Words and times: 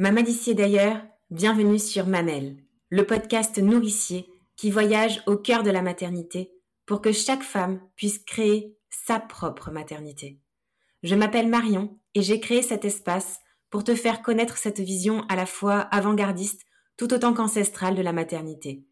Maman 0.00 0.22
d'ici 0.22 0.54
d'ailleurs, 0.54 1.02
bienvenue 1.28 1.78
sur 1.78 2.06
Mamelle, 2.06 2.56
le 2.88 3.04
podcast 3.04 3.58
nourricier 3.58 4.26
qui 4.56 4.70
voyage 4.70 5.22
au 5.26 5.36
cœur 5.36 5.62
de 5.62 5.70
la 5.70 5.82
maternité 5.82 6.54
pour 6.86 7.02
que 7.02 7.12
chaque 7.12 7.42
femme 7.42 7.82
puisse 7.96 8.18
créer 8.18 8.78
sa 8.88 9.20
propre 9.20 9.70
maternité. 9.70 10.40
Je 11.02 11.14
m'appelle 11.14 11.50
Marion 11.50 11.98
et 12.14 12.22
j'ai 12.22 12.40
créé 12.40 12.62
cet 12.62 12.86
espace 12.86 13.40
pour 13.68 13.84
te 13.84 13.94
faire 13.94 14.22
connaître 14.22 14.56
cette 14.56 14.80
vision 14.80 15.26
à 15.28 15.36
la 15.36 15.44
fois 15.44 15.80
avant-gardiste 15.80 16.62
tout 16.96 17.12
autant 17.12 17.34
qu'ancestrale 17.34 17.94
de 17.94 18.00
la 18.00 18.14
maternité. 18.14 18.86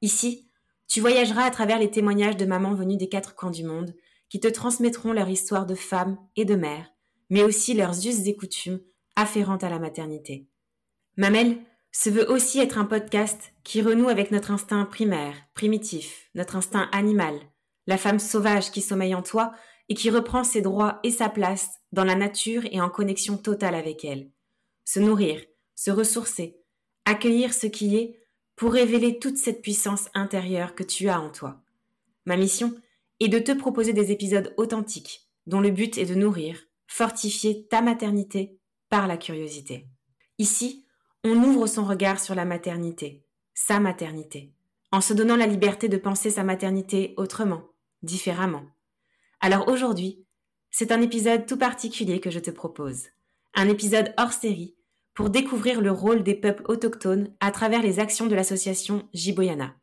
Ici, 0.00 0.48
tu 0.88 1.02
voyageras 1.02 1.44
à 1.44 1.50
travers 1.50 1.78
les 1.78 1.90
témoignages 1.90 2.38
de 2.38 2.46
mamans 2.46 2.72
venues 2.72 2.96
des 2.96 3.10
quatre 3.10 3.34
coins 3.34 3.50
du 3.50 3.64
monde 3.64 3.94
qui 4.30 4.40
te 4.40 4.48
transmettront 4.48 5.12
leur 5.12 5.28
histoire 5.28 5.66
de 5.66 5.74
femme 5.74 6.16
et 6.34 6.46
de 6.46 6.54
mère, 6.54 6.90
mais 7.28 7.42
aussi 7.42 7.74
leurs 7.74 8.06
us 8.06 8.26
et 8.26 8.36
coutumes 8.36 8.80
afférentes 9.20 9.64
à 9.64 9.70
la 9.70 9.78
maternité. 9.78 10.46
Mamelle 11.16 11.58
se 11.92 12.10
veut 12.10 12.30
aussi 12.30 12.60
être 12.60 12.78
un 12.78 12.84
podcast 12.84 13.52
qui 13.64 13.82
renoue 13.82 14.08
avec 14.08 14.30
notre 14.30 14.50
instinct 14.50 14.84
primaire, 14.84 15.34
primitif, 15.54 16.30
notre 16.34 16.56
instinct 16.56 16.88
animal, 16.92 17.38
la 17.86 17.98
femme 17.98 18.18
sauvage 18.18 18.70
qui 18.70 18.80
sommeille 18.80 19.14
en 19.14 19.22
toi 19.22 19.52
et 19.88 19.94
qui 19.94 20.10
reprend 20.10 20.44
ses 20.44 20.62
droits 20.62 21.00
et 21.02 21.10
sa 21.10 21.28
place 21.28 21.70
dans 21.92 22.04
la 22.04 22.14
nature 22.14 22.62
et 22.70 22.80
en 22.80 22.88
connexion 22.88 23.36
totale 23.36 23.74
avec 23.74 24.04
elle. 24.04 24.30
Se 24.84 25.00
nourrir, 25.00 25.42
se 25.74 25.90
ressourcer, 25.90 26.60
accueillir 27.04 27.52
ce 27.52 27.66
qui 27.66 27.96
est 27.96 28.20
pour 28.54 28.72
révéler 28.72 29.18
toute 29.18 29.36
cette 29.36 29.62
puissance 29.62 30.08
intérieure 30.14 30.74
que 30.74 30.82
tu 30.84 31.08
as 31.08 31.20
en 31.20 31.30
toi. 31.30 31.60
Ma 32.24 32.36
mission 32.36 32.74
est 33.18 33.28
de 33.28 33.38
te 33.38 33.52
proposer 33.52 33.92
des 33.92 34.12
épisodes 34.12 34.54
authentiques 34.56 35.28
dont 35.46 35.60
le 35.60 35.70
but 35.70 35.98
est 35.98 36.06
de 36.06 36.14
nourrir, 36.14 36.60
fortifier 36.86 37.66
ta 37.66 37.82
maternité 37.82 38.59
par 38.90 39.06
la 39.06 39.16
curiosité. 39.16 39.88
Ici, 40.38 40.84
on 41.24 41.42
ouvre 41.42 41.66
son 41.66 41.84
regard 41.84 42.20
sur 42.20 42.34
la 42.34 42.44
maternité, 42.44 43.24
sa 43.54 43.80
maternité, 43.80 44.52
en 44.92 45.00
se 45.00 45.14
donnant 45.14 45.36
la 45.36 45.46
liberté 45.46 45.88
de 45.88 45.96
penser 45.96 46.30
sa 46.30 46.44
maternité 46.44 47.14
autrement, 47.16 47.62
différemment. 48.02 48.64
Alors 49.40 49.68
aujourd'hui, 49.68 50.26
c'est 50.70 50.92
un 50.92 51.00
épisode 51.00 51.46
tout 51.46 51.56
particulier 51.56 52.20
que 52.20 52.30
je 52.30 52.38
te 52.38 52.50
propose, 52.50 53.06
un 53.54 53.68
épisode 53.68 54.12
hors 54.18 54.32
série 54.32 54.76
pour 55.14 55.30
découvrir 55.30 55.80
le 55.80 55.90
rôle 55.90 56.22
des 56.22 56.34
peuples 56.34 56.64
autochtones 56.68 57.34
à 57.40 57.50
travers 57.50 57.82
les 57.82 57.98
actions 57.98 58.26
de 58.26 58.34
l'association 58.34 59.08
Jiboyana. 59.12 59.74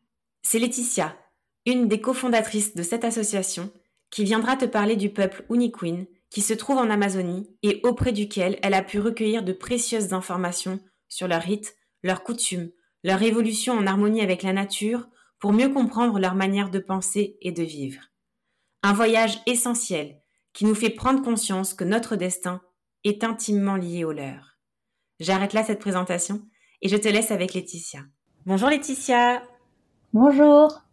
C'est 0.42 0.60
Laetitia, 0.60 1.18
une 1.66 1.88
des 1.88 2.02
cofondatrices 2.02 2.76
de 2.76 2.84
cette 2.84 3.04
association, 3.04 3.72
qui 4.10 4.24
viendra 4.24 4.56
te 4.56 4.66
parler 4.66 4.96
du 4.96 5.10
peuple 5.10 5.46
Uniquin 5.50 6.06
qui 6.30 6.42
se 6.42 6.54
trouve 6.54 6.78
en 6.78 6.90
Amazonie 6.90 7.50
et 7.64 7.80
auprès 7.84 8.12
duquel 8.12 8.60
elle 8.62 8.74
a 8.74 8.84
pu 8.84 9.00
recueillir 9.00 9.44
de 9.44 9.54
précieuses 9.54 10.14
informations 10.14 10.80
sur 11.08 11.28
leurs 11.28 11.42
rites, 11.42 11.76
leurs 12.04 12.24
coutumes, 12.24 12.72
leur 13.04 13.22
évolution 13.22 13.74
en 13.74 13.88
harmonie 13.88 14.22
avec 14.22 14.44
la 14.44 14.54
nature 14.54 15.08
pour 15.40 15.54
mieux 15.54 15.70
comprendre 15.70 16.20
leur 16.20 16.36
manière 16.36 16.70
de 16.70 16.80
penser 16.80 17.38
et 17.42 17.52
de 17.52 17.64
vivre. 17.64 18.02
Un 18.84 18.94
voyage 18.94 19.40
essentiel 19.46 20.20
qui 20.54 20.66
nous 20.66 20.76
fait 20.76 20.90
prendre 20.90 21.24
conscience 21.24 21.74
que 21.74 21.84
notre 21.84 22.16
destin 22.16 22.62
est 23.04 23.24
intimement 23.24 23.76
lié 23.76 24.04
au 24.04 24.12
leur. 24.12 24.58
J'arrête 25.20 25.54
là 25.54 25.64
cette 25.64 25.80
présentation 25.80 26.42
et 26.82 26.90
je 26.90 26.98
te 26.98 27.08
laisse 27.08 27.32
avec 27.32 27.54
Laetitia. 27.54 28.02
Bonjour 28.46 28.70
Laetitia. 28.70 29.44
Bonjour. 30.14 30.87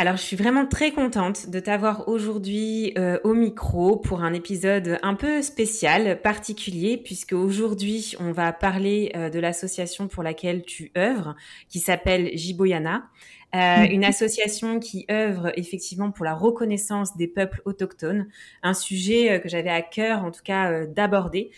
Alors, 0.00 0.16
je 0.16 0.22
suis 0.22 0.36
vraiment 0.36 0.64
très 0.64 0.92
contente 0.92 1.50
de 1.50 1.60
t'avoir 1.60 2.08
aujourd'hui 2.08 2.94
euh, 2.96 3.18
au 3.22 3.34
micro 3.34 3.98
pour 3.98 4.22
un 4.22 4.32
épisode 4.32 4.98
un 5.02 5.14
peu 5.14 5.42
spécial, 5.42 6.22
particulier, 6.22 6.96
puisque 6.96 7.34
aujourd'hui, 7.34 8.14
on 8.18 8.32
va 8.32 8.50
parler 8.54 9.12
euh, 9.14 9.28
de 9.28 9.38
l'association 9.38 10.08
pour 10.08 10.22
laquelle 10.22 10.62
tu 10.62 10.90
œuvres, 10.96 11.36
qui 11.68 11.80
s'appelle 11.80 12.30
Jiboyana. 12.32 13.10
Euh, 13.52 13.84
une 13.90 14.04
association 14.04 14.78
qui 14.78 15.06
œuvre 15.10 15.50
effectivement 15.56 16.12
pour 16.12 16.24
la 16.24 16.34
reconnaissance 16.34 17.16
des 17.16 17.26
peuples 17.26 17.60
autochtones, 17.64 18.28
un 18.62 18.74
sujet 18.74 19.32
euh, 19.32 19.38
que 19.40 19.48
j'avais 19.48 19.70
à 19.70 19.82
cœur 19.82 20.24
en 20.24 20.30
tout 20.30 20.44
cas 20.44 20.70
euh, 20.70 20.86
d'aborder 20.86 21.50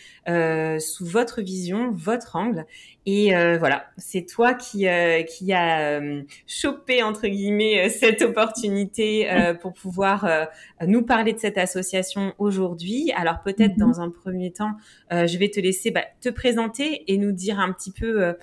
sous 0.79 1.05
votre 1.05 1.41
vision, 1.41 1.91
votre 1.91 2.35
angle. 2.35 2.65
Et 3.05 3.31
voilà, 3.59 3.85
c'est 3.97 4.25
toi 4.25 4.53
qui 4.53 4.87
qui 5.27 5.53
a 5.53 6.01
chopé 6.47 7.03
entre 7.03 7.27
guillemets 7.27 7.89
cette 7.89 8.21
opportunité 8.21 9.27
pour 9.61 9.73
pouvoir 9.73 10.47
nous 10.87 11.03
parler 11.03 11.33
de 11.33 11.39
cette 11.39 11.57
association 11.57 12.33
aujourd'hui. 12.37 13.11
Alors 13.15 13.41
peut-être 13.43 13.75
mm-hmm. 13.75 13.77
dans 13.77 13.99
un 13.99 14.09
premier 14.09 14.51
temps, 14.51 14.71
je 15.11 15.37
vais 15.37 15.49
te 15.49 15.59
laisser 15.59 15.91
bah, 15.91 16.05
te 16.21 16.29
présenter 16.29 17.03
et 17.11 17.17
nous 17.17 17.33
dire 17.33 17.59
un 17.59 17.73
petit 17.73 17.91
peu 17.91 18.35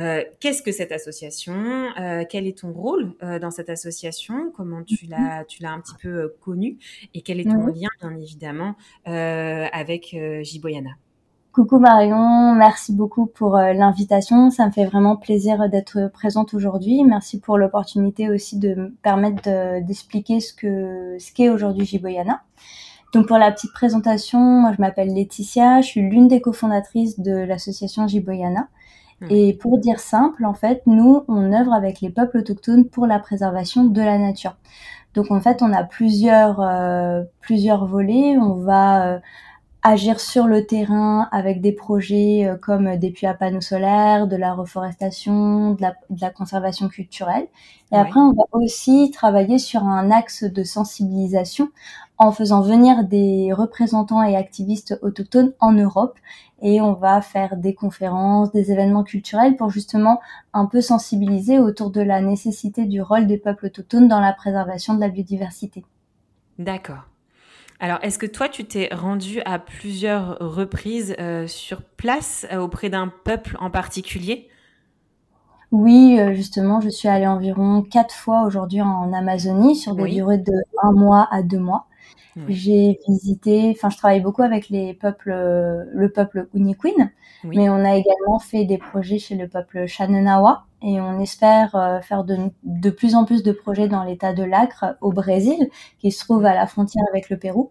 euh, 0.00 0.22
qu'est-ce 0.40 0.62
que 0.62 0.72
cette 0.72 0.92
association? 0.92 1.54
Euh, 2.00 2.24
Quel 2.28 2.46
est 2.46 2.58
ton 2.58 2.72
rôle 2.72 3.14
euh, 3.22 3.38
dans 3.38 3.50
cette 3.50 3.70
association? 3.70 4.50
Comment 4.56 4.82
tu 4.82 5.06
l'as, 5.06 5.40
mhm. 5.40 5.44
tu 5.48 5.62
l'as 5.62 5.72
un 5.72 5.80
petit 5.80 5.94
peu 6.02 6.34
connu 6.40 6.78
Et 7.14 7.22
quel 7.22 7.40
est 7.40 7.44
ton 7.44 7.66
lien, 7.66 7.88
bien 8.00 8.16
évidemment, 8.16 8.74
avec 9.04 10.16
Jiboyana? 10.42 10.90
Coucou 11.52 11.78
Marion, 11.78 12.52
merci 12.56 12.92
beaucoup 12.92 13.26
pour 13.26 13.56
l'invitation. 13.56 14.50
Ça 14.50 14.66
me 14.66 14.72
fait 14.72 14.86
vraiment 14.86 15.16
plaisir 15.16 15.68
d'être 15.68 16.10
présente 16.12 16.52
aujourd'hui. 16.52 17.04
Merci 17.04 17.38
pour 17.38 17.58
l'opportunité 17.58 18.28
aussi 18.28 18.58
de 18.58 18.74
me 18.74 18.90
permettre 19.02 19.80
d'expliquer 19.86 20.40
ce 20.40 20.52
que 20.52 21.16
ce 21.20 21.32
qu'est 21.32 21.50
aujourd'hui 21.50 21.86
Jiboyana. 21.86 22.42
Donc 23.12 23.28
pour 23.28 23.38
la 23.38 23.52
petite 23.52 23.72
présentation, 23.72 24.40
moi 24.40 24.72
je 24.76 24.80
m'appelle 24.80 25.14
Laetitia, 25.14 25.80
je 25.80 25.86
suis 25.86 26.00
l'une 26.00 26.26
des 26.26 26.40
cofondatrices 26.40 27.20
de 27.20 27.30
l'association 27.30 28.08
Jiboyana. 28.08 28.66
Et 29.30 29.54
pour 29.54 29.78
dire 29.78 30.00
simple, 30.00 30.44
en 30.44 30.54
fait, 30.54 30.82
nous, 30.86 31.24
on 31.28 31.52
œuvre 31.52 31.72
avec 31.72 32.00
les 32.00 32.10
peuples 32.10 32.38
autochtones 32.38 32.84
pour 32.84 33.06
la 33.06 33.18
préservation 33.18 33.84
de 33.84 34.00
la 34.00 34.18
nature. 34.18 34.56
Donc 35.14 35.30
en 35.30 35.40
fait, 35.40 35.62
on 35.62 35.72
a 35.72 35.84
plusieurs 35.84 36.60
euh, 36.60 37.22
plusieurs 37.40 37.86
volets. 37.86 38.36
On 38.36 38.54
va 38.56 39.06
euh, 39.06 39.18
agir 39.84 40.18
sur 40.18 40.46
le 40.46 40.66
terrain 40.66 41.28
avec 41.30 41.60
des 41.60 41.72
projets 41.72 42.46
euh, 42.46 42.56
comme 42.56 42.96
des 42.96 43.10
puits 43.10 43.26
à 43.26 43.34
panneaux 43.34 43.60
solaires, 43.60 44.26
de 44.26 44.34
la 44.34 44.54
reforestation, 44.54 45.74
de 45.74 45.82
la, 45.82 45.94
de 46.08 46.20
la 46.20 46.30
conservation 46.30 46.88
culturelle. 46.88 47.46
Et 47.92 47.96
après, 47.96 48.18
on 48.18 48.32
va 48.32 48.44
aussi 48.52 49.12
travailler 49.12 49.58
sur 49.58 49.84
un 49.84 50.10
axe 50.10 50.42
de 50.42 50.64
sensibilisation 50.64 51.70
en 52.18 52.32
faisant 52.32 52.62
venir 52.62 53.04
des 53.04 53.52
représentants 53.52 54.22
et 54.22 54.36
activistes 54.36 54.98
autochtones 55.02 55.52
en 55.60 55.72
Europe 55.72 56.18
et 56.62 56.80
on 56.80 56.94
va 56.94 57.20
faire 57.20 57.56
des 57.56 57.74
conférences, 57.74 58.50
des 58.52 58.72
événements 58.72 59.04
culturels 59.04 59.56
pour 59.56 59.70
justement 59.70 60.20
un 60.54 60.66
peu 60.66 60.80
sensibiliser 60.80 61.58
autour 61.58 61.90
de 61.90 62.00
la 62.00 62.20
nécessité 62.20 62.86
du 62.86 63.02
rôle 63.02 63.26
des 63.26 63.38
peuples 63.38 63.66
autochtones 63.66 64.08
dans 64.08 64.20
la 64.20 64.32
préservation 64.32 64.94
de 64.94 65.00
la 65.00 65.08
biodiversité. 65.08 65.84
D'accord. 66.58 67.04
Alors, 67.80 67.98
est-ce 68.02 68.18
que 68.18 68.26
toi, 68.26 68.48
tu 68.48 68.64
t'es 68.64 68.88
rendu 68.92 69.40
à 69.44 69.58
plusieurs 69.58 70.38
reprises 70.38 71.14
euh, 71.18 71.46
sur 71.46 71.82
place 71.82 72.46
euh, 72.52 72.58
auprès 72.58 72.88
d'un 72.88 73.08
peuple 73.08 73.56
en 73.60 73.70
particulier? 73.70 74.48
Oui, 75.72 76.18
euh, 76.20 76.34
justement, 76.34 76.80
je 76.80 76.88
suis 76.88 77.08
allée 77.08 77.26
environ 77.26 77.82
quatre 77.82 78.14
fois 78.14 78.44
aujourd'hui 78.44 78.80
en 78.80 79.12
Amazonie 79.12 79.74
sur 79.74 79.96
des 79.96 80.06
durées 80.06 80.38
de 80.38 80.52
un 80.82 80.92
mois 80.92 81.26
à 81.32 81.42
deux 81.42 81.58
mois. 81.58 81.86
J'ai 82.48 82.98
visité, 83.06 83.72
enfin, 83.76 83.90
je 83.90 83.96
travaille 83.96 84.20
beaucoup 84.20 84.42
avec 84.42 84.68
les 84.68 84.92
peuples, 84.94 85.30
le 85.30 86.08
peuple 86.08 86.48
Uniquin, 86.52 87.10
mais 87.44 87.68
on 87.68 87.84
a 87.84 87.94
également 87.94 88.38
fait 88.40 88.64
des 88.64 88.78
projets 88.78 89.18
chez 89.18 89.36
le 89.36 89.46
peuple 89.48 89.86
Shananawa 89.86 90.64
et 90.84 91.00
on 91.00 91.18
espère 91.18 91.74
euh, 91.76 92.00
faire 92.00 92.24
de, 92.24 92.36
de, 92.62 92.90
plus 92.90 93.14
en 93.14 93.24
plus 93.24 93.42
de 93.42 93.52
projets 93.52 93.88
dans 93.88 94.04
l'état 94.04 94.34
de 94.34 94.42
l'Acre 94.42 94.96
au 95.00 95.12
Brésil, 95.12 95.70
qui 95.98 96.12
se 96.12 96.22
trouve 96.22 96.44
à 96.44 96.54
la 96.54 96.66
frontière 96.66 97.04
avec 97.10 97.30
le 97.30 97.38
Pérou. 97.38 97.70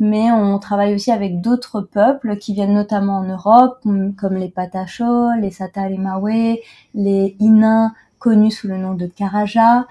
Mais 0.00 0.32
on 0.32 0.58
travaille 0.58 0.94
aussi 0.94 1.12
avec 1.12 1.40
d'autres 1.40 1.82
peuples 1.82 2.36
qui 2.38 2.54
viennent 2.54 2.74
notamment 2.74 3.18
en 3.18 3.24
Europe, 3.24 3.80
comme 4.16 4.36
les 4.36 4.48
Patachos, 4.48 5.34
les 5.40 5.50
Satarimawe, 5.50 6.58
les 6.94 7.36
Inins, 7.38 7.92
connus 8.18 8.50
sous 8.50 8.66
le 8.66 8.78
nom 8.78 8.94
de 8.94 9.06
Karaja. 9.06 9.86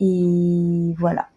Et 0.00 0.94
voilà. 0.98 1.28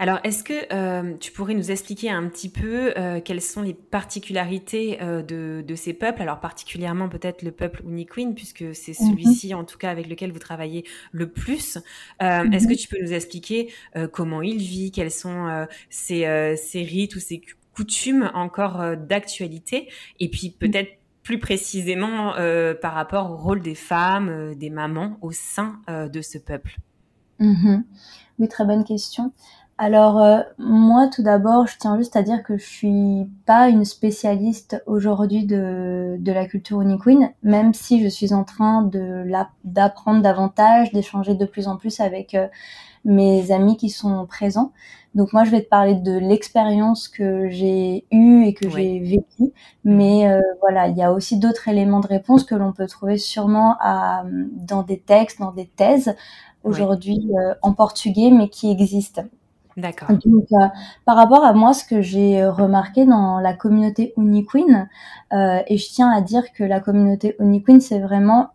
Alors, 0.00 0.20
est-ce 0.22 0.44
que 0.44 0.72
euh, 0.72 1.16
tu 1.18 1.32
pourrais 1.32 1.54
nous 1.54 1.72
expliquer 1.72 2.08
un 2.10 2.28
petit 2.28 2.48
peu 2.48 2.92
euh, 2.96 3.20
quelles 3.20 3.42
sont 3.42 3.62
les 3.62 3.74
particularités 3.74 5.02
euh, 5.02 5.22
de, 5.22 5.74
ces 5.74 5.92
peuples? 5.92 6.22
Alors, 6.22 6.38
particulièrement 6.38 7.08
peut-être 7.08 7.42
le 7.42 7.50
peuple 7.50 7.82
Uniquin, 7.84 8.32
puisque 8.32 8.74
c'est 8.74 8.98
mhm. 9.00 9.10
celui-ci, 9.10 9.54
en 9.54 9.64
tout 9.64 9.76
cas, 9.76 9.90
avec 9.90 10.08
lequel 10.08 10.30
vous 10.30 10.38
travaillez 10.38 10.84
le 11.10 11.28
plus. 11.28 11.78
Est-ce 12.20 12.66
que 12.66 12.72
mhm. 12.72 12.76
tu 12.76 12.88
peux 12.88 13.02
nous 13.02 13.12
expliquer 13.12 13.72
comment 14.12 14.40
il 14.40 14.58
vit, 14.58 14.92
quels 14.92 15.10
sont 15.10 15.66
ses, 15.90 16.56
ses, 16.56 16.82
rites 16.82 17.16
ou 17.16 17.20
ses 17.20 17.42
coutumes 17.74 18.30
encore 18.34 18.96
d'actualité? 18.96 19.88
Et 20.20 20.28
puis, 20.28 20.50
peut-être 20.50 20.92
plus 21.24 21.38
précisément 21.40 22.34
par 22.80 22.94
rapport 22.94 23.32
au 23.32 23.36
rôle 23.36 23.62
des 23.62 23.74
femmes, 23.74 24.54
des 24.54 24.70
mamans 24.70 25.18
au 25.22 25.32
sein 25.32 25.80
de 25.88 26.20
ce 26.22 26.38
peuple 26.38 26.76
mhm. 27.40 27.84
Oui, 28.38 28.46
très 28.46 28.64
bonne 28.64 28.84
question. 28.84 29.32
Alors 29.80 30.18
euh, 30.20 30.40
moi 30.58 31.08
tout 31.08 31.22
d'abord, 31.22 31.66
je 31.68 31.76
tiens 31.78 31.96
juste 31.96 32.16
à 32.16 32.22
dire 32.22 32.42
que 32.42 32.56
je 32.58 32.64
suis 32.64 33.28
pas 33.46 33.68
une 33.68 33.84
spécialiste 33.84 34.82
aujourd'hui 34.86 35.46
de, 35.46 36.16
de 36.18 36.32
la 36.32 36.46
culture 36.46 36.80
uniqueen, 36.80 37.30
même 37.44 37.72
si 37.74 38.02
je 38.02 38.08
suis 38.08 38.34
en 38.34 38.42
train 38.44 38.82
de 38.82 39.24
d'apprendre 39.64 40.20
davantage, 40.22 40.92
d'échanger 40.92 41.34
de 41.36 41.46
plus 41.46 41.68
en 41.68 41.76
plus 41.76 42.00
avec 42.00 42.34
euh, 42.34 42.48
mes 43.04 43.52
amis 43.52 43.76
qui 43.76 43.90
sont 43.90 44.26
présents. 44.26 44.72
Donc 45.14 45.32
moi 45.32 45.44
je 45.44 45.50
vais 45.50 45.62
te 45.62 45.68
parler 45.68 45.94
de 45.96 46.18
l'expérience 46.18 47.08
que 47.08 47.48
j'ai 47.50 48.06
eue 48.12 48.44
et 48.46 48.54
que 48.54 48.68
j'ai 48.70 49.00
vécue, 49.00 49.52
mais 49.84 50.28
euh, 50.30 50.40
voilà, 50.60 50.88
il 50.88 50.96
y 50.96 51.02
a 51.02 51.12
aussi 51.12 51.38
d'autres 51.38 51.68
éléments 51.68 52.00
de 52.00 52.08
réponse 52.08 52.44
que 52.44 52.54
l'on 52.56 52.72
peut 52.72 52.86
trouver 52.88 53.18
sûrement 53.18 53.76
à, 53.80 54.24
dans 54.52 54.82
des 54.82 55.00
textes, 55.00 55.40
dans 55.40 55.52
des 55.52 55.66
thèses 55.68 56.14
aujourd'hui 56.64 57.18
en 57.62 57.72
portugais, 57.74 58.30
mais 58.30 58.48
qui 58.50 58.70
existent. 58.70 59.22
D'accord. 59.78 60.08
Donc, 60.08 60.46
euh, 60.52 60.66
par 61.04 61.16
rapport 61.16 61.44
à 61.44 61.52
moi, 61.52 61.72
ce 61.72 61.84
que 61.84 62.02
j'ai 62.02 62.42
euh, 62.42 62.50
remarqué 62.50 63.06
dans 63.06 63.38
la 63.38 63.54
communauté 63.54 64.12
Uniqueen, 64.16 64.88
euh, 65.32 65.60
et 65.68 65.76
je 65.78 65.88
tiens 65.88 66.10
à 66.10 66.20
dire 66.20 66.52
que 66.52 66.64
la 66.64 66.80
communauté 66.80 67.36
Uniqueen, 67.38 67.80
c'est 67.80 68.00
vraiment, 68.00 68.48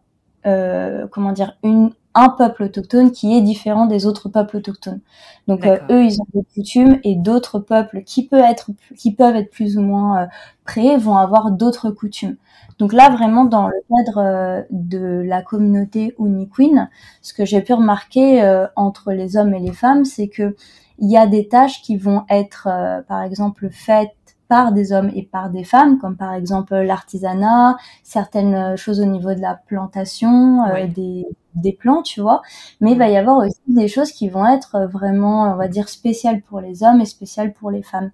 euh, 0.46 1.08
comment 1.10 1.32
dire, 1.32 1.58
une, 1.64 1.92
un 2.14 2.28
peuple 2.28 2.64
autochtone 2.64 3.12
qui 3.12 3.38
est 3.38 3.42
différent 3.42 3.86
des 3.86 4.06
autres 4.06 4.28
peuples 4.28 4.58
autochtones. 4.58 5.00
Donc 5.48 5.66
eux, 5.66 6.04
ils 6.04 6.22
ont 6.22 6.28
des 6.34 6.44
coutumes 6.54 7.00
et 7.06 7.16
d'autres 7.16 7.58
peuples 7.58 8.04
qui 8.04 8.28
peuvent 8.28 8.44
être, 8.44 8.72
qui 8.98 9.14
peuvent 9.16 9.36
être 9.36 9.50
plus 9.50 9.78
ou 9.78 9.82
moins 9.82 10.28
prêts 10.64 10.96
vont 10.98 11.18
avoir 11.18 11.50
d'autres 11.52 11.90
coutumes. 11.90 12.36
Donc 12.78 12.94
là, 12.94 13.10
vraiment, 13.10 13.46
dans 13.46 13.68
le 13.68 13.74
cadre 13.90 14.66
de 14.70 15.24
la 15.26 15.42
communauté 15.42 16.14
Uniqueen, 16.20 16.88
ce 17.24 17.34
que 17.34 17.46
j'ai 17.46 17.62
pu 17.62 17.74
remarquer 17.74 18.68
entre 18.76 19.12
les 19.12 19.36
hommes 19.36 19.56
et 19.56 19.60
les 19.60 19.74
femmes, 19.74 20.06
c'est 20.06 20.28
que 20.28 20.56
il 21.00 21.12
y 21.12 21.18
a 21.18 21.28
des 21.28 21.48
tâches 21.48 21.82
qui 21.82 21.98
vont 21.98 22.24
être, 22.30 22.68
euh, 22.70 23.02
par 23.02 23.24
exemple, 23.24 23.70
faites 23.72 24.12
par 24.48 24.72
des 24.72 24.92
hommes 24.92 25.12
et 25.16 25.24
par 25.24 25.50
des 25.50 25.64
femmes, 25.64 25.98
comme 25.98 26.16
par 26.16 26.34
exemple 26.34 26.76
l'artisanat, 26.76 27.76
certaines 28.04 28.76
choses 28.78 29.00
au 29.00 29.06
niveau 29.06 29.34
de 29.34 29.40
la 29.40 29.60
plantation, 29.68 30.64
euh, 30.66 30.86
des, 30.88 31.26
des 31.56 31.74
plants, 31.74 32.04
tu 32.04 32.22
vois. 32.22 32.42
Mais 32.80 32.92
il 32.92 32.98
va 32.98 33.10
y 33.10 33.18
avoir 33.18 33.38
aussi 33.38 33.62
des 33.68 33.88
choses 33.88 34.12
qui 34.12 34.30
vont 34.30 34.46
être 34.46 34.88
vraiment, 34.92 35.54
on 35.54 35.56
va 35.56 35.68
dire, 35.68 35.90
spéciales 35.90 36.42
pour 36.42 36.60
les 36.60 36.84
hommes 36.84 37.02
et 37.02 37.06
spéciales 37.06 37.54
pour 37.54 37.72
les 37.72 37.82
femmes. 37.82 38.12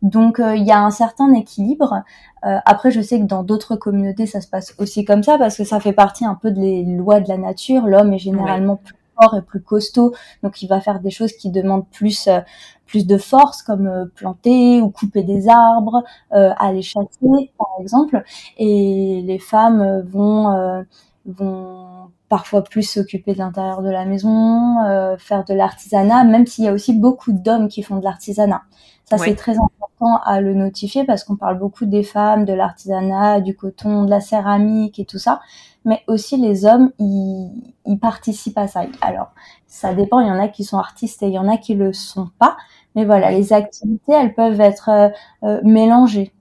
Donc 0.00 0.38
euh, 0.38 0.56
il 0.56 0.64
y 0.64 0.72
a 0.72 0.80
un 0.80 0.90
certain 0.90 1.32
équilibre. 1.32 2.02
après, 2.42 2.90
je 2.90 3.00
sais 3.00 3.18
que 3.18 3.24
dans 3.24 3.42
d'autres 3.42 3.74
communautés, 3.76 4.26
ça 4.26 4.40
se 4.40 4.48
passe 4.48 4.74
aussi 4.78 5.04
comme 5.04 5.22
ça 5.22 5.38
parce 5.38 5.56
que 5.56 5.64
ça 5.64 5.80
fait 5.80 5.94
partie 5.94 6.24
un 6.24 6.34
peu 6.34 6.50
des 6.50 6.84
lois 6.84 7.20
de 7.20 7.28
la 7.28 7.38
nature. 7.38 7.86
L'homme 7.86 8.12
est 8.12 8.18
généralement 8.18 8.76
plus 8.76 8.94
fort 9.20 9.36
et 9.36 9.42
plus 9.42 9.60
costaud, 9.60 10.14
donc 10.42 10.62
il 10.62 10.68
va 10.68 10.80
faire 10.80 11.00
des 11.00 11.10
choses 11.10 11.32
qui 11.32 11.50
demandent 11.50 11.88
plus 11.88 12.28
euh, 12.28 12.40
plus 12.86 13.06
de 13.06 13.16
force, 13.16 13.62
comme 13.62 13.86
euh, 13.86 14.04
planter 14.14 14.80
ou 14.82 14.90
couper 14.90 15.22
des 15.22 15.48
arbres, 15.48 16.04
euh, 16.32 16.52
aller 16.58 16.82
chasser 16.82 17.50
par 17.58 17.68
exemple. 17.80 18.22
Et 18.58 19.22
les 19.24 19.38
femmes 19.38 20.02
vont 20.10 20.84
vont 21.26 22.10
parfois 22.28 22.62
plus 22.62 22.82
s'occuper 22.82 23.32
de 23.32 23.38
l'intérieur 23.38 23.82
de 23.82 23.90
la 23.90 24.04
maison, 24.04 24.76
faire 25.18 25.44
de 25.44 25.54
l'artisanat, 25.54 26.24
même 26.24 26.46
s'il 26.46 26.64
y 26.64 26.68
a 26.68 26.72
aussi 26.72 26.92
beaucoup 26.92 27.32
d'hommes 27.32 27.68
qui 27.68 27.82
font 27.82 27.96
de 27.96 28.04
l'artisanat. 28.04 28.62
Ça, 29.04 29.18
c'est 29.18 29.34
très 29.34 29.52
important 29.58 30.16
à 30.24 30.40
le 30.40 30.54
notifier 30.54 31.04
parce 31.04 31.24
qu'on 31.24 31.36
parle 31.36 31.58
beaucoup 31.58 31.84
des 31.84 32.02
femmes, 32.02 32.44
de 32.44 32.52
l'artisanat, 32.52 33.40
du 33.40 33.54
coton, 33.54 34.04
de 34.04 34.10
la 34.10 34.20
céramique 34.20 34.98
et 34.98 35.04
tout 35.04 35.18
ça 35.18 35.40
mais 35.84 36.02
aussi 36.06 36.36
les 36.36 36.64
hommes, 36.64 36.92
ils, 36.98 37.50
ils, 37.86 37.98
participent 37.98 38.58
à 38.58 38.66
ça. 38.66 38.84
Alors, 39.00 39.32
ça 39.66 39.94
dépend, 39.94 40.20
il 40.20 40.28
y 40.28 40.30
en 40.30 40.40
a 40.40 40.48
qui 40.48 40.64
sont 40.64 40.78
artistes 40.78 41.22
et 41.22 41.26
il 41.26 41.32
y 41.32 41.38
en 41.38 41.48
a 41.48 41.56
qui 41.58 41.74
le 41.74 41.92
sont 41.92 42.30
pas. 42.38 42.56
Mais 42.94 43.04
voilà, 43.04 43.30
les 43.30 43.52
activités, 43.52 44.12
elles 44.12 44.34
peuvent 44.34 44.60
être 44.60 44.88
euh, 44.88 45.08
euh, 45.42 45.60
mélangées. 45.62 46.32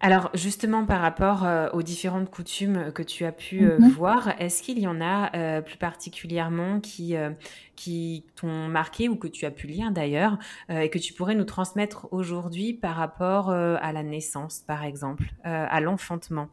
Alors 0.00 0.30
justement 0.32 0.86
par 0.86 1.02
rapport 1.02 1.44
euh, 1.44 1.68
aux 1.74 1.82
différentes 1.82 2.30
coutumes 2.30 2.90
que 2.92 3.02
tu 3.02 3.26
as 3.26 3.32
pu 3.32 3.66
mhm. 3.66 3.90
voir, 3.90 4.32
est-ce 4.38 4.62
qu'il 4.62 4.78
y 4.78 4.86
en 4.86 5.00
a 5.00 5.60
plus 5.60 5.76
particulièrement 5.76 6.80
qui, 6.80 7.14
qui 7.76 8.24
t'ont 8.34 8.68
marqué 8.68 9.08
ou 9.08 9.16
que 9.16 9.28
tu 9.28 9.44
as 9.44 9.50
pu 9.50 9.66
lire 9.66 9.90
d'ailleurs 9.90 10.38
et 10.70 10.88
que 10.88 10.98
tu 10.98 11.12
pourrais 11.12 11.34
nous 11.34 11.44
transmettre 11.44 12.08
aujourd'hui 12.12 12.72
par 12.72 12.96
rapport 12.96 13.50
à 13.50 13.92
la 13.92 14.02
naissance 14.02 14.64
par 14.66 14.84
exemple, 14.84 15.32
à 15.44 15.80
l'enfantement? 15.80 16.48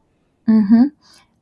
Mhm. 0.47 0.91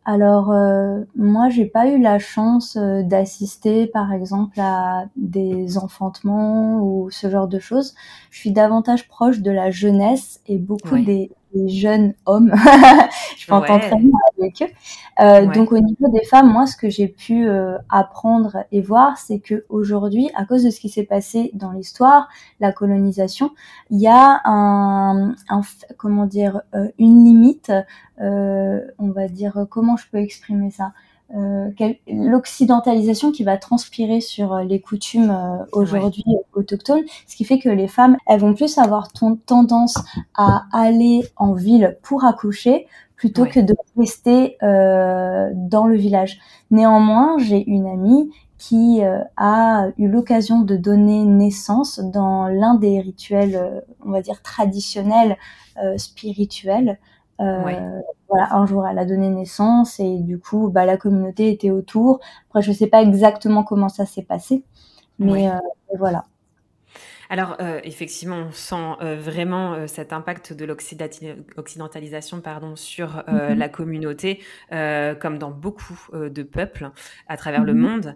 Alors 0.07 0.51
euh, 0.51 1.01
moi 1.15 1.49
j'ai 1.49 1.65
pas 1.65 1.87
eu 1.87 1.99
la 1.99 2.19
chance 2.19 2.75
euh, 2.75 3.01
d'assister 3.01 3.87
par 3.87 4.13
exemple 4.13 4.59
à 4.59 5.05
des 5.15 5.79
enfantements 5.79 6.79
ou 6.79 7.09
ce 7.09 7.27
genre 7.27 7.47
de 7.47 7.57
choses. 7.57 7.95
Je 8.29 8.39
suis 8.39 8.51
davantage 8.51 9.07
proche 9.07 9.39
de 9.39 9.49
la 9.49 9.71
jeunesse 9.71 10.41
et 10.45 10.59
beaucoup 10.59 10.99
des, 10.99 11.31
jeunes 11.67 12.13
hommes. 12.25 12.53
je 13.37 13.51
m'entends 13.51 13.79
très 13.79 13.95
bien 13.95 14.11
avec 14.39 14.61
eux. 14.61 14.73
Euh, 15.19 15.45
donc 15.45 15.71
au 15.71 15.79
niveau 15.79 16.09
des 16.09 16.25
femmes, 16.25 16.51
moi 16.51 16.67
ce 16.67 16.75
que 16.75 16.89
j'ai 16.89 17.07
pu 17.07 17.47
euh, 17.47 17.77
apprendre 17.89 18.65
et 18.71 18.81
voir, 18.81 19.17
c'est 19.17 19.39
que 19.39 19.65
aujourd'hui, 19.69 20.29
à 20.35 20.45
cause 20.45 20.63
de 20.63 20.69
ce 20.69 20.79
qui 20.79 20.89
s'est 20.89 21.03
passé 21.05 21.51
dans 21.53 21.71
l'histoire, 21.71 22.27
la 22.59 22.71
colonisation, 22.71 23.51
il 23.89 23.99
y 23.99 24.07
a 24.07 24.41
un, 24.45 25.35
un 25.49 25.61
comment 25.97 26.25
dire, 26.25 26.61
euh, 26.73 26.89
une 26.99 27.23
limite. 27.23 27.71
on 28.19 29.11
va 29.11 29.27
dire 29.27 29.65
comment 29.69 29.97
je 29.97 30.05
peux 30.11 30.17
exprimer 30.17 30.71
ça? 30.71 30.91
Euh, 31.33 31.71
l'occidentalisation 32.07 33.31
qui 33.31 33.43
va 33.43 33.57
transpirer 33.57 34.21
sur 34.21 34.53
euh, 34.53 34.63
les 34.63 34.79
coutumes 34.79 35.31
euh, 35.31 35.65
aujourd'hui 35.71 36.23
autochtones, 36.53 37.03
ce 37.27 37.35
qui 37.35 37.45
fait 37.45 37.57
que 37.57 37.67
les 37.67 37.87
femmes, 37.87 38.15
elles 38.27 38.39
vont 38.39 38.53
plus 38.53 38.77
avoir 38.77 39.11
tendance 39.11 39.97
à 40.35 40.65
aller 40.71 41.23
en 41.35 41.53
ville 41.53 41.97
pour 42.03 42.25
accoucher 42.25 42.87
plutôt 43.15 43.45
que 43.45 43.59
de 43.59 43.73
rester 43.97 44.57
euh, 44.61 45.49
dans 45.55 45.87
le 45.87 45.95
village. 45.95 46.39
Néanmoins, 46.69 47.37
j'ai 47.39 47.67
une 47.67 47.87
amie 47.87 48.29
qui 48.57 49.01
a 49.37 49.87
eu 49.97 50.07
l'occasion 50.07 50.61
de 50.61 50.75
donner 50.75 51.23
naissance 51.23 51.99
dans 51.99 52.47
l'un 52.47 52.75
des 52.75 53.01
rituels, 53.01 53.83
on 54.05 54.11
va 54.11 54.21
dire 54.21 54.41
traditionnels, 54.41 55.37
spirituels 55.97 56.97
euh, 57.41 58.01
voilà, 58.29 58.53
un 58.55 58.65
jour 58.65 58.87
elle 58.87 58.99
a 58.99 59.05
donné 59.05 59.29
naissance 59.29 59.99
et 59.99 60.19
du 60.19 60.39
coup, 60.39 60.69
bah, 60.69 60.85
la 60.85 60.97
communauté 60.97 61.51
était 61.51 61.71
autour. 61.71 62.19
Après, 62.49 62.61
je 62.61 62.71
sais 62.71 62.87
pas 62.87 63.01
exactement 63.01 63.63
comment 63.63 63.89
ça 63.89 64.05
s'est 64.05 64.23
passé, 64.23 64.63
mais 65.19 65.49
euh, 65.49 65.57
voilà. 65.97 66.25
Alors, 67.29 67.57
euh, 67.59 67.79
effectivement, 67.83 68.47
on 68.47 68.51
sent 68.51 68.75
euh, 69.01 69.15
vraiment 69.19 69.73
euh, 69.73 69.87
cet 69.87 70.13
impact 70.13 70.53
de 70.53 70.65
l'occidentalisation 70.65 72.41
pardon, 72.41 72.75
sur 72.75 73.23
mm-hmm. 73.27 73.55
la 73.55 73.69
communauté, 73.69 74.41
comme 74.69 75.37
dans 75.37 75.51
beaucoup 75.51 75.97
de 76.13 76.43
peuples 76.43 76.89
à 77.27 77.37
travers 77.37 77.63
le 77.63 77.73
mm-hmm. 77.73 77.77
monde. 77.77 78.15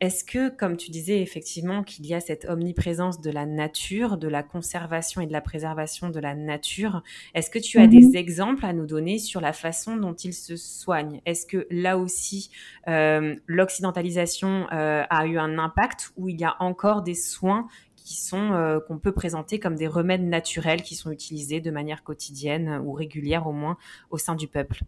Est-ce 0.00 0.24
que, 0.24 0.48
comme 0.48 0.76
tu 0.76 0.90
disais, 0.90 1.20
effectivement, 1.20 1.82
qu'il 1.82 2.06
y 2.06 2.14
a 2.14 2.20
cette 2.20 2.46
omniprésence 2.46 3.20
de 3.20 3.30
la 3.30 3.46
nature, 3.46 4.16
de 4.16 4.28
la 4.28 4.42
conservation 4.42 5.20
et 5.20 5.26
de 5.26 5.32
la 5.32 5.40
préservation 5.40 6.10
de 6.10 6.20
la 6.20 6.34
nature, 6.34 7.02
est-ce 7.34 7.50
que 7.50 7.58
tu 7.58 7.78
as 7.78 7.86
des 7.86 7.98
mm-hmm. 7.98 8.16
exemples 8.16 8.64
à 8.64 8.72
nous 8.72 8.86
donner 8.86 9.18
sur 9.18 9.40
la 9.40 9.52
façon 9.52 9.96
dont 9.96 10.14
ils 10.14 10.34
se 10.34 10.56
soignent 10.56 11.20
Est-ce 11.26 11.46
que 11.46 11.66
là 11.70 11.98
aussi, 11.98 12.50
l'occidentalisation 12.86 14.66
a 14.70 15.26
eu 15.26 15.38
un 15.38 15.58
impact 15.58 16.12
ou 16.16 16.28
il 16.28 16.40
y 16.40 16.44
a 16.44 16.56
encore 16.60 17.02
des 17.02 17.14
soins 17.14 17.66
qui 18.04 18.20
sont 18.20 18.52
euh, 18.52 18.80
qu'on 18.80 18.98
peut 18.98 19.12
présenter 19.12 19.58
comme 19.58 19.76
des 19.76 19.86
remèdes 19.86 20.24
naturels 20.24 20.82
qui 20.82 20.94
sont 20.94 21.10
utilisés 21.10 21.60
de 21.60 21.70
manière 21.70 22.02
quotidienne 22.02 22.80
ou 22.84 22.92
régulière 22.92 23.46
au 23.46 23.52
moins 23.52 23.76
au 24.10 24.18
sein 24.18 24.34
du 24.34 24.48
peuple 24.48 24.82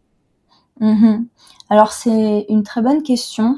mhm. 0.80 1.26
Alors 1.70 1.92
c'est 1.92 2.46
une 2.48 2.62
très 2.62 2.82
bonne 2.82 3.02
question 3.02 3.56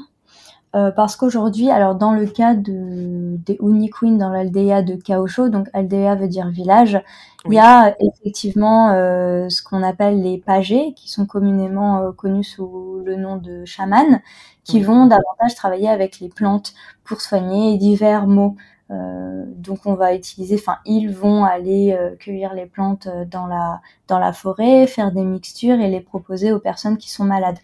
euh, 0.75 0.91
parce 0.91 1.15
qu'aujourd'hui, 1.15 1.71
alors 1.71 1.95
dans 1.95 2.11
le 2.11 2.27
cas 2.27 2.53
de, 2.53 3.37
des 3.37 3.57
Uniqueen 3.61 4.17
dans 4.17 4.29
l'Aldea 4.29 4.81
de 4.81 4.95
Kaosho, 4.95 5.47
donc 5.47 5.69
Aldea 5.73 6.15
veut 6.15 6.27
dire 6.27 6.49
village, 6.49 7.01
il 7.45 7.53
y 7.53 7.59
a 7.59 7.95
effectivement 8.01 8.91
euh, 8.91 9.47
ce 9.47 9.63
qu'on 9.63 9.81
appelle 9.81 10.21
les 10.21 10.37
pagés, 10.37 10.93
qui 10.93 11.09
sont 11.09 11.25
communément 11.25 12.11
connus 12.11 12.43
sous 12.43 13.01
le 13.05 13.15
nom 13.15 13.37
de 13.37 13.63
chamans, 13.63 14.19
qui 14.65 14.81
vont 14.81 15.05
davantage 15.05 15.55
travailler 15.55 15.89
avec 15.89 16.19
les 16.19 16.27
plantes 16.27 16.73
pour 17.05 17.21
soigner 17.21 17.77
divers 17.77 18.27
maux. 18.27 18.57
Euh, 18.89 19.43
donc 19.57 19.79
on 19.85 19.95
va 19.95 20.15
utiliser, 20.15 20.55
enfin 20.55 20.77
ils 20.85 21.09
vont 21.09 21.43
aller 21.43 21.93
euh, 21.99 22.15
cueillir 22.15 22.53
les 22.53 22.65
plantes 22.65 23.07
euh, 23.07 23.25
dans 23.25 23.45
la 23.45 23.81
dans 24.07 24.17
la 24.17 24.31
forêt, 24.31 24.87
faire 24.87 25.11
des 25.11 25.23
mixtures 25.25 25.79
et 25.81 25.89
les 25.89 25.99
proposer 25.99 26.53
aux 26.53 26.59
personnes 26.59 26.97
qui 26.97 27.11
sont 27.11 27.25
malades. 27.25 27.57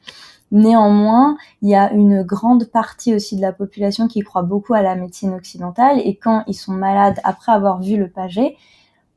Néanmoins, 0.51 1.37
il 1.61 1.69
y 1.69 1.75
a 1.75 1.91
une 1.93 2.23
grande 2.23 2.65
partie 2.65 3.15
aussi 3.15 3.37
de 3.37 3.41
la 3.41 3.53
population 3.53 4.07
qui 4.07 4.19
croit 4.21 4.43
beaucoup 4.43 4.73
à 4.73 4.81
la 4.81 4.95
médecine 4.95 5.33
occidentale 5.33 5.99
et 6.03 6.15
quand 6.17 6.43
ils 6.47 6.53
sont 6.55 6.73
malades 6.73 7.19
après 7.23 7.53
avoir 7.53 7.81
vu 7.81 7.97
le 7.97 8.09
paget, 8.09 8.57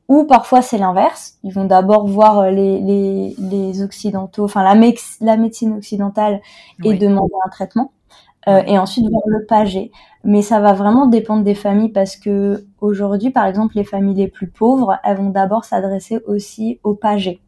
ou 0.07 0.23
parfois 0.23 0.61
c'est 0.61 0.77
l'inverse, 0.77 1.37
ils 1.43 1.53
vont 1.53 1.65
d'abord 1.65 2.07
voir 2.07 2.49
les, 2.49 2.79
les, 2.79 3.35
les 3.37 3.81
occidentaux, 3.83 4.45
enfin 4.45 4.63
la, 4.63 4.75
la 5.21 5.37
médecine 5.37 5.73
occidentale 5.77 6.41
et 6.83 6.93
demander 6.95 7.33
un 7.45 7.49
traitement. 7.49 7.91
Et 8.45 8.77
ensuite 8.77 9.09
voir 9.09 9.23
le 9.25 9.45
pager. 9.45 9.91
Mais 10.23 10.41
ça 10.41 10.59
va 10.59 10.73
vraiment 10.73 11.07
dépendre 11.07 11.43
des 11.43 11.55
familles 11.55 11.91
parce 11.91 12.15
que 12.15 12.65
aujourd'hui, 12.79 13.29
par 13.29 13.45
exemple, 13.45 13.75
les 13.75 13.83
familles 13.83 14.15
les 14.15 14.27
plus 14.27 14.47
pauvres, 14.47 14.97
elles 15.03 15.17
vont 15.17 15.29
d'abord 15.29 15.65
s'adresser 15.65 16.19
aussi 16.25 16.79
au 16.83 16.93
pager. 16.93 17.41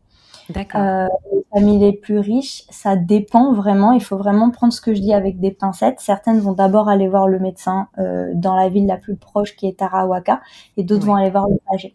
D'accord. 0.50 0.82
Euh, 0.82 1.08
les 1.32 1.44
familles 1.54 1.80
les 1.80 1.94
plus 1.94 2.20
riches, 2.20 2.64
ça 2.70 2.96
dépend 2.96 3.54
vraiment. 3.54 3.92
Il 3.92 4.04
faut 4.04 4.18
vraiment 4.18 4.50
prendre 4.50 4.74
ce 4.74 4.82
que 4.82 4.94
je 4.94 5.02
dis 5.02 5.14
avec 5.14 5.40
des 5.40 5.52
pincettes. 5.52 6.00
Certaines 6.00 6.40
vont 6.40 6.54
d'abord 6.54 6.90
aller 6.90 7.08
voir 7.08 7.28
le 7.28 7.40
médecin 7.40 7.88
euh, 8.00 8.32
dans 8.34 8.56
la 8.56 8.70
ville 8.70 8.88
la 8.88 8.98
plus 8.98 9.16
proche 9.16 9.56
qui 9.56 9.68
est 9.68 9.78
Tarawaka, 9.78 10.42
et 10.78 10.84
d'autres 10.84 11.06
vont 11.06 11.16
aller 11.16 11.30
voir 11.30 11.48
le 11.48 11.58
pager. 11.70 11.94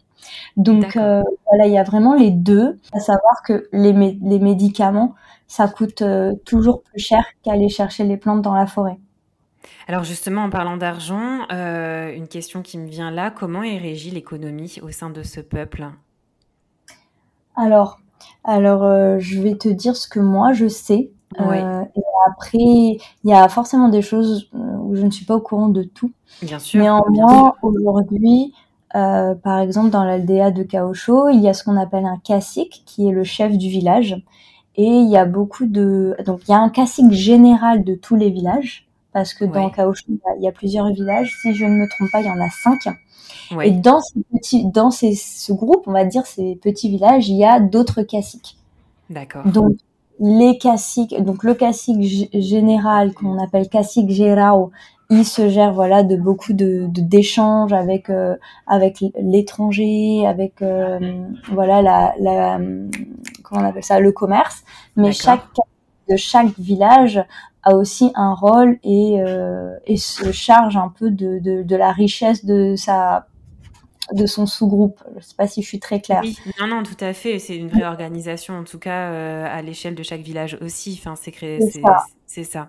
Donc 0.56 0.96
euh, 0.96 1.22
voilà, 1.48 1.66
il 1.66 1.72
y 1.72 1.78
a 1.78 1.82
vraiment 1.82 2.14
les 2.14 2.30
deux. 2.30 2.78
À 2.92 3.00
savoir 3.00 3.42
que 3.44 3.68
les, 3.72 3.92
les 3.92 4.38
médicaments, 4.38 5.14
ça 5.46 5.68
coûte 5.68 6.02
euh, 6.02 6.34
toujours 6.44 6.82
plus 6.82 7.00
cher 7.00 7.24
qu'aller 7.42 7.68
chercher 7.68 8.04
les 8.04 8.16
plantes 8.16 8.42
dans 8.42 8.54
la 8.54 8.66
forêt. 8.66 8.98
Alors 9.86 10.04
justement, 10.04 10.44
en 10.44 10.50
parlant 10.50 10.76
d'argent, 10.76 11.40
euh, 11.52 12.14
une 12.14 12.28
question 12.28 12.62
qui 12.62 12.78
me 12.78 12.86
vient 12.86 13.10
là, 13.10 13.30
comment 13.30 13.62
est 13.62 13.76
régie 13.76 14.10
l'économie 14.10 14.78
au 14.82 14.90
sein 14.90 15.10
de 15.10 15.22
ce 15.22 15.40
peuple? 15.40 15.90
Alors, 17.56 17.98
alors, 18.44 18.82
euh, 18.84 19.18
je 19.18 19.40
vais 19.40 19.56
te 19.56 19.68
dire 19.68 19.96
ce 19.96 20.08
que 20.08 20.20
moi 20.20 20.52
je 20.52 20.68
sais. 20.68 21.10
Euh, 21.40 21.82
et 21.96 22.02
après, 22.30 22.58
il 22.58 23.00
y 23.24 23.32
a 23.32 23.48
forcément 23.48 23.88
des 23.88 24.02
choses 24.02 24.48
où 24.52 24.94
je 24.94 25.02
ne 25.02 25.10
suis 25.10 25.24
pas 25.24 25.34
au 25.34 25.40
courant 25.40 25.68
de 25.68 25.82
tout. 25.82 26.12
Bien 26.42 26.58
sûr. 26.58 26.80
Néanmoins, 26.80 27.54
aujourd'hui, 27.62 28.54
par 28.92 29.58
exemple, 29.58 29.90
dans 29.90 30.04
l'aldea 30.04 30.52
de 30.52 30.62
Kaosho, 30.62 31.28
il 31.28 31.40
y 31.40 31.48
a 31.48 31.52
ce 31.52 31.64
qu'on 31.64 31.76
appelle 31.76 32.06
un 32.06 32.18
cacique, 32.18 32.84
qui 32.86 33.08
est 33.08 33.12
le 33.12 33.24
chef 33.24 33.58
du 33.58 33.68
village. 33.68 34.16
Et 34.76 34.86
il 34.86 35.08
y 35.08 35.16
a 35.16 35.24
beaucoup 35.24 35.66
de... 35.66 36.16
Donc, 36.26 36.40
il 36.48 36.50
y 36.50 36.54
a 36.54 36.58
un 36.58 36.68
cacique 36.68 37.12
général 37.12 37.84
de 37.84 37.94
tous 37.94 38.16
les 38.16 38.30
villages, 38.30 38.88
parce 39.12 39.32
que 39.32 39.44
dans 39.44 39.70
Kaosho, 39.70 40.04
il 40.08 40.42
y 40.42 40.48
a 40.48 40.52
plusieurs 40.52 40.88
villages. 40.88 41.38
Si 41.40 41.54
je 41.54 41.64
ne 41.64 41.70
me 41.70 41.88
trompe 41.88 42.10
pas, 42.10 42.20
il 42.20 42.26
y 42.26 42.30
en 42.30 42.40
a 42.40 42.50
cinq. 42.50 42.88
Et 43.62 43.70
dans, 43.70 44.00
ces 44.00 44.20
petits, 44.32 44.64
dans 44.66 44.90
ces, 44.90 45.14
ce 45.14 45.52
groupe, 45.52 45.86
on 45.86 45.92
va 45.92 46.04
dire 46.04 46.26
ces 46.26 46.56
petits 46.56 46.88
villages, 46.88 47.28
il 47.28 47.36
y 47.36 47.44
a 47.44 47.60
d'autres 47.60 48.02
caciques. 48.02 48.56
D'accord. 49.10 49.46
Donc 49.46 49.76
les 50.20 50.58
caciques, 50.58 51.20
donc 51.22 51.42
le 51.44 51.54
cacique 51.54 52.30
général 52.32 53.12
qu'on 53.14 53.38
appelle 53.42 53.68
cacique 53.68 54.10
gérao, 54.10 54.70
il 55.10 55.24
se 55.24 55.48
gère 55.48 55.72
voilà 55.72 56.02
de 56.02 56.16
beaucoup 56.16 56.52
de 56.52 56.86
d'échanges 56.88 57.72
avec 57.72 58.10
euh, 58.10 58.36
avec 58.66 59.04
l'étranger, 59.20 60.26
avec 60.26 60.62
euh, 60.62 61.26
voilà 61.52 61.82
la, 61.82 62.14
la 62.18 62.58
comment 63.42 63.62
on 63.62 63.64
appelle 63.64 63.84
ça 63.84 64.00
le 64.00 64.12
commerce. 64.12 64.64
Mais 64.96 65.12
chaque 65.12 65.44
de 66.08 66.16
chaque 66.16 66.58
village 66.58 67.22
a 67.62 67.74
aussi 67.76 68.12
un 68.14 68.34
rôle 68.34 68.78
et, 68.84 69.22
euh, 69.22 69.74
et 69.86 69.96
se 69.96 70.32
charge 70.32 70.76
un 70.76 70.88
peu 70.88 71.10
de, 71.10 71.38
de, 71.38 71.62
de 71.62 71.76
la 71.76 71.92
richesse 71.92 72.44
de 72.44 72.76
sa 72.76 73.26
de 74.12 74.26
son 74.26 74.44
sous-groupe. 74.44 75.02
Je 75.12 75.16
ne 75.16 75.20
sais 75.22 75.34
pas 75.34 75.46
si 75.46 75.62
je 75.62 75.68
suis 75.68 75.80
très 75.80 76.00
claire. 76.00 76.20
Oui, 76.22 76.36
non, 76.60 76.66
non, 76.66 76.82
tout 76.82 77.02
à 77.02 77.14
fait. 77.14 77.38
C'est 77.38 77.56
une 77.56 77.68
vraie 77.68 77.84
organisation, 77.84 78.58
en 78.58 78.64
tout 78.64 78.78
cas, 78.78 79.10
euh, 79.10 79.46
à 79.48 79.62
l'échelle 79.62 79.94
de 79.94 80.02
chaque 80.02 80.20
village 80.20 80.58
aussi. 80.60 80.98
Enfin, 81.00 81.14
c'est 81.16 81.32
créé, 81.32 81.58
c'est 82.26 82.44
ça. 82.44 82.68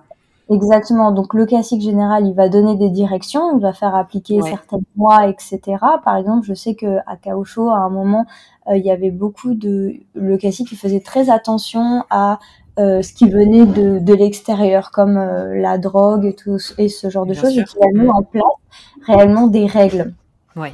Exactement. 0.49 1.11
Donc, 1.11 1.33
le 1.33 1.45
classique 1.45 1.81
général, 1.81 2.27
il 2.27 2.33
va 2.33 2.49
donner 2.49 2.75
des 2.75 2.89
directions, 2.89 3.57
il 3.57 3.61
va 3.61 3.73
faire 3.73 3.95
appliquer 3.95 4.41
certaines 4.41 4.83
lois, 4.97 5.27
etc. 5.27 5.59
Par 6.03 6.17
exemple, 6.17 6.45
je 6.45 6.53
sais 6.53 6.75
que 6.75 6.97
à 7.07 7.17
à 7.25 7.77
un 7.77 7.89
moment, 7.89 8.25
euh, 8.67 8.77
il 8.77 8.85
y 8.85 8.91
avait 8.91 9.11
beaucoup 9.11 9.55
de 9.55 9.95
le 10.13 10.37
classique 10.37 10.69
qui 10.69 10.75
faisait 10.75 10.99
très 10.99 11.29
attention 11.29 12.03
à 12.09 12.39
euh, 12.77 13.01
ce 13.01 13.13
qui 13.13 13.27
venait 13.29 13.65
de, 13.65 13.99
de 13.99 14.13
l'extérieur, 14.13 14.91
comme 14.91 15.15
la 15.15 15.77
drogue 15.77 16.25
et 16.25 16.35
tout 16.35 16.57
et 16.77 16.89
ce 16.89 17.09
genre 17.09 17.25
de 17.25 17.33
choses, 17.33 17.57
et 17.57 17.63
qui 17.63 17.77
a 17.77 17.97
mis 17.97 18.09
en 18.09 18.21
place 18.21 18.43
réellement 19.07 19.47
des 19.47 19.65
règles. 19.65 20.13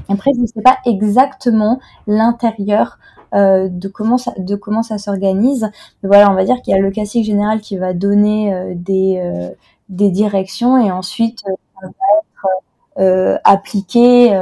Après, 0.10 0.32
je 0.36 0.42
ne 0.42 0.48
sais 0.48 0.62
pas 0.62 0.78
exactement 0.86 1.80
l'intérieur 2.08 3.00
euh, 3.34 3.70
de 3.70 3.88
comment 3.88 4.18
ça 4.18 4.34
de 4.38 4.56
comment 4.56 4.84
ça 4.84 4.98
s'organise. 4.98 5.70
Mais 6.04 6.08
voilà, 6.08 6.30
on 6.30 6.36
va 6.36 6.44
dire 6.44 6.62
qu'il 6.62 6.76
y 6.76 6.78
a 6.78 6.82
le 6.82 6.92
classique 6.92 7.26
général 7.26 7.62
qui 7.62 7.78
va 7.78 7.94
donner 7.94 8.54
euh, 8.54 8.74
des 8.76 9.22
euh, 9.24 9.50
des 9.90 10.10
directions 10.10 10.78
et 10.78 10.92
ensuite 10.92 11.40
ça 11.40 11.52
va 11.82 11.90
être 11.90 13.42
appliqué 13.44 14.38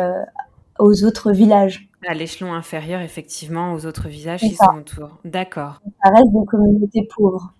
aux 0.79 1.03
autres 1.05 1.31
villages. 1.31 1.89
À 2.08 2.13
l'échelon 2.13 2.53
inférieur, 2.53 3.01
effectivement, 3.01 3.74
aux 3.74 3.86
autres 3.86 4.08
villages 4.10 4.41
qui 4.41 4.55
sont 4.55 4.77
autour. 4.77 5.17
D'accord. 5.24 5.81
Ça 6.03 6.12
reste 6.12 6.31
des 6.31 6.46
communautés 6.46 7.08
pauvres. 7.15 7.53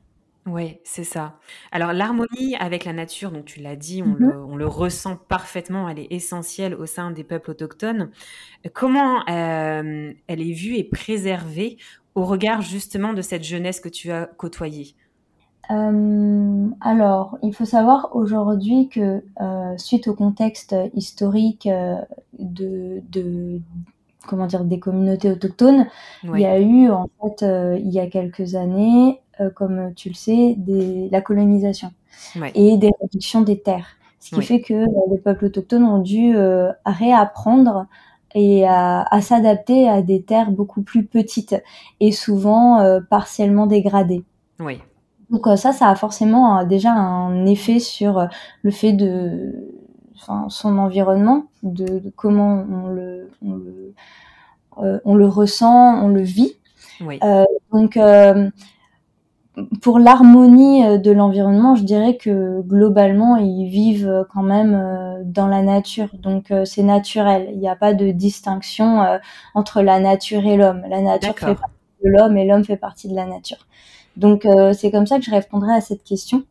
Oui, 0.50 0.79
c'est 0.84 1.03
ça. 1.03 1.36
Alors 1.72 1.94
l'harmonie 1.94 2.56
avec 2.60 2.84
la 2.84 2.94
nature, 2.94 3.32
donc 3.32 3.46
tu 3.46 3.60
l'as 3.60 3.75
dit, 3.75 4.01
on, 4.01 4.08
mmh 4.08 4.58
le, 4.58 4.65
ressent 4.65 5.15
parfaitement, 5.15 5.88
elle 5.88 6.00
est 6.00 6.08
essentielle 6.12 6.74
au 6.74 6.88
sein 6.88 7.12
des 7.12 7.24
peuples 7.24 7.51
autochtones. 7.51 8.10
Comment 8.74 9.20
euh, 9.29 10.12
elle 10.27 10.41
est 10.41 10.53
vue 10.53 10.75
et 10.75 10.84
préservée 10.84 11.77
au 12.15 12.25
regard 12.25 12.62
justement 12.62 13.13
de 13.13 13.22
cette 13.22 13.44
jeunesse 13.44 13.79
que 13.79 13.89
tu 13.89 14.12
as 14.12 14.25
côtoyée? 14.25 14.96
Euh, 15.70 16.68
alors, 16.82 17.38
il 17.44 17.53
faut 17.53 17.65
savoir 17.65 18.15
aujourd'hui 18.15 18.89
que 18.89 19.24
euh, 19.41 19.77
suite 19.77 20.08
au 20.08 20.15
contexte 20.15 20.75
historique 20.96 21.70
de, 22.39 23.62
comment 24.29 24.48
dire 24.48 24.63
des 24.63 24.79
communautés 24.79 25.31
autochtones, 25.31 25.88
il 26.24 26.39
y 26.39 26.45
a 26.45 26.59
eu 26.59 26.89
en 26.89 27.09
fait 27.21 27.45
il 27.79 27.89
y 27.89 28.00
a 28.00 28.07
quelques 28.07 28.55
années 28.55 29.19
euh, 29.41 29.50
comme 29.50 29.93
tu 29.95 30.09
le 30.09 30.15
sais, 30.15 30.55
des, 30.57 31.07
la 31.12 31.21
colonisation 31.21 31.91
et 32.53 32.77
des 32.77 32.91
réductions 33.01 33.41
des 33.41 33.62
terres. 33.62 33.88
Ce 34.19 34.36
qui 34.36 34.41
fait 34.41 34.59
que 34.59 34.74
euh, 34.74 34.86
les 35.12 35.17
peuples 35.17 35.45
autochtones 35.45 35.86
ont 35.86 36.00
dû 36.00 36.36
euh, 36.36 36.71
réapprendre 36.86 37.86
et 38.36 38.67
à, 38.67 39.07
s'adapter 39.21 39.88
à 39.88 40.01
des 40.01 40.21
terres 40.21 40.51
beaucoup 40.51 40.81
plus 40.81 41.05
petites 41.05 41.55
et 42.00 42.12
souvent 42.12 43.00
partiellement 43.09 43.65
dégradées. 43.65 44.24
Oui. 44.59 44.79
Donc 45.31 45.48
ça, 45.57 45.71
ça 45.71 45.89
a 45.89 45.95
forcément 45.95 46.63
déjà 46.63 46.91
un 46.91 47.48
effet 47.48 47.79
sur 47.79 48.27
le 48.62 48.69
fait 48.69 48.93
de 48.93 49.68
enfin, 50.21 50.47
son 50.49 50.77
environnement, 50.77 51.45
de, 51.63 52.01
comment 52.15 52.65
on 52.69 52.88
le, 52.88 53.29
on 53.41 53.55
le, 53.55 53.93
on 55.05 55.15
le 55.15 55.27
ressent, 55.27 56.03
on 56.03 56.09
le 56.09 56.21
vit. 56.21 56.53
Oui. 57.01 57.19
donc 57.71 57.97
pour 59.81 59.99
l'harmonie 59.99 60.85
euh, 60.85 60.97
de 60.97 61.11
l'environnement, 61.11 61.75
je 61.75 61.83
dirais 61.83 62.17
que 62.17 62.61
globalement, 62.61 63.38
ils 63.38 63.67
vivent 63.67 64.07
euh, 64.07 64.23
quand 64.31 64.43
même 64.43 64.75
euh, 64.75 65.21
dans 65.23 65.47
la 65.47 65.61
nature. 65.61 66.09
Donc 66.13 66.53
c'est 66.65 66.83
naturel. 66.83 67.49
Il 67.51 67.59
n'y 67.59 67.69
a 67.69 67.75
pas 67.75 67.93
de 67.93 68.11
distinction 68.11 69.19
entre 69.53 69.81
la 69.81 69.99
nature 69.99 70.45
et 70.45 70.57
l'homme. 70.57 70.83
La 70.89 71.01
nature 71.01 71.38
fait 71.38 71.55
partie 71.55 72.03
de 72.03 72.09
l'homme 72.09 72.38
et 72.38 72.45
l'homme 72.45 72.63
fait 72.63 72.77
partie 72.77 73.09
de 73.09 73.15
la 73.15 73.25
nature. 73.25 73.67
Donc 74.17 74.47
c'est 74.73 74.91
comme 74.91 75.05
ça 75.05 75.19
que 75.19 75.25
je 75.25 75.31
répondrai 75.31 75.73
à 75.73 75.81
cette 75.81 76.03
question. 76.03 76.43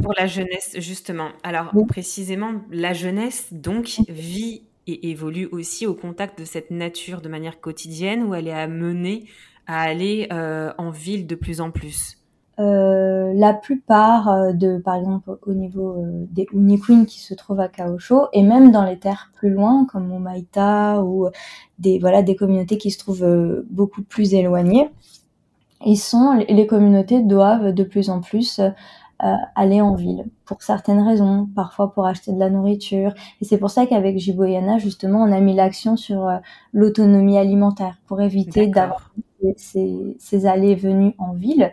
Pour 0.00 0.14
la 0.18 0.26
jeunesse, 0.26 0.74
justement. 0.78 1.28
Alors 1.42 1.72
précisément, 1.86 2.52
la 2.70 2.92
jeunesse, 2.94 3.48
donc, 3.52 4.00
vit 4.08 4.62
et 4.86 5.10
évolue 5.10 5.48
aussi 5.52 5.86
au 5.86 5.94
contact 5.94 6.38
de 6.38 6.44
cette 6.44 6.70
nature 6.70 7.20
de 7.20 7.28
manière 7.28 7.60
quotidienne 7.60 8.24
où 8.24 8.34
elle 8.34 8.48
est 8.48 8.52
amenée 8.52 9.28
à 9.66 9.82
aller 9.82 10.28
en 10.30 10.90
ville 10.90 11.26
de 11.26 11.34
plus 11.34 11.60
en 11.60 11.70
plus? 11.70 12.18
Euh, 12.58 13.32
la 13.34 13.54
plupart 13.54 14.28
euh, 14.28 14.52
de, 14.52 14.78
par 14.78 14.96
exemple, 14.96 15.38
au 15.46 15.54
niveau 15.54 16.02
euh, 16.02 16.26
des 16.30 16.46
Uniqueen 16.52 17.06
qui 17.06 17.20
se 17.20 17.32
trouvent 17.32 17.60
à 17.60 17.68
Kaosho, 17.68 18.26
et 18.32 18.42
même 18.42 18.70
dans 18.70 18.84
les 18.84 18.98
terres 18.98 19.30
plus 19.34 19.50
loin, 19.50 19.86
comme 19.90 20.12
au 20.12 20.18
Maïta, 20.18 21.02
ou 21.02 21.28
des, 21.78 21.98
voilà, 21.98 22.22
des 22.22 22.36
communautés 22.36 22.76
qui 22.76 22.90
se 22.90 22.98
trouvent 22.98 23.64
beaucoup 23.70 24.02
plus 24.02 24.34
éloignées, 24.34 24.90
ils 25.84 25.96
sont, 25.96 26.44
les 26.48 26.66
communautés 26.66 27.22
doivent 27.22 27.72
de 27.72 27.84
plus 27.84 28.10
en 28.10 28.20
plus 28.20 28.60
aller 29.54 29.80
en 29.80 29.94
ville 29.94 30.24
pour 30.44 30.62
certaines 30.62 31.00
raisons, 31.00 31.48
parfois 31.54 31.92
pour 31.92 32.06
acheter 32.06 32.32
de 32.32 32.38
la 32.38 32.50
nourriture. 32.50 33.14
Et 33.40 33.44
c'est 33.44 33.58
pour 33.58 33.70
ça 33.70 33.86
qu'avec 33.86 34.18
Jiboyana, 34.18 34.78
justement, 34.78 35.22
on 35.22 35.32
a 35.32 35.40
mis 35.40 35.54
l'action 35.54 35.96
sur 35.96 36.28
l'autonomie 36.72 37.38
alimentaire 37.38 37.96
pour 38.06 38.20
éviter 38.20 38.66
d'avoir 38.66 39.12
ces, 39.56 40.16
ces 40.18 40.46
allées-venues 40.46 41.14
en 41.18 41.32
ville 41.32 41.72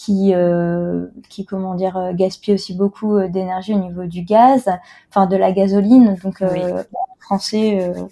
qui, 0.00 0.32
euh, 0.34 1.08
qui 1.28 1.44
comment 1.44 1.74
dire, 1.74 1.98
euh, 1.98 2.14
gaspille 2.14 2.54
aussi 2.54 2.74
beaucoup 2.74 3.16
euh, 3.16 3.28
d'énergie 3.28 3.74
au 3.74 3.78
niveau 3.78 4.06
du 4.06 4.22
gaz, 4.22 4.66
enfin 5.10 5.26
de 5.26 5.36
la 5.36 5.52
gasoline. 5.52 6.16
Donc, 6.24 6.40
en 6.40 6.84
français, 7.20 7.82
euh, 7.82 8.04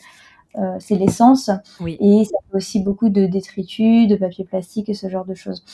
c'est 0.78 0.97
l'essence. 0.97 1.50
Et 1.87 2.25
ça 2.25 2.37
fait 2.50 2.57
aussi 2.57 2.81
beaucoup 2.83 3.09
de 3.09 3.26
détritus, 3.26 4.09
de 4.09 4.17
papier 4.17 4.45
plastique 4.45 4.88
et 4.88 4.95
ce 4.95 5.09
genre 5.09 5.25
de 5.25 5.35
choses. 5.35 5.64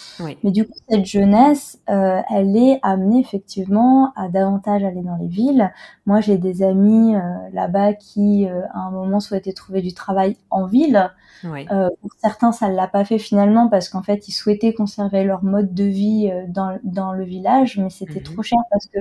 Mais 0.43 0.51
du 0.51 0.67
coup, 0.67 0.75
cette 0.89 1.05
jeunesse, 1.05 1.81
euh, 1.89 2.21
elle 2.31 2.57
est 2.57 2.81
amenée 2.83 3.21
effectivement 3.21 4.13
à 4.17 4.29
davantage 4.29 4.85
aller 4.85 5.03
dans 5.03 5.17
les 5.17 5.29
villes. 5.29 5.73
Moi, 6.07 6.21
j'ai 6.21 6.39
des 6.39 6.63
amis 6.63 7.15
euh, 7.15 7.21
là-bas 7.53 7.95
qui, 7.95 8.47
à 8.47 8.79
un 8.79 8.91
moment, 8.91 9.21
souhaitaient 9.21 9.53
trouver 9.53 9.81
du 9.81 9.95
travail 9.95 10.37
en 10.51 10.67
ville. 10.67 11.11
pour 11.43 12.11
certains, 12.19 12.53
ça 12.53 12.69
ne 12.69 12.75
l'a 12.75 12.89
pas 12.89 13.05
fait 13.05 13.19
finalement 13.19 13.69
parce 13.69 13.89
qu'en 13.89 14.03
fait, 14.03 14.29
ils 14.29 14.33
souhaitaient 14.33 14.75
conserver 14.75 15.25
leur 15.25 15.45
mode 15.45 15.75
de 15.75 15.85
vie 15.85 16.31
dans, 16.49 16.79
dans 16.83 17.13
le 17.13 17.25
village, 17.25 17.79
mais 17.79 17.91
c'était 17.91 18.21
mhm. 18.21 18.35
trop 18.35 18.43
cher 18.43 18.59
parce 18.71 18.87
que 18.87 18.99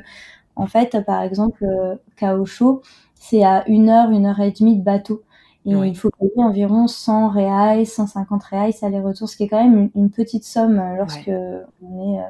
En 0.55 0.67
fait, 0.67 1.03
par 1.05 1.21
exemple, 1.23 1.65
Kaosho, 2.15 2.83
c'est 3.15 3.43
à 3.43 3.63
une 3.67 3.89
heure, 3.89 4.11
une 4.11 4.25
heure 4.25 4.39
et 4.39 4.51
demie 4.51 4.77
de 4.77 4.83
bateau. 4.83 5.23
Et 5.65 5.71
il 5.71 5.95
faut 5.95 6.09
payer 6.19 6.31
environ 6.37 6.87
100 6.87 7.29
reais, 7.29 7.85
150 7.85 8.43
reais 8.43 8.71
aller-retour, 8.81 9.29
ce 9.29 9.37
qui 9.37 9.43
est 9.43 9.47
quand 9.47 9.63
même 9.63 9.89
une, 9.95 10.09
petite 10.09 10.43
somme 10.43 10.81
lorsque 10.97 11.31
on 11.81 12.15
est 12.15 12.21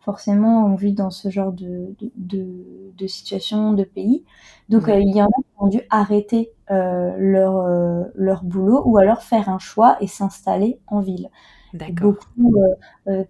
forcément 0.00 0.64
on 0.64 0.74
vit 0.74 0.92
dans 0.92 1.10
ce 1.10 1.28
genre 1.28 1.52
de, 1.52 1.94
de, 2.16 2.46
de, 2.96 3.06
situation, 3.06 3.72
de 3.72 3.84
pays. 3.84 4.24
Donc 4.68 4.88
euh, 4.88 4.98
il 4.98 5.14
y 5.14 5.22
en 5.22 5.26
a 5.26 5.42
qui 5.42 5.54
ont 5.58 5.68
dû 5.68 5.82
arrêter 5.90 6.52
euh, 6.70 7.14
leur, 7.18 7.56
euh, 7.56 8.04
leur 8.14 8.42
boulot 8.42 8.82
ou 8.86 8.98
alors 8.98 9.22
faire 9.22 9.48
un 9.48 9.58
choix 9.58 9.96
et 10.00 10.06
s'installer 10.06 10.80
en 10.86 11.00
ville. 11.00 11.28
Beaucoup, 11.92 12.56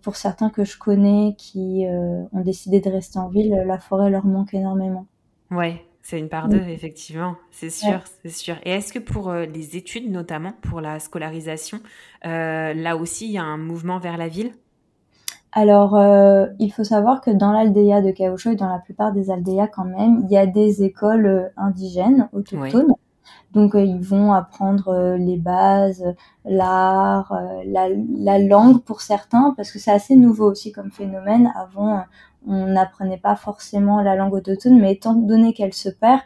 pour 0.00 0.16
certains 0.16 0.48
que 0.48 0.64
je 0.64 0.78
connais 0.78 1.34
qui 1.36 1.84
ont 1.86 2.40
décidé 2.40 2.80
de 2.80 2.88
rester 2.88 3.18
en 3.18 3.28
ville, 3.28 3.50
la 3.66 3.78
forêt 3.78 4.08
leur 4.08 4.24
manque 4.24 4.54
énormément. 4.54 5.04
Ouais, 5.50 5.84
c'est 6.02 6.18
une 6.18 6.28
part 6.28 6.48
d'eux, 6.48 6.62
effectivement, 6.68 7.36
c'est 7.50 7.70
sûr, 7.70 8.00
c'est 8.22 8.30
sûr. 8.30 8.56
Et 8.64 8.70
est-ce 8.72 8.92
que 8.92 8.98
pour 8.98 9.32
les 9.32 9.76
études, 9.76 10.10
notamment 10.10 10.52
pour 10.62 10.80
la 10.80 10.98
scolarisation, 10.98 11.80
là 12.24 12.96
aussi, 12.96 13.26
il 13.26 13.32
y 13.32 13.38
a 13.38 13.44
un 13.44 13.58
mouvement 13.58 13.98
vers 13.98 14.16
la 14.16 14.28
ville? 14.28 14.52
Alors, 15.52 15.96
euh, 15.96 16.46
il 16.60 16.72
faut 16.72 16.84
savoir 16.84 17.20
que 17.20 17.30
dans 17.30 17.50
l'aldéa 17.52 18.00
de 18.02 18.12
Kaosho 18.12 18.52
et 18.52 18.56
dans 18.56 18.68
la 18.68 18.78
plupart 18.78 19.12
des 19.12 19.30
aldéas 19.30 19.66
quand 19.66 19.84
même, 19.84 20.22
il 20.24 20.32
y 20.32 20.36
a 20.36 20.46
des 20.46 20.84
écoles 20.84 21.26
euh, 21.26 21.48
indigènes, 21.56 22.28
autochtones. 22.32 22.94
Donc, 23.52 23.74
euh, 23.74 23.82
ils 23.82 24.00
vont 24.00 24.32
apprendre 24.32 25.16
les 25.18 25.36
bases, 25.36 26.04
l'art, 26.44 27.36
la, 27.66 27.88
la, 27.88 28.38
langue 28.38 28.80
pour 28.82 29.00
certains, 29.00 29.52
parce 29.56 29.72
que 29.72 29.80
c'est 29.80 29.90
assez 29.90 30.14
nouveau 30.14 30.48
aussi 30.48 30.70
comme 30.70 30.92
phénomène. 30.92 31.52
Avant, 31.56 32.04
on 32.46 32.66
n'apprenait 32.66 33.18
pas 33.18 33.36
forcément 33.36 34.02
la 34.02 34.16
langue 34.16 34.34
autochtone, 34.34 34.78
mais 34.78 34.92
étant 34.92 35.14
donné 35.14 35.52
qu'elle 35.52 35.74
se 35.74 35.88
perd, 35.88 36.20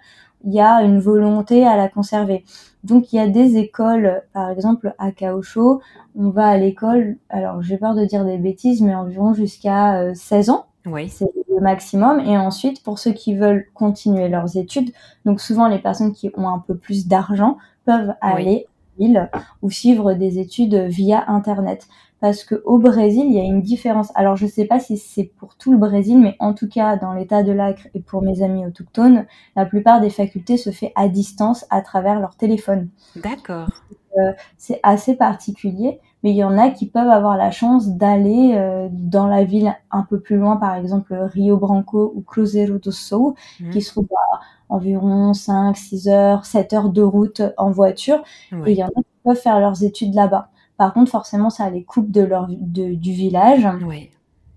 il 0.44 0.52
y 0.52 0.60
a 0.60 0.82
une 0.82 1.00
volonté 1.00 1.66
à 1.66 1.76
la 1.76 1.88
conserver. 1.88 2.44
Donc 2.82 3.12
il 3.12 3.16
y 3.16 3.18
a 3.18 3.28
des 3.28 3.56
écoles, 3.56 4.22
par 4.32 4.50
exemple 4.50 4.94
à 4.98 5.10
Kaosho, 5.10 5.80
on 6.16 6.30
va 6.30 6.48
à 6.48 6.56
l'école, 6.58 7.16
alors 7.30 7.62
j'ai 7.62 7.78
peur 7.78 7.94
de 7.94 8.04
dire 8.04 8.24
des 8.24 8.38
bêtises, 8.38 8.82
mais 8.82 8.94
environ 8.94 9.32
jusqu'à 9.32 10.14
16 10.14 10.48
euh, 10.48 10.52
ans. 10.52 10.66
Oui. 10.86 11.08
C'est 11.08 11.30
le 11.48 11.60
maximum. 11.62 12.20
Et 12.20 12.36
ensuite, 12.36 12.82
pour 12.82 12.98
ceux 12.98 13.12
qui 13.12 13.34
veulent 13.34 13.66
continuer 13.72 14.28
leurs 14.28 14.58
études, 14.58 14.92
donc 15.24 15.40
souvent 15.40 15.66
les 15.66 15.78
personnes 15.78 16.12
qui 16.12 16.30
ont 16.36 16.48
un 16.48 16.58
peu 16.58 16.76
plus 16.76 17.06
d'argent 17.06 17.56
peuvent 17.86 18.14
aller 18.20 18.66
en 18.68 19.02
ville 19.02 19.30
ou 19.62 19.70
suivre 19.70 20.12
des 20.12 20.38
études 20.38 20.74
via 20.74 21.24
Internet 21.28 21.88
parce 22.24 22.42
que 22.42 22.62
au 22.64 22.78
Brésil, 22.78 23.26
il 23.26 23.34
y 23.34 23.38
a 23.38 23.42
une 23.42 23.60
différence. 23.60 24.10
Alors, 24.14 24.34
je 24.34 24.46
ne 24.46 24.50
sais 24.50 24.64
pas 24.64 24.80
si 24.80 24.96
c'est 24.96 25.24
pour 25.24 25.56
tout 25.56 25.70
le 25.72 25.76
Brésil, 25.76 26.18
mais 26.18 26.36
en 26.38 26.54
tout 26.54 26.66
cas, 26.66 26.96
dans 26.96 27.12
l'état 27.12 27.42
de 27.42 27.52
l'Acre 27.52 27.88
et 27.92 28.00
pour 28.00 28.22
mes 28.22 28.40
amis 28.40 28.64
autochtones, 28.64 29.26
la 29.56 29.66
plupart 29.66 30.00
des 30.00 30.08
facultés 30.08 30.56
se 30.56 30.70
fait 30.70 30.90
à 30.96 31.08
distance 31.08 31.66
à 31.68 31.82
travers 31.82 32.20
leur 32.20 32.34
téléphone. 32.36 32.88
D'accord. 33.14 33.68
Euh, 34.16 34.32
c'est 34.56 34.80
assez 34.82 35.16
particulier, 35.16 36.00
mais 36.22 36.30
il 36.30 36.36
y 36.36 36.44
en 36.44 36.56
a 36.56 36.70
qui 36.70 36.86
peuvent 36.86 37.10
avoir 37.10 37.36
la 37.36 37.50
chance 37.50 37.88
d'aller 37.88 38.54
euh, 38.54 38.88
dans 38.90 39.26
la 39.26 39.44
ville 39.44 39.76
un 39.90 40.04
peu 40.04 40.18
plus 40.18 40.38
loin, 40.38 40.56
par 40.56 40.76
exemple 40.76 41.12
Rio 41.14 41.58
Branco 41.58 42.10
ou 42.16 42.22
Cruzeiro 42.22 42.78
do 42.78 42.90
Sul, 42.90 43.34
mmh. 43.60 43.68
qui 43.68 43.82
se 43.82 43.90
trouvent 43.90 44.08
à 44.32 44.40
environ 44.70 45.34
5, 45.34 45.76
6 45.76 46.08
heures, 46.08 46.46
7 46.46 46.72
heures 46.72 46.88
de 46.88 47.02
route 47.02 47.42
en 47.58 47.70
voiture. 47.70 48.22
Et 48.64 48.72
il 48.72 48.78
y 48.78 48.82
en 48.82 48.88
a 48.88 49.02
qui 49.02 49.04
peuvent 49.22 49.36
faire 49.36 49.60
leurs 49.60 49.84
études 49.84 50.14
là-bas. 50.14 50.48
Par 50.76 50.92
contre, 50.92 51.10
forcément, 51.10 51.50
ça 51.50 51.70
les 51.70 51.84
coupe 51.84 52.10
de 52.10 52.22
leur, 52.22 52.48
du 52.48 53.12
village 53.12 53.66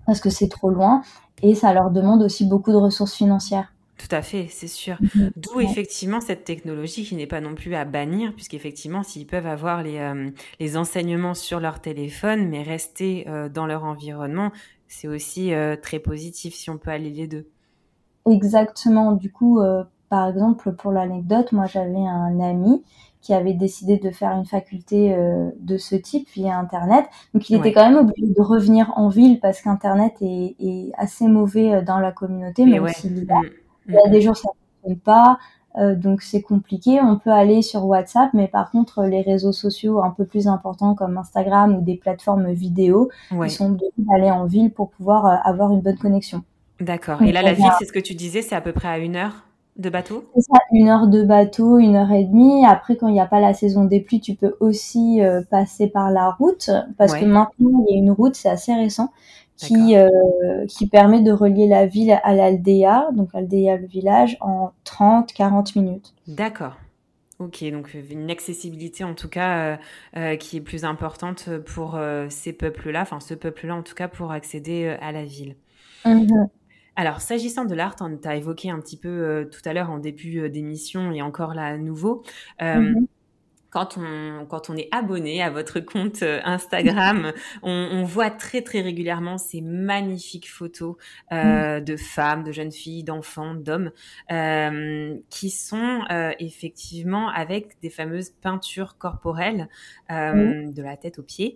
parce 0.06 0.20
que 0.20 0.30
c'est 0.30 0.48
trop 0.48 0.70
loin 0.70 1.02
et 1.44 1.54
ça 1.54 1.74
leur 1.74 1.92
demande 1.92 2.24
aussi 2.24 2.46
beaucoup 2.46 2.72
de 2.72 2.78
ressources 2.78 3.14
financières. 3.14 3.74
Tout 3.98 4.16
à 4.16 4.22
fait, 4.22 4.48
c'est 4.50 4.68
sûr. 4.68 4.98
Mhm. 5.02 5.32
D'où 5.36 5.60
effectivement 5.60 6.22
cette 6.22 6.44
technologie 6.44 7.04
qui 7.04 7.16
n'est 7.16 7.28
pas 7.28 7.42
non 7.42 7.56
plus 7.56 7.74
à 7.74 7.84
bannir, 7.84 8.34
puisqu'effectivement, 8.34 9.02
s'ils 9.02 9.26
peuvent 9.26 9.48
avoir 9.48 9.82
les, 9.82 9.98
euh, 9.98 10.30
les, 10.60 10.78
enseignements 10.78 11.34
sur 11.34 11.60
leur 11.60 11.82
téléphone, 11.82 12.48
mais 12.48 12.62
rester 12.62 13.28
euh, 13.28 13.50
dans 13.50 13.66
leur 13.66 13.84
environnement, 13.84 14.52
c'est 14.88 15.08
aussi 15.08 15.52
euh, 15.54 15.76
très 15.76 16.00
positif 16.00 16.54
si 16.54 16.70
on 16.70 16.78
peut 16.78 16.92
aller 16.92 17.10
les 17.10 17.28
deux. 17.28 17.48
Exactement. 18.30 19.14
Du 19.14 19.32
coup, 19.32 19.62
par 20.10 20.28
exemple, 20.28 20.74
pour 20.74 20.92
l'anecdote, 20.92 21.54
moi 21.54 21.66
j'avais 21.66 21.96
un 21.96 22.40
ami 22.42 22.84
qui 23.22 23.34
avait 23.34 23.54
décidé 23.54 23.98
de 23.98 24.10
faire 24.12 24.32
une 24.32 24.46
faculté 24.46 25.14
euh, 25.14 25.50
de 25.60 25.78
ce 25.78 25.96
type 25.96 26.28
via 26.34 26.58
Internet. 26.58 27.06
Donc 27.34 27.50
il 27.50 27.58
était 27.58 27.74
quand 27.74 27.90
même 27.90 27.98
obligé 27.98 28.34
de 28.34 28.42
revenir 28.42 28.92
en 28.96 29.10
ville 29.10 29.40
parce 29.40 29.62
qu'Internet 29.62 30.14
est, 30.22 30.56
est, 30.60 30.92
assez 30.98 31.28
mauvais 31.28 31.74
euh, 31.74 31.82
dans 31.82 32.00
la 32.00 32.12
communauté, 32.12 32.66
mais 32.66 32.80
aussi 32.80 33.08
il, 33.08 33.24
y 33.24 33.32
a, 33.32 33.42
il 33.88 33.94
y 33.94 33.98
a 33.98 34.10
des 34.10 34.22
jours 34.22 34.38
ça 34.38 34.50
ne 34.50 34.90
fonctionne 34.90 35.00
pas. 35.00 35.40
Euh, 35.78 35.96
donc 35.96 36.22
c'est 36.22 36.42
compliqué. 36.42 37.00
On 37.02 37.18
peut 37.18 37.32
aller 37.32 37.62
sur 37.62 37.86
WhatsApp, 37.86 38.30
mais 38.34 38.48
par 38.48 38.72
contre 38.72 39.04
les 39.04 39.22
réseaux 39.22 39.52
sociaux 39.52 40.02
un 40.02 40.12
peu 40.12 40.26
plus 40.26 40.48
importants 40.48 40.96
comme 40.96 41.18
Instagram 41.18 41.76
ou 41.76 41.82
des 41.82 41.96
plateformes 41.96 42.52
vidéo, 42.52 43.10
ils 43.32 43.52
sont 43.52 43.72
obligés 43.72 43.92
d'aller 43.98 44.32
en 44.32 44.46
ville 44.46 44.72
pour 44.72 44.90
pouvoir 44.90 45.46
avoir 45.46 45.72
une 45.72 45.82
bonne 45.82 45.98
connexion. 45.98 46.44
D'accord. 46.80 47.22
Et 47.24 47.32
là, 47.32 47.42
la 47.42 47.54
ville, 47.54 47.72
c'est 47.80 47.86
ce 47.86 47.92
que 47.92 48.00
tu 48.00 48.14
disais, 48.14 48.42
c'est 48.42 48.56
à 48.56 48.62
peu 48.62 48.72
près 48.72 48.88
à 48.88 49.00
une 49.00 49.16
heure? 49.16 49.47
De 49.78 49.90
bateau 49.90 50.26
C'est 50.36 50.42
ça, 50.42 50.60
une 50.72 50.90
heure 50.90 51.08
de 51.08 51.24
bateau, 51.24 51.78
une 51.78 51.96
heure 51.96 52.12
et 52.12 52.24
demie. 52.24 52.66
Après, 52.66 52.98
quand 52.98 53.08
il 53.08 53.14
n'y 53.14 53.22
a 53.22 53.26
pas 53.28 53.40
la 53.40 53.54
saison 53.54 53.86
des 53.86 54.00
pluies, 54.00 54.20
tu 54.20 54.36
peux 54.36 54.56
aussi 54.60 55.22
euh, 55.22 55.42
passer 55.50 55.88
par 55.88 56.12
la 56.12 56.32
route, 56.32 56.70
parce 56.98 57.14
que 57.14 57.26
maintenant, 57.26 57.86
il 57.88 57.94
y 57.94 57.98
a 57.98 58.00
une 58.00 58.12
route, 58.12 58.36
c'est 58.36 58.50
assez 58.50 58.74
récent, 58.74 59.12
qui, 59.56 59.96
euh, 59.96 60.08
qui 60.68 60.88
permet 60.88 61.22
de 61.22 61.32
relier 61.32 61.68
la 61.68 61.86
ville 61.86 62.20
à 62.24 62.34
l'Aldea, 62.34 63.10
donc 63.14 63.30
Aldea, 63.34 63.78
le 63.78 63.88
village, 63.88 64.38
en 64.42 64.72
30-40 64.86 65.80
minutes. 65.80 66.14
D'accord. 66.28 66.78
Ok, 67.40 67.64
donc 67.72 67.92
euh, 67.94 68.02
une 68.10 68.32
accessibilité 68.32 69.04
en 69.04 69.14
tout 69.14 69.30
cas 69.30 69.78
qui 70.40 70.58
est 70.58 70.62
plus 70.62 70.86
importante 70.86 71.50
pour 71.66 72.00
ces 72.30 72.52
peuples-là, 72.52 73.02
enfin 73.02 73.20
ce 73.20 73.36
peuple-là 73.36 73.76
en 73.76 73.84
tout 73.84 73.94
cas 73.94 74.08
pour 74.08 74.32
accéder 74.32 74.98
à 75.02 75.12
la 75.12 75.24
ville. 75.24 75.56
Mmh 76.04 76.48
alors, 76.98 77.22
s'agissant 77.22 77.66
de 77.66 77.76
l'art, 77.76 77.96
on 78.02 78.18
t'a 78.18 78.36
évoqué 78.36 78.72
un 78.72 78.80
petit 78.80 78.98
peu 78.98 79.08
euh, 79.08 79.46
tout 79.46 79.62
à 79.66 79.74
l'heure 79.74 79.92
en 79.92 80.00
début 80.00 80.40
euh, 80.40 80.50
d'émission 80.50 81.12
et 81.12 81.22
encore 81.22 81.54
là 81.54 81.66
à 81.66 81.78
nouveau. 81.78 82.24
Euh, 82.64 82.80
mmh 82.80 83.08
quand 83.78 83.96
on, 83.98 84.48
quand 84.48 84.72
on 84.72 84.76
est 84.76 84.90
abonné 84.92 85.44
à 85.44 85.52
votre 85.52 85.80
compte 85.80 86.24
euh, 86.24 86.40
Instagram, 86.44 87.32
on, 87.62 87.90
on 87.92 88.04
voit 88.06 88.32
très 88.32 88.64
très 88.64 88.82
régulièrement 88.82 89.38
ces 89.38 89.62
magnifiques 89.62 90.50
photos 90.50 90.96
euh, 91.32 91.80
mm. 91.80 91.84
de 91.84 91.96
femmes, 91.96 92.44
de 92.44 92.52
jeunes 92.52 92.72
filles, 92.72 93.04
d'enfants, 93.04 93.54
d'hommes, 93.54 93.92
euh, 94.32 95.16
qui 95.30 95.52
sont 95.52 96.02
euh, 96.10 96.32
effectivement 96.40 97.30
avec 97.30 97.80
des 97.84 97.92
fameuses 97.92 98.32
peintures 98.32 98.98
corporelles 98.98 99.70
mm. 100.10 100.74
de 100.74 100.82
la 100.82 100.98
tête 100.98 101.20
aux 101.20 101.24
pieds. 101.24 101.56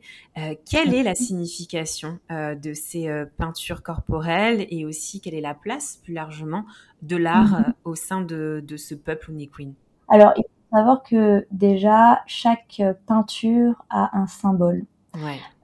Quelle 0.69 0.93
est 0.93 1.03
la 1.03 1.15
signification 1.15 2.19
de 2.29 2.73
ces 2.73 3.09
peintures 3.37 3.81
corporelles 3.81 4.67
et 4.69 4.85
aussi 4.85 5.21
quelle 5.21 5.33
est 5.33 5.41
la 5.41 5.55
place 5.55 5.99
plus 6.03 6.13
largement 6.13 6.65
de 7.01 7.15
l'art 7.15 7.61
mm. 7.61 7.73
au 7.85 7.95
sein 7.95 8.21
de, 8.21 8.63
de 8.63 8.77
ce 8.77 8.93
peuple 8.93 9.31
Uniqueen 9.31 9.73
Alors, 10.07 10.33
savoir 10.71 11.03
que 11.03 11.47
déjà 11.51 12.23
chaque 12.27 12.81
peinture 13.07 13.85
a 13.89 14.17
un 14.17 14.27
symbole. 14.27 14.85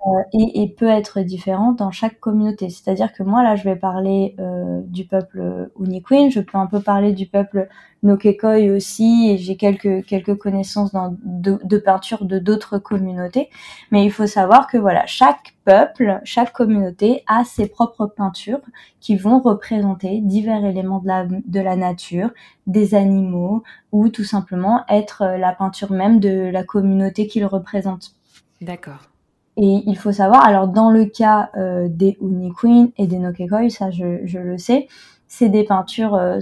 Euh, 0.06 0.22
et, 0.32 0.62
et, 0.62 0.70
peut 0.70 0.88
être 0.88 1.22
différente 1.22 1.80
dans 1.80 1.92
chaque 1.92 2.20
communauté. 2.20 2.70
C'est-à-dire 2.70 3.12
que 3.12 3.24
moi, 3.24 3.44
là, 3.44 3.56
je 3.56 3.64
vais 3.64 3.76
parler 3.76 4.36
euh, 4.40 4.82
du 4.86 5.06
peuple 5.06 5.70
Uniqueen, 5.80 6.32
je 6.32 6.40
peux 6.40 6.58
un 6.58 6.68
peu 6.68 6.80
parler 6.80 7.14
du 7.14 7.26
peuple 7.26 7.68
Nokekoi 8.04 8.72
aussi, 8.74 9.30
et 9.32 9.38
j'ai 9.38 9.58
quelques, 9.58 10.06
quelques 10.06 10.38
connaissances 10.38 10.92
dans, 10.92 11.18
de, 11.24 11.60
de 11.64 11.78
peinture 11.78 12.26
de 12.26 12.40
d'autres 12.40 12.78
communautés. 12.78 13.50
Mais 13.92 14.06
il 14.06 14.12
faut 14.12 14.28
savoir 14.28 14.68
que 14.68 14.78
voilà, 14.78 15.06
chaque 15.08 15.56
peuple, 15.66 16.22
chaque 16.24 16.54
communauté 16.54 17.24
a 17.28 17.44
ses 17.44 17.68
propres 17.68 18.06
peintures 18.06 18.62
qui 19.02 19.18
vont 19.18 19.40
représenter 19.40 20.22
divers 20.22 20.64
éléments 20.64 21.00
de 21.00 21.08
la, 21.08 21.26
de 21.26 21.60
la 21.60 21.76
nature, 21.76 22.30
des 22.66 22.96
animaux, 22.96 23.64
ou 23.92 24.10
tout 24.10 24.26
simplement 24.26 24.86
être 24.90 25.26
la 25.38 25.54
peinture 25.54 25.92
même 25.92 26.20
de 26.20 26.50
la 26.50 26.64
communauté 26.64 27.28
qu'ils 27.28 27.46
représentent. 27.46 28.14
D'accord. 28.62 29.10
Et 29.58 29.84
il 29.88 29.98
faut 29.98 30.12
savoir, 30.12 30.46
alors 30.46 30.68
dans 30.68 30.92
le 30.92 31.06
cas 31.06 31.50
euh, 31.58 31.88
des 31.90 32.16
Uniqueen 32.22 32.92
et 32.98 33.08
des 33.08 33.18
Nokekoi, 33.18 33.70
ça 33.72 33.90
je, 33.90 34.20
je 34.24 34.38
le 34.38 34.60
sais, 34.60 34.88
c'est 35.28 35.50
des 35.50 35.64
peintures 35.64 36.14
euh, 36.14 36.38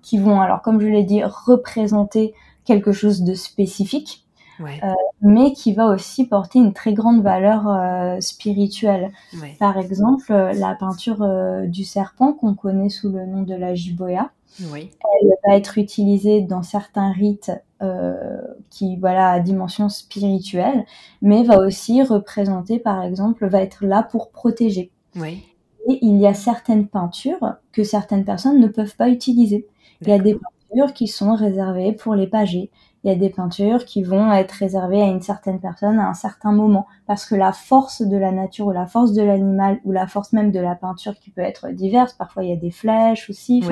qui 0.00 0.18
vont, 0.18 0.40
alors 0.40 0.62
comme 0.62 0.80
je 0.80 0.86
l'ai 0.86 1.04
dit, 1.04 1.22
représenter 1.22 2.32
quelque 2.64 2.92
chose 2.92 3.22
de 3.22 3.34
spécifique, 3.34 4.24
ouais. 4.58 4.80
euh, 4.82 4.92
mais 5.20 5.52
qui 5.52 5.74
va 5.74 5.86
aussi 5.88 6.26
porter 6.26 6.58
une 6.58 6.72
très 6.72 6.94
grande 6.94 7.22
valeur 7.22 8.22
spirituelle. 8.22 9.12
Ouais. 9.40 9.54
Par 9.58 9.76
exemple, 9.76 10.32
la 10.32 10.74
peinture 10.74 11.26
du 11.66 11.84
serpent 11.84 12.32
qu'on 12.32 12.54
connaît 12.54 12.88
sous 12.88 13.10
le 13.10 13.26
nom 13.26 13.42
de 13.42 13.54
la 13.54 13.74
jiboya, 13.74 14.30
oui. 14.72 14.90
elle 15.22 15.28
va 15.46 15.56
être 15.56 15.76
utilisée 15.76 16.40
dans 16.40 16.62
certains 16.62 17.12
rites 17.12 17.52
euh, 17.82 18.40
qui 18.70 18.96
voilà 18.96 19.30
à 19.32 19.40
dimension 19.40 19.88
spirituelle, 19.88 20.84
mais 21.20 21.42
va 21.42 21.58
aussi 21.58 22.02
représenter 22.02 22.78
par 22.78 23.02
exemple 23.02 23.46
va 23.46 23.60
être 23.62 23.84
là 23.84 24.02
pour 24.02 24.30
protéger. 24.30 24.90
Oui. 25.14 25.44
Et 25.88 25.98
il 26.02 26.16
y 26.16 26.26
a 26.26 26.34
certaines 26.34 26.88
peintures 26.88 27.56
que 27.72 27.84
certaines 27.84 28.24
personnes 28.24 28.60
ne 28.60 28.66
peuvent 28.66 28.96
pas 28.96 29.08
utiliser. 29.08 29.66
Il 30.00 30.08
y 30.08 30.12
a 30.12 30.18
des 30.18 30.34
peintures 30.34 30.92
qui 30.92 31.06
sont 31.06 31.34
réservées 31.34 31.92
pour 31.92 32.14
les 32.14 32.26
pagés. 32.26 32.70
Il 33.04 33.10
y 33.10 33.12
a 33.12 33.16
des 33.16 33.30
peintures 33.30 33.84
qui 33.84 34.02
vont 34.02 34.32
être 34.32 34.52
réservées 34.52 35.00
à 35.00 35.06
une 35.06 35.20
certaine 35.20 35.60
personne 35.60 36.00
à 36.00 36.08
un 36.08 36.14
certain 36.14 36.52
moment. 36.52 36.86
Parce 37.06 37.24
que 37.24 37.36
la 37.36 37.52
force 37.52 38.02
de 38.02 38.16
la 38.16 38.32
nature 38.32 38.66
ou 38.66 38.72
la 38.72 38.86
force 38.86 39.12
de 39.12 39.22
l'animal 39.22 39.80
ou 39.84 39.92
la 39.92 40.06
force 40.06 40.32
même 40.32 40.50
de 40.50 40.58
la 40.58 40.74
peinture 40.74 41.14
qui 41.20 41.30
peut 41.30 41.40
être 41.40 41.68
diverse, 41.68 42.14
parfois 42.14 42.42
il 42.42 42.50
y 42.50 42.52
a 42.52 42.56
des 42.56 42.72
flèches 42.72 43.30
aussi. 43.30 43.62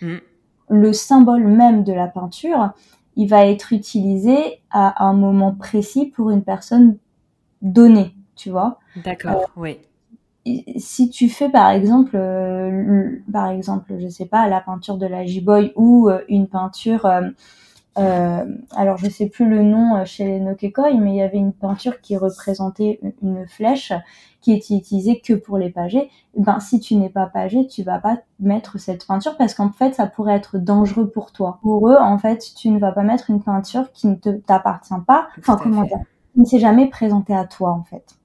Mm. 0.00 0.18
Le 0.68 0.92
symbole 0.92 1.46
même 1.46 1.82
de 1.82 1.92
la 1.92 2.06
peinture, 2.06 2.72
il 3.16 3.28
va 3.28 3.46
être 3.46 3.72
utilisé 3.72 4.60
à 4.70 5.04
un 5.04 5.12
moment 5.12 5.54
précis 5.54 6.06
pour 6.06 6.30
une 6.30 6.42
personne 6.42 6.96
donnée, 7.62 8.14
tu 8.36 8.50
vois. 8.50 8.78
D'accord, 8.96 9.32
euh, 9.32 9.46
oui 9.56 9.78
si 10.76 11.08
tu 11.10 11.28
fais 11.28 11.48
par 11.48 11.70
exemple, 11.70 12.12
euh, 12.14 13.10
par 13.32 13.48
exemple, 13.48 13.94
je 13.98 14.08
sais 14.08 14.26
pas, 14.26 14.48
la 14.48 14.60
peinture 14.60 14.98
de 14.98 15.06
la 15.06 15.24
J-Boy 15.24 15.72
ou 15.76 16.08
euh, 16.08 16.20
une 16.28 16.48
peinture, 16.48 17.10
euh, 17.98 18.02
euh, 18.02 18.44
alors 18.72 18.96
je 18.96 19.08
sais 19.08 19.28
plus 19.28 19.48
le 19.48 19.62
nom 19.62 20.04
chez 20.04 20.24
les 20.24 20.40
Nokekoi, 20.40 20.94
mais 20.94 21.12
il 21.12 21.16
y 21.16 21.22
avait 21.22 21.38
une 21.38 21.52
peinture 21.52 22.00
qui 22.00 22.16
représentait 22.16 23.00
une 23.22 23.46
flèche 23.46 23.92
qui 24.40 24.52
était 24.52 24.74
utilisée 24.74 25.20
que 25.20 25.32
pour 25.32 25.58
les 25.58 25.70
pagés. 25.70 26.10
Ben 26.36 26.60
si 26.60 26.80
tu 26.80 26.96
n'es 26.96 27.08
pas 27.08 27.26
pagé, 27.26 27.66
tu 27.66 27.82
vas 27.82 27.98
pas 27.98 28.18
mettre 28.40 28.78
cette 28.78 29.06
peinture 29.06 29.36
parce 29.36 29.54
qu'en 29.54 29.70
fait 29.70 29.94
ça 29.94 30.06
pourrait 30.06 30.34
être 30.34 30.58
dangereux 30.58 31.08
pour 31.08 31.32
toi. 31.32 31.58
Pour 31.62 31.88
eux, 31.88 31.96
en 31.98 32.18
fait, 32.18 32.52
tu 32.56 32.70
ne 32.70 32.78
vas 32.78 32.92
pas 32.92 33.02
mettre 33.02 33.30
une 33.30 33.42
peinture 33.42 33.90
qui 33.92 34.08
ne 34.08 34.14
t'appartient 34.14 34.94
pas. 35.06 35.28
Enfin 35.38 35.58
comment 35.62 35.82
dire, 35.82 35.98
qui 36.32 36.40
ne 36.40 36.44
s'est 36.44 36.58
jamais 36.58 36.88
présentée 36.88 37.34
à 37.34 37.44
toi 37.44 37.70
en 37.70 37.84
fait. 37.84 38.16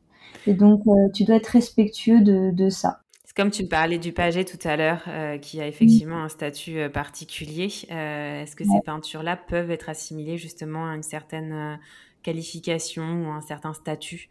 Et 0.48 0.54
donc, 0.54 0.82
euh, 0.88 1.10
tu 1.14 1.24
dois 1.24 1.36
être 1.36 1.48
respectueux 1.48 2.22
de, 2.22 2.70
ça. 2.70 3.02
Comme 3.40 3.52
tu 3.52 3.66
parlais 3.68 4.00
du 4.00 4.12
paget 4.12 4.44
tout 4.44 4.58
à 4.68 4.76
l'heure, 4.76 5.04
euh, 5.08 5.38
qui 5.38 5.62
a 5.62 5.68
effectivement 5.68 6.22
un 6.22 6.28
statut 6.28 6.78
euh, 6.78 6.90
particulier. 6.90 7.68
Est-ce 7.90 8.54
que 8.54 8.66
ces 8.66 8.82
peintures-là 8.86 9.38
peuvent 9.38 9.72
être 9.72 9.88
assimilées 9.88 10.38
justement 10.38 10.90
à 10.90 10.96
une 10.98 11.04
certaine 11.04 11.80
qualification 12.22 13.02
ou 13.02 13.32
un 13.32 13.40
certain 13.40 13.72
statut? 13.72 14.30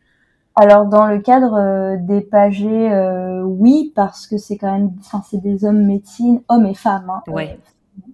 Alors 0.56 0.84
dans 0.84 1.06
le 1.06 1.20
cadre 1.20 1.96
des 2.04 2.20
pagés, 2.20 2.90
oui, 3.46 3.94
parce 3.96 4.26
que 4.26 4.36
c'est 4.36 4.58
quand 4.58 4.70
même, 4.70 4.92
enfin 5.00 5.22
c'est 5.26 5.40
des 5.40 5.64
hommes 5.64 5.86
médecine, 5.86 6.42
hommes 6.50 6.66
et 6.66 6.74
femmes, 6.74 7.08
hein, 7.08 7.22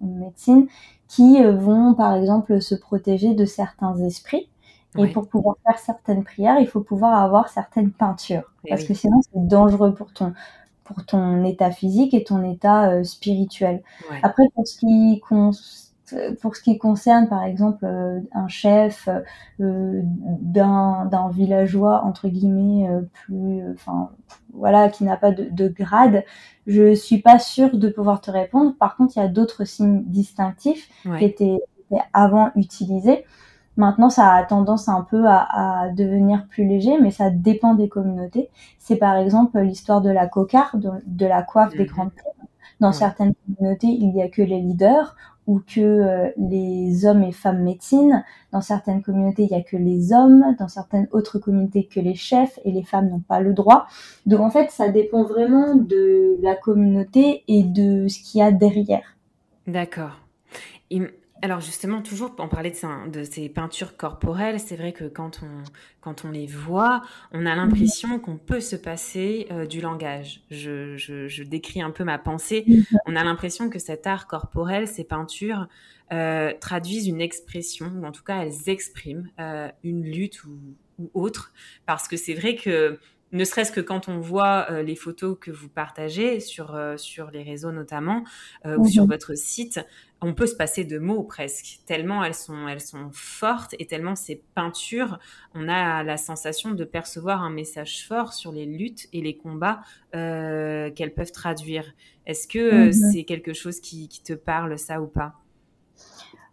médecine, 0.00 0.68
qui 1.09 1.42
vont 1.42 1.94
par 1.94 2.14
exemple 2.14 2.61
se 2.62 2.76
protéger 2.76 3.35
de 3.35 3.46
certains 3.46 3.96
esprits. 3.96 4.48
Et 4.96 5.09
pour 5.09 5.26
pouvoir 5.26 5.57
faire 5.66 5.78
certaines 5.80 6.22
prières, 6.22 6.61
il 6.61 6.68
faut 6.68 6.83
pouvoir 6.83 7.20
avoir 7.20 7.48
certaines 7.48 7.90
peintures. 7.90 8.52
Eh 8.64 8.68
parce 8.68 8.85
que 8.85 8.94
sinon, 8.94 9.20
c'est 9.22 9.48
dangereux 9.48 9.92
pour 9.92 10.12
ton, 10.12 10.35
pour 10.85 11.05
ton 11.05 11.44
état 11.44 11.70
physique 11.70 12.14
et 12.14 12.25
ton 12.25 12.42
état 12.44 12.90
euh, 12.90 13.05
spirituel. 13.05 13.83
Après, 14.23 14.44
pour 14.55 14.66
ce 14.66 14.77
qui 14.77 15.20
pour 16.40 16.57
ce 16.57 16.62
qui 16.62 16.79
concerne 16.79 17.29
par 17.29 17.44
exemple 17.44 17.85
euh, 17.85 18.20
un 18.33 18.49
chef 18.49 19.09
euh, 19.61 20.01
d'un 20.03 21.31
villageois 21.33 22.03
entre 22.05 22.29
guillemets 22.29 22.88
euh, 22.88 23.01
plus 23.12 23.62
enfin 23.73 24.11
voilà 24.53 24.88
qui 24.88 25.05
n'a 25.05 25.16
pas 25.16 25.31
de, 25.31 25.49
de, 25.51 25.68
grade 25.68 26.25
je 26.66 26.94
suis 26.94 27.18
pas 27.18 27.38
sûre 27.38 27.77
de 27.77 27.88
pouvoir 27.88 28.20
te 28.20 28.31
répondre. 28.31 28.75
Par 28.79 28.97
contre 28.97 29.16
il 29.16 29.20
y 29.20 29.23
a 29.23 29.29
d'autres 29.29 29.64
signes 29.64 30.03
distinctifs 30.05 30.88
qui 31.18 31.25
étaient, 31.25 31.59
étaient, 31.90 32.03
avant 32.12 32.51
utilisés 32.57 33.25
Maintenant, 33.77 34.11
ça 34.11 34.33
a 34.33 34.45
tendance 34.45 34.89
un 34.89 35.03
peu 35.03 35.25
à, 35.27 35.89
devenir 35.97 36.47
plus 36.49 36.65
léger, 36.65 36.99
mais 37.01 37.11
ça 37.11 37.31
dépend 37.31 37.75
des 37.75 37.89
communautés. 37.89 38.51
C'est 38.79 38.97
par 38.97 39.17
exemple 39.17 39.59
l'histoire 39.61 40.01
de 40.01 40.11
la 40.11 40.27
cocarde, 40.27 41.03
de, 41.07 41.27
la 41.27 41.43
coiffe 41.43 41.73
des 41.73 41.85
mhm. 41.85 41.89
grandes 41.89 42.11
Dans 42.81 42.93
certaines 42.93 43.35
communautés, 43.47 43.89
il 43.89 44.13
n'y 44.13 44.23
a 44.23 44.29
que 44.29 44.43
les 44.43 44.61
leaders 44.61 45.17
ou 45.47 45.61
que 45.61 45.81
euh, 45.81 46.31
les 46.39 47.05
hommes 47.05 47.23
et 47.23 47.33
femmes 47.33 47.63
médecines. 47.63 48.25
Dans 48.53 48.61
certaines 48.61 49.03
communautés, 49.03 49.43
il 49.43 49.55
n'y 49.55 49.61
a 49.61 49.63
que 49.63 49.77
les 49.77 50.13
hommes. 50.13 50.55
Dans 50.59 50.69
certaines 50.69 51.09
autres 51.13 51.39
communautés, 51.39 51.87
que 51.87 52.01
les 52.01 52.15
chefs 52.15 52.59
et 52.65 52.71
les 52.71 52.83
femmes 52.83 53.11
n'ont 53.11 53.21
pas 53.21 53.41
le 53.41 53.53
droit. 53.53 53.87
Donc 54.25 54.41
en 54.41 54.51
fait, 54.51 54.71
ça 54.71 54.89
dépend 54.89 55.25
vraiment 55.25 55.75
de 55.75 56.39
la 56.43 56.55
communauté 56.55 57.45
et 57.49 57.63
de 57.63 58.09
ce 58.09 58.21
qu'il 58.21 58.41
y 58.41 58.43
a 58.43 58.53
derrière. 58.53 59.17
D'accord. 59.67 60.21
Alors 61.44 61.61
justement, 61.61 62.00
toujours 62.00 62.35
en 62.38 62.48
parler 62.48 62.70
de, 62.70 63.11
de 63.11 63.22
ces 63.22 63.50
peintures 63.50 63.98
corporelles, 63.98 64.59
c'est 64.59 64.76
vrai 64.76 64.94
que 64.94 65.04
quand 65.04 65.42
on, 65.42 65.62
quand 66.00 66.24
on 66.24 66.30
les 66.30 66.46
voit, 66.46 67.02
on 67.33 67.44
a 67.44 67.54
l'impression 67.54 68.18
qu'on 68.18 68.38
peut 68.38 68.62
se 68.62 68.76
passer 68.76 69.46
euh, 69.50 69.66
du 69.66 69.83
langage. 69.83 70.40
Je, 70.50 70.96
je, 70.96 71.42
décris 71.42 71.83
un 71.83 71.90
peu 71.90 72.02
ma 72.02 72.16
pensée. 72.16 72.64
On 73.04 73.14
a 73.14 73.22
l'impression 73.22 73.68
que 73.68 73.78
cet 73.78 74.07
art 74.07 74.26
corporel, 74.26 74.88
ces 74.88 75.04
peintures, 75.04 75.68
euh, 76.14 76.54
traduisent 76.62 77.09
une 77.09 77.20
expression, 77.20 77.92
ou 77.94 78.07
en 78.07 78.12
tout 78.12 78.24
cas 78.24 78.38
elles 78.38 78.70
expriment 78.70 79.28
euh, 79.38 79.68
une 79.83 80.02
lutte 80.02 80.44
ou, 80.44 80.59
ou, 80.98 81.11
autre. 81.12 81.52
Parce 81.85 82.09
que 82.09 82.16
c'est 82.16 82.33
vrai 82.33 82.57
que 82.57 82.98
ne 83.35 83.44
serait-ce 83.44 83.73
que 83.73 83.81
quand 83.81 84.09
on 84.09 84.20
voit 84.20 84.66
euh, 84.70 84.83
les 84.83 84.94
photos 84.94 85.37
que 85.38 85.51
vous 85.51 85.68
partagez 85.68 86.38
sur, 86.38 86.75
euh, 86.75 86.97
sur 86.97 87.33
les 87.33 87.42
réseaux 87.42 87.73
notamment, 87.73 88.25
euh, 88.64 88.79
ou 88.79 88.87
sur 88.87 89.03
mhm. 89.03 89.11
votre 89.11 89.35
site, 89.35 89.81
on 90.20 90.35
peut 90.35 90.47
se 90.47 90.55
passer 90.55 90.85
de 90.85 90.99
mots 90.99 91.25
presque, 91.25 91.81
tellement 91.85 92.23
elles 92.25 92.35
sont, 92.35 92.68
elles 92.68 92.81
sont 92.81 93.11
fortes 93.12 93.75
et 93.81 93.87
tellement 93.87 94.14
ces 94.14 94.40
peintures, 94.55 95.18
on 95.53 95.68
a 95.68 96.05
la 96.05 96.16
sensation 96.16 96.70
de 96.70 96.85
percevoir 96.85 97.42
un 97.42 97.51
message 97.51 98.07
fort 98.07 98.33
sur 98.33 98.53
les 98.53 98.66
luttes 98.66 99.09
et 99.12 99.20
les 99.20 99.37
combats 99.37 99.83
qu'elles 100.12 101.12
peuvent 101.14 101.33
traduire. 101.33 101.92
Est-ce 102.27 102.47
que 102.47 102.87
mhm. 102.87 102.92
c'est 102.92 103.25
quelque 103.25 103.53
chose 103.53 103.81
qui, 103.81 104.09
qui 104.09 104.23
te 104.23 104.33
parle, 104.33 104.79
ça 104.79 105.03
ou 105.03 105.07
pas? 105.09 105.35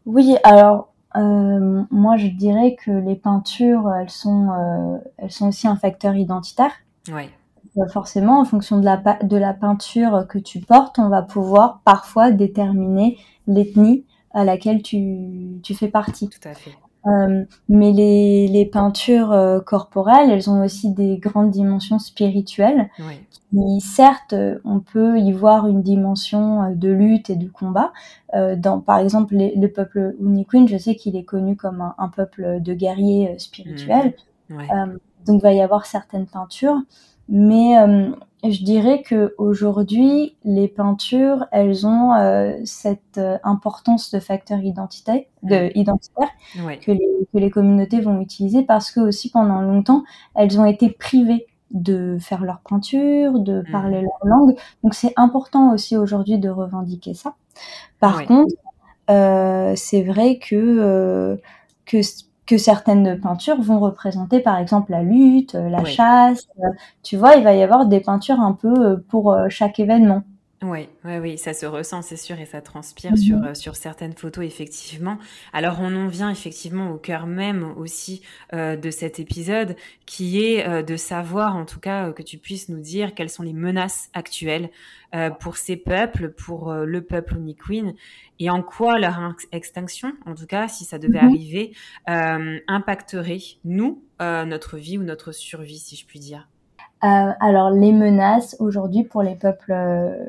Oui, 0.05 0.35
alors 0.43 0.90
euh, 1.15 1.83
moi, 1.91 2.17
je 2.17 2.27
dirais 2.27 2.75
que 2.75 2.91
les 2.91 3.15
peintures, 3.15 3.91
elles 3.99 4.09
sont, 4.09 4.49
euh, 4.51 4.97
elles 5.17 5.31
sont 5.31 5.49
aussi 5.49 5.67
un 5.67 5.75
facteur 5.75 6.15
identitaire. 6.15 6.71
Oui. 7.09 7.29
Euh, 7.77 7.87
forcément, 7.87 8.39
en 8.41 8.45
fonction 8.45 8.79
de 8.79 8.85
la, 8.85 8.97
de 8.97 9.37
la 9.37 9.53
peinture 9.53 10.25
que 10.27 10.37
tu 10.37 10.59
portes, 10.59 10.99
on 10.99 11.09
va 11.09 11.21
pouvoir 11.21 11.81
parfois 11.83 12.31
déterminer 12.31 13.17
l'ethnie 13.47 14.05
à 14.33 14.43
laquelle 14.43 14.81
tu, 14.81 15.59
tu 15.63 15.73
fais 15.75 15.87
partie. 15.87 16.29
Tout 16.29 16.47
à 16.47 16.53
fait. 16.53 16.75
Euh, 17.07 17.45
mais 17.67 17.91
les, 17.91 18.47
les 18.47 18.65
peintures 18.65 19.31
euh, 19.31 19.59
corporelles, 19.59 20.29
elles 20.29 20.49
ont 20.49 20.63
aussi 20.63 20.91
des 20.93 21.17
grandes 21.17 21.51
dimensions 21.51 21.99
spirituelles. 21.99 22.89
Oui. 22.99 23.81
certes, 23.81 24.35
on 24.63 24.79
peut 24.79 25.17
y 25.17 25.31
voir 25.31 25.67
une 25.67 25.81
dimension 25.81 26.63
euh, 26.63 26.75
de 26.75 26.89
lutte 26.89 27.29
et 27.29 27.35
de 27.35 27.49
combat. 27.49 27.91
dans, 28.33 28.79
par 28.79 28.99
exemple, 28.99 29.35
le 29.35 29.67
peuple 29.67 30.15
Uniquin, 30.19 30.67
je 30.67 30.77
sais 30.77 30.95
qu'il 30.95 31.15
est 31.15 31.23
connu 31.23 31.55
comme 31.55 31.81
un, 31.81 31.95
un, 31.97 32.09
peuple 32.09 32.61
de 32.61 32.73
guerriers 32.73 33.37
spirituels. 33.39 34.13
Mmh. 34.49 34.57
donc, 35.25 35.39
il 35.39 35.41
va 35.41 35.53
y 35.53 35.61
avoir 35.61 35.85
certaines 35.85 36.27
peintures. 36.27 36.81
Mais 37.31 37.75
je 38.43 38.63
dirais 38.63 39.03
que 39.03 39.35
aujourd'hui, 39.37 40.35
les 40.43 40.67
peintures, 40.67 41.45
elles 41.51 41.85
ont 41.85 42.13
euh, 42.13 42.53
cette 42.65 43.17
euh, 43.17 43.37
importance 43.43 44.11
de 44.11 44.19
facteur 44.19 44.59
identitaire, 44.59 45.21
de, 45.43 45.71
identitaire 45.77 46.29
que, 46.55 46.91
les, 46.91 47.27
que 47.31 47.37
les 47.37 47.51
communautés 47.51 48.01
vont 48.01 48.19
utiliser 48.19 48.63
parce 48.63 48.89
que 48.91 48.99
aussi 48.99 49.29
pendant 49.29 49.61
longtemps, 49.61 50.03
elles 50.33 50.59
ont 50.59 50.65
été 50.65 50.89
privées 50.89 51.45
de 51.69 52.17
faire 52.19 52.43
leur 52.43 52.61
peinture, 52.61 53.39
de 53.39 53.61
mmh. 53.61 53.71
parler 53.71 54.01
leur 54.01 54.19
langue. 54.25 54.55
Donc 54.83 54.95
c'est 54.95 55.13
important 55.17 55.71
aussi 55.73 55.95
aujourd'hui 55.95 56.39
de 56.39 56.49
revendiquer 56.49 57.13
ça. 57.13 57.35
Par 57.99 58.25
contre, 58.25 58.55
euh, 59.11 59.73
c'est 59.75 60.01
vrai 60.01 60.39
que 60.39 60.55
euh, 60.55 61.37
que 61.85 61.97
que 62.51 62.57
certaines 62.57 63.17
peintures 63.17 63.61
vont 63.61 63.79
représenter 63.79 64.41
par 64.41 64.57
exemple 64.57 64.91
la 64.91 65.03
lutte, 65.03 65.55
euh, 65.55 65.69
la 65.69 65.85
chasse. 65.85 66.49
Euh, 66.59 66.67
tu 67.01 67.15
vois, 67.15 67.35
il 67.35 67.45
va 67.45 67.53
y 67.53 67.63
avoir 67.63 67.85
des 67.85 68.01
peintures 68.01 68.41
un 68.41 68.51
peu 68.51 68.73
euh, 68.77 68.97
pour 69.07 69.33
chaque 69.47 69.79
événement. 69.79 70.23
Oui, 70.63 70.89
oui, 71.05 71.17
oui, 71.17 71.37
ça 71.39 71.53
se 71.53 71.65
ressent, 71.65 72.03
c'est 72.03 72.17
sûr, 72.17 72.39
et 72.39 72.45
ça 72.45 72.61
transpire 72.61 73.17
sur, 73.17 73.37
mhm. 73.37 73.55
sur 73.55 73.75
certaines 73.75 74.13
photos, 74.13 74.45
effectivement. 74.45 75.17
Alors, 75.53 75.79
on 75.81 75.95
en 75.95 76.07
vient 76.07 76.29
effectivement 76.29 76.91
au 76.91 76.97
cœur 76.97 77.25
même 77.25 77.63
aussi 77.77 78.21
de 78.53 78.91
cet 78.91 79.19
épisode, 79.19 79.75
qui 80.05 80.43
est 80.43 80.83
de 80.83 80.95
savoir, 80.97 81.55
en 81.55 81.65
tout 81.65 81.79
cas, 81.79 82.11
que 82.11 82.21
tu 82.21 82.37
puisses 82.37 82.69
nous 82.69 82.79
dire 82.79 83.15
quelles 83.15 83.31
sont 83.31 83.41
les 83.41 83.53
menaces 83.53 84.09
actuelles 84.13 84.69
pour 85.39 85.57
ces 85.57 85.77
peuples, 85.77 86.29
pour 86.29 86.71
le 86.71 87.01
peuple 87.01 87.37
Uniqueen, 87.37 87.95
et 88.41 88.49
en 88.49 88.63
quoi 88.63 88.97
leur 88.97 89.35
extinction, 89.51 90.13
en 90.25 90.33
tout 90.33 90.47
cas, 90.47 90.67
si 90.67 90.83
ça 90.83 90.97
devait 90.97 91.21
mhm. 91.21 91.27
arriver, 91.27 91.75
euh, 92.09 92.57
impacterait 92.67 93.37
nous, 93.63 94.03
euh, 94.19 94.45
notre 94.45 94.77
vie 94.77 94.97
ou 94.97 95.03
notre 95.03 95.31
survie, 95.31 95.77
si 95.77 95.95
je 95.95 96.07
puis 96.07 96.17
dire. 96.17 96.49
Euh, 97.03 97.31
alors 97.39 97.71
les 97.71 97.91
menaces 97.93 98.55
aujourd'hui 98.59 99.03
pour 99.03 99.23
les 99.23 99.35
peuples, 99.35 99.73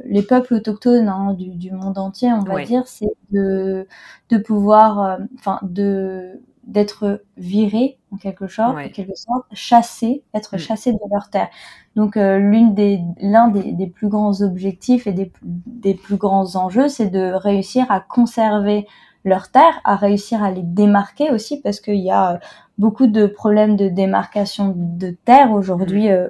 les 0.06 0.22
peuples 0.22 0.54
autochtones 0.54 1.08
hein, 1.08 1.34
du, 1.34 1.50
du, 1.50 1.70
monde 1.70 1.98
entier, 1.98 2.32
on 2.32 2.40
va 2.40 2.64
dire, 2.64 2.86
c'est 2.86 3.12
de, 3.30 3.86
de 4.30 4.38
pouvoir, 4.38 5.18
enfin 5.38 5.58
de 5.62 6.40
d'être 6.64 7.24
virés 7.36 7.98
en 8.12 8.16
quelque 8.16 8.46
sorte, 8.46 8.76
quelque 8.92 9.16
sorte 9.16 9.44
chassés, 9.52 10.22
être 10.32 10.54
mm. 10.54 10.58
chassés 10.58 10.92
de 10.92 10.98
leur 11.12 11.28
terre. 11.28 11.48
Donc 11.96 12.16
l'une 12.16 12.74
des 12.74 13.00
l'un 13.20 13.48
des, 13.48 13.72
des, 13.72 13.88
plus 13.88 14.08
grands 14.08 14.40
objectifs 14.42 15.06
et 15.06 15.12
des, 15.12 15.30
des 15.42 15.94
plus 15.94 16.16
grands 16.16 16.56
enjeux, 16.56 16.88
c'est 16.88 17.10
de 17.10 17.32
réussir 17.32 17.90
à 17.90 18.00
conserver 18.00 18.86
leur 19.24 19.50
terre, 19.50 19.80
à 19.84 19.96
réussir 19.96 20.42
à 20.42 20.50
les 20.50 20.62
démarquer 20.62 21.30
aussi, 21.30 21.60
parce 21.60 21.80
qu'il 21.80 22.00
y 22.00 22.10
a 22.10 22.40
beaucoup 22.78 23.06
de 23.06 23.26
problèmes 23.26 23.76
de 23.76 23.88
démarcation 23.88 24.74
de 24.76 25.10
terre 25.24 25.52
aujourd'hui. 25.52 26.10
Mm. 26.10 26.28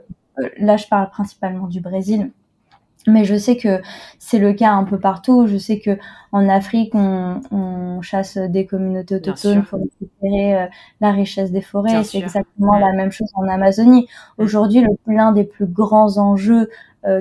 Là, 0.58 0.76
je 0.76 0.86
parle 0.86 1.10
principalement 1.10 1.66
du 1.66 1.80
Brésil 1.80 2.30
mais 3.06 3.24
je 3.24 3.36
sais 3.36 3.56
que 3.56 3.80
c'est 4.18 4.38
le 4.38 4.52
cas 4.52 4.72
un 4.72 4.84
peu 4.84 4.98
partout. 4.98 5.46
Je 5.46 5.56
sais 5.56 5.80
que 5.80 5.98
en 6.30 6.48
Afrique, 6.48 6.94
on, 6.94 7.40
on 7.50 8.00
chasse 8.02 8.38
des 8.38 8.66
communautés 8.66 9.16
autochtones 9.16 9.64
pour 9.64 9.80
récupérer 9.80 10.56
euh, 10.56 10.66
la 11.00 11.10
richesse 11.10 11.50
des 11.50 11.62
forêts. 11.62 12.04
C'est 12.04 12.18
exactement 12.18 12.78
la 12.78 12.92
même 12.92 13.10
chose 13.10 13.28
en 13.34 13.48
Amazonie. 13.48 14.02
Mm. 14.38 14.42
Aujourd'hui, 14.42 14.86
l'un 15.06 15.32
des 15.32 15.44
plus 15.44 15.66
grands 15.66 16.18
enjeux 16.18 16.62
euh, 16.62 16.66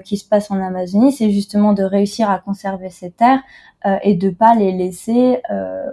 qui 0.06 0.18
se 0.18 0.28
passe 0.28 0.52
en 0.52 0.62
Amazonie, 0.62 1.12
c'est 1.12 1.32
justement 1.32 1.74
de 1.74 1.84
réussir 1.84 2.30
à 2.30 2.40
conserver 2.40 2.90
ces 2.90 3.12
terres 3.12 3.42
euh, 3.86 3.98
et 4.04 4.16
de 4.16 4.30
pas 4.30 4.54
les 4.54 4.72
laisser 4.72 5.42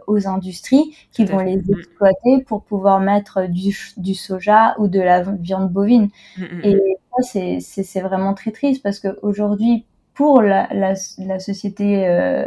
aux 0.06 0.26
industries 0.26 0.94
qui 1.12 1.24
vont 1.24 1.38
les 1.38 1.56
mm. 1.56 1.64
exploiter 1.78 2.44
pour 2.46 2.62
pouvoir 2.62 3.00
mettre 3.00 3.46
du, 3.48 3.76
du, 3.96 4.14
soja 4.14 4.74
ou 4.78 4.88
de 4.88 5.00
la 5.00 5.22
viande 5.22 5.70
bovine. 5.70 6.08
Mm, 6.36 6.60
et 6.64 6.80
c'est 7.22 8.00
vraiment 8.00 8.34
très 8.34 8.50
triste 8.50 8.82
parce 8.82 9.00
qu'aujourd'hui, 9.00 9.86
pour 10.14 10.42
la, 10.42 10.68
la, 10.72 10.94
la 11.18 11.38
société 11.38 12.08
euh, 12.08 12.46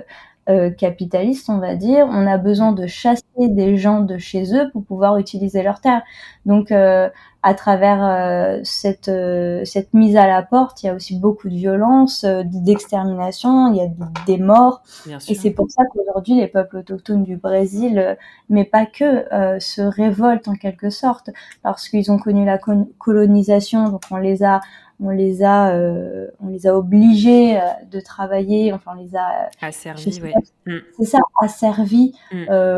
euh, 0.50 0.70
capitaliste, 0.72 1.50
on 1.50 1.60
va 1.60 1.76
dire, 1.76 2.06
on 2.10 2.28
a 2.28 2.38
besoin 2.38 2.74
de 2.74 2.86
chasser 2.86 3.24
des 3.38 3.78
gens 3.78 4.02
de 4.02 4.18
chez 4.18 4.54
eux 4.54 4.70
pour 4.72 4.84
pouvoir 4.84 5.18
utiliser 5.18 5.64
leurs 5.64 5.80
terres. 5.80 6.02
Donc, 6.46 6.72
euh, 6.72 7.10
à 7.44 7.54
travers 7.54 8.04
euh, 8.04 8.60
cette, 8.64 9.08
euh, 9.08 9.66
cette 9.66 9.94
mise 9.94 10.16
à 10.16 10.28
la 10.28 10.44
porte, 10.44 10.84
il 10.84 10.86
y 10.86 10.90
a 10.90 10.94
aussi 10.94 11.18
beaucoup 11.18 11.50
de 11.50 11.56
violence, 11.56 12.24
d'extermination, 12.26 13.74
il 13.74 13.78
y 13.78 13.82
a 13.82 13.88
des 14.26 14.38
morts. 14.38 14.84
Et 15.28 15.36
c'est 15.36 15.52
pour 15.52 15.70
ça 15.70 15.84
qu'aujourd'hui, 15.92 16.36
les 16.36 16.48
peuples 16.48 16.78
autochtones 16.78 17.24
du 17.24 17.38
Brésil, 17.38 18.18
mais 18.50 18.66
pas 18.66 18.86
que, 18.86 19.26
se 19.60 19.82
révoltent 19.82 20.48
en 20.48 20.56
quelque 20.56 20.90
sorte, 20.90 21.30
parce 21.64 21.90
qu'ils 21.90 22.12
ont 22.12 22.20
connu 22.20 22.46
la 22.46 22.60
colonisation, 22.98 23.90
donc 23.90 24.04
on 24.12 24.18
les 24.18 24.44
a 24.44 24.62
on 25.02 25.10
les 25.10 25.44
a, 25.44 25.74
euh, 25.74 26.28
on 26.40 26.50
les 26.50 26.68
a 26.68 26.78
obligés 26.78 27.58
euh, 27.58 27.62
de 27.92 28.00
travailler, 28.00 28.72
enfin 28.72 28.92
on 28.96 29.02
les 29.02 29.16
a 29.16 29.50
asservis, 29.62 30.22
oui. 30.22 30.32
Mm. 30.66 30.78
C'est 30.98 31.06
ça, 31.06 31.20
asservis. 31.42 32.14
Mm. 32.32 32.46
Euh, 32.50 32.78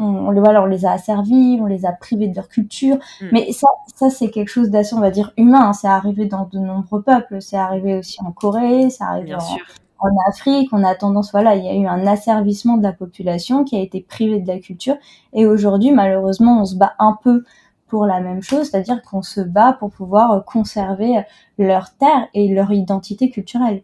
on, 0.00 0.28
on, 0.28 0.40
voilà, 0.40 0.62
on 0.62 0.66
les 0.66 0.86
a 0.86 0.92
asservis, 0.92 1.58
on 1.60 1.66
les 1.66 1.86
a 1.86 1.92
privés 1.92 2.28
de 2.28 2.34
leur 2.34 2.48
culture. 2.48 2.96
Mm. 3.20 3.26
Mais 3.32 3.52
ça, 3.52 3.68
ça 3.94 4.10
c'est 4.10 4.30
quelque 4.30 4.48
chose 4.48 4.70
d'assez, 4.70 4.94
on 4.94 5.00
va 5.00 5.10
dire, 5.10 5.32
humain. 5.36 5.72
C'est 5.72 5.88
arrivé 5.88 6.26
dans 6.26 6.48
de 6.50 6.58
nombreux 6.58 7.02
peuples. 7.02 7.40
C'est 7.40 7.56
arrivé 7.56 7.96
aussi 7.96 8.18
en 8.22 8.32
Corée, 8.32 8.90
c'est 8.90 9.04
arrivé 9.04 9.34
en, 9.34 9.38
en, 9.38 10.10
Afrique. 10.28 10.70
On 10.72 10.82
a 10.82 10.94
tendance, 10.94 11.32
voilà, 11.32 11.54
il 11.56 11.64
y 11.64 11.68
a 11.68 11.74
eu 11.74 11.86
un 11.86 12.06
asservissement 12.06 12.76
de 12.76 12.82
la 12.82 12.92
population 12.92 13.64
qui 13.64 13.76
a 13.76 13.80
été 13.80 14.00
privée 14.00 14.40
de 14.40 14.48
la 14.48 14.58
culture. 14.58 14.96
Et 15.32 15.46
aujourd'hui, 15.46 15.92
malheureusement, 15.92 16.62
on 16.62 16.64
se 16.64 16.76
bat 16.76 16.94
un 16.98 17.18
peu 17.22 17.44
pour 17.86 18.06
la 18.06 18.20
même 18.20 18.40
chose, 18.40 18.70
c'est-à-dire 18.70 19.02
qu'on 19.02 19.22
se 19.22 19.40
bat 19.40 19.72
pour 19.72 19.90
pouvoir 19.90 20.44
conserver 20.44 21.24
leur 21.58 21.92
terre 21.96 22.28
et 22.34 22.48
leur 22.48 22.72
identité 22.72 23.30
culturelle. 23.30 23.82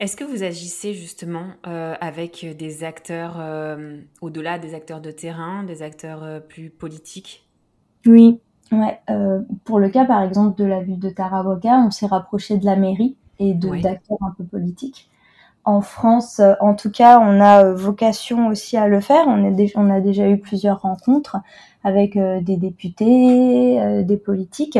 Est-ce 0.00 0.16
que 0.16 0.24
vous 0.24 0.44
agissez 0.44 0.94
justement 0.94 1.46
euh, 1.66 1.94
avec 2.00 2.46
des 2.56 2.84
acteurs, 2.84 3.42
au-delà 4.20 4.58
des 4.58 4.74
acteurs 4.74 5.00
de 5.00 5.10
terrain, 5.10 5.64
des 5.64 5.82
acteurs 5.82 6.42
plus 6.48 6.70
politiques? 6.70 7.48
Oui, 8.06 8.40
ouais. 8.70 9.00
pour 9.64 9.80
le 9.80 9.88
cas 9.88 10.04
par 10.04 10.22
exemple 10.22 10.56
de 10.56 10.64
la 10.64 10.82
ville 10.82 11.00
de 11.00 11.10
Tarawaga, 11.10 11.78
on 11.78 11.90
s'est 11.90 12.06
rapproché 12.06 12.58
de 12.58 12.64
la 12.64 12.76
mairie 12.76 13.16
et 13.40 13.54
de 13.54 13.80
d'acteurs 13.82 14.18
un 14.20 14.32
peu 14.36 14.44
politiques. 14.44 15.10
En 15.64 15.80
France, 15.80 16.40
en 16.60 16.74
tout 16.74 16.90
cas, 16.90 17.18
on 17.20 17.40
a 17.40 17.72
vocation 17.72 18.46
aussi 18.46 18.76
à 18.76 18.88
le 18.88 19.00
faire. 19.00 19.26
On, 19.26 19.44
est 19.44 19.76
on 19.76 19.90
a 19.90 20.00
déjà 20.00 20.28
eu 20.28 20.38
plusieurs 20.38 20.80
rencontres 20.80 21.36
avec 21.84 22.16
euh, 22.16 22.40
des 22.40 22.56
députés, 22.56 23.80
euh, 23.80 24.02
des 24.02 24.16
politiques. 24.16 24.78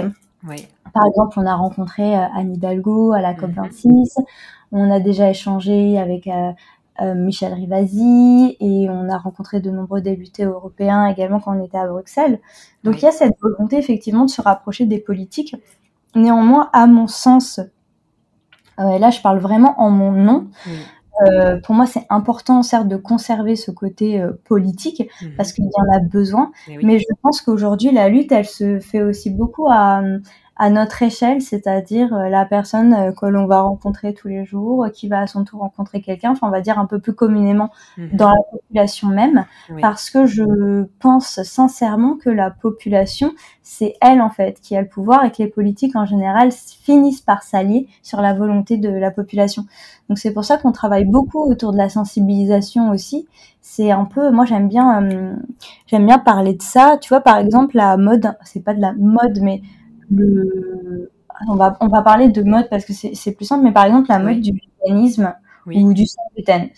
Par 0.94 1.06
exemple, 1.06 1.38
on 1.38 1.46
a 1.46 1.54
rencontré 1.54 2.16
euh, 2.16 2.24
Anne 2.34 2.54
Hidalgo 2.54 3.12
à 3.12 3.20
la 3.20 3.34
COP26. 3.34 4.24
On 4.72 4.90
a 4.90 5.00
déjà 5.00 5.30
échangé 5.30 5.98
avec 5.98 6.28
Michel 7.00 7.54
Rivasi 7.54 8.56
et 8.60 8.88
on 8.90 9.08
a 9.08 9.18
rencontré 9.18 9.60
de 9.60 9.70
nombreux 9.70 10.00
députés 10.00 10.44
européens 10.44 11.06
également 11.06 11.40
quand 11.40 11.56
on 11.56 11.64
était 11.64 11.78
à 11.78 11.86
Bruxelles. 11.86 12.40
Donc 12.84 13.00
il 13.00 13.04
y 13.04 13.08
a 13.08 13.12
cette 13.12 13.38
volonté 13.40 13.78
effectivement 13.78 14.24
de 14.24 14.30
se 14.30 14.42
rapprocher 14.42 14.84
des 14.84 14.98
politiques. 14.98 15.56
Néanmoins, 16.14 16.68
à 16.72 16.86
mon 16.86 17.06
sens, 17.06 17.60
et 18.78 18.98
là 18.98 19.10
je 19.10 19.20
parle 19.20 19.38
vraiment 19.38 19.80
en 19.80 19.90
mon 19.90 20.12
nom, 20.12 20.48
euh, 21.26 21.58
pour 21.60 21.74
moi, 21.74 21.86
c'est 21.86 22.06
important, 22.10 22.62
certes, 22.62 22.88
de 22.88 22.96
conserver 22.96 23.56
ce 23.56 23.70
côté 23.70 24.20
euh, 24.20 24.32
politique 24.44 25.10
mhm. 25.22 25.32
parce 25.36 25.52
qu'il 25.52 25.64
y 25.64 25.68
en 25.68 25.96
a 25.96 26.00
besoin. 26.00 26.52
Mais, 26.82 26.98
je 26.98 27.04
pense 27.22 27.40
qu'aujourd'hui, 27.40 27.90
la 27.90 28.08
lutte, 28.08 28.32
elle 28.32 28.46
se 28.46 28.78
fait 28.80 29.02
aussi 29.02 29.30
beaucoup 29.30 29.68
à, 29.70 30.02
à 30.58 30.70
notre 30.70 31.02
échelle, 31.02 31.40
c'est-à-dire 31.40 32.12
euh, 32.12 32.28
la 32.28 32.44
personne 32.44 32.92
euh, 32.92 33.12
que 33.12 33.26
l'on 33.26 33.46
va 33.46 33.60
rencontrer 33.60 34.12
tous 34.12 34.26
les 34.26 34.44
jours, 34.44 34.84
euh, 34.84 34.88
qui 34.88 35.06
va 35.06 35.20
à 35.20 35.26
son 35.28 35.44
tour 35.44 35.60
rencontrer 35.60 36.00
quelqu'un, 36.00 36.32
enfin 36.32 36.48
on 36.48 36.50
va 36.50 36.60
dire 36.60 36.80
un 36.80 36.86
peu 36.86 36.98
plus 36.98 37.14
communément 37.14 37.70
mhm. 37.96 38.16
dans 38.16 38.30
la 38.30 38.42
population 38.50 39.08
même, 39.08 39.44
parce 39.80 40.10
que 40.10 40.26
je 40.26 40.84
pense 40.98 41.42
sincèrement 41.44 42.16
que 42.16 42.28
la 42.28 42.50
population, 42.50 43.32
c'est 43.62 43.94
elle 44.00 44.20
en 44.20 44.30
fait 44.30 44.60
qui 44.60 44.76
a 44.76 44.82
le 44.82 44.88
pouvoir 44.88 45.24
et 45.24 45.30
que 45.30 45.38
les 45.38 45.48
politiques 45.48 45.94
en 45.94 46.04
général 46.04 46.50
finissent 46.50 47.20
par 47.20 47.44
s'allier 47.44 47.86
sur 48.02 48.20
la 48.20 48.34
volonté 48.34 48.78
de 48.78 48.88
la 48.88 49.12
population. 49.12 49.64
Donc 50.08 50.18
c'est 50.18 50.32
pour 50.32 50.44
ça 50.44 50.58
qu'on 50.58 50.72
travaille 50.72 51.04
beaucoup 51.04 51.40
autour 51.40 51.70
de 51.70 51.76
la 51.76 51.88
sensibilisation 51.88 52.90
aussi. 52.90 53.28
C'est 53.60 53.92
un 53.92 54.06
peu, 54.06 54.30
moi 54.30 54.44
j'aime 54.44 54.68
bien, 54.68 55.36
j'aime 55.86 56.06
bien 56.06 56.18
parler 56.18 56.54
de 56.54 56.62
ça. 56.62 56.96
Tu 57.00 57.10
vois 57.10 57.20
par 57.20 57.36
exemple 57.36 57.76
la 57.76 57.96
mode, 57.96 58.34
c'est 58.44 58.64
pas 58.64 58.74
de 58.74 58.80
la 58.80 58.94
mode 58.94 59.38
mais 59.42 59.60
le, 60.10 61.10
on 61.46 61.54
va, 61.54 61.76
on 61.80 61.88
va 61.88 62.02
parler 62.02 62.28
de 62.28 62.42
mode 62.42 62.68
parce 62.68 62.84
que 62.84 62.92
c'est 62.92 63.32
plus 63.32 63.44
simple, 63.44 63.64
mais 63.64 63.72
par 63.72 63.84
exemple, 63.84 64.08
la 64.08 64.18
mode 64.18 64.40
du 64.40 64.60
véganisme 64.82 65.34
ou 65.66 65.92
du 65.92 66.06
sans 66.06 66.22
gluten. 66.34 66.68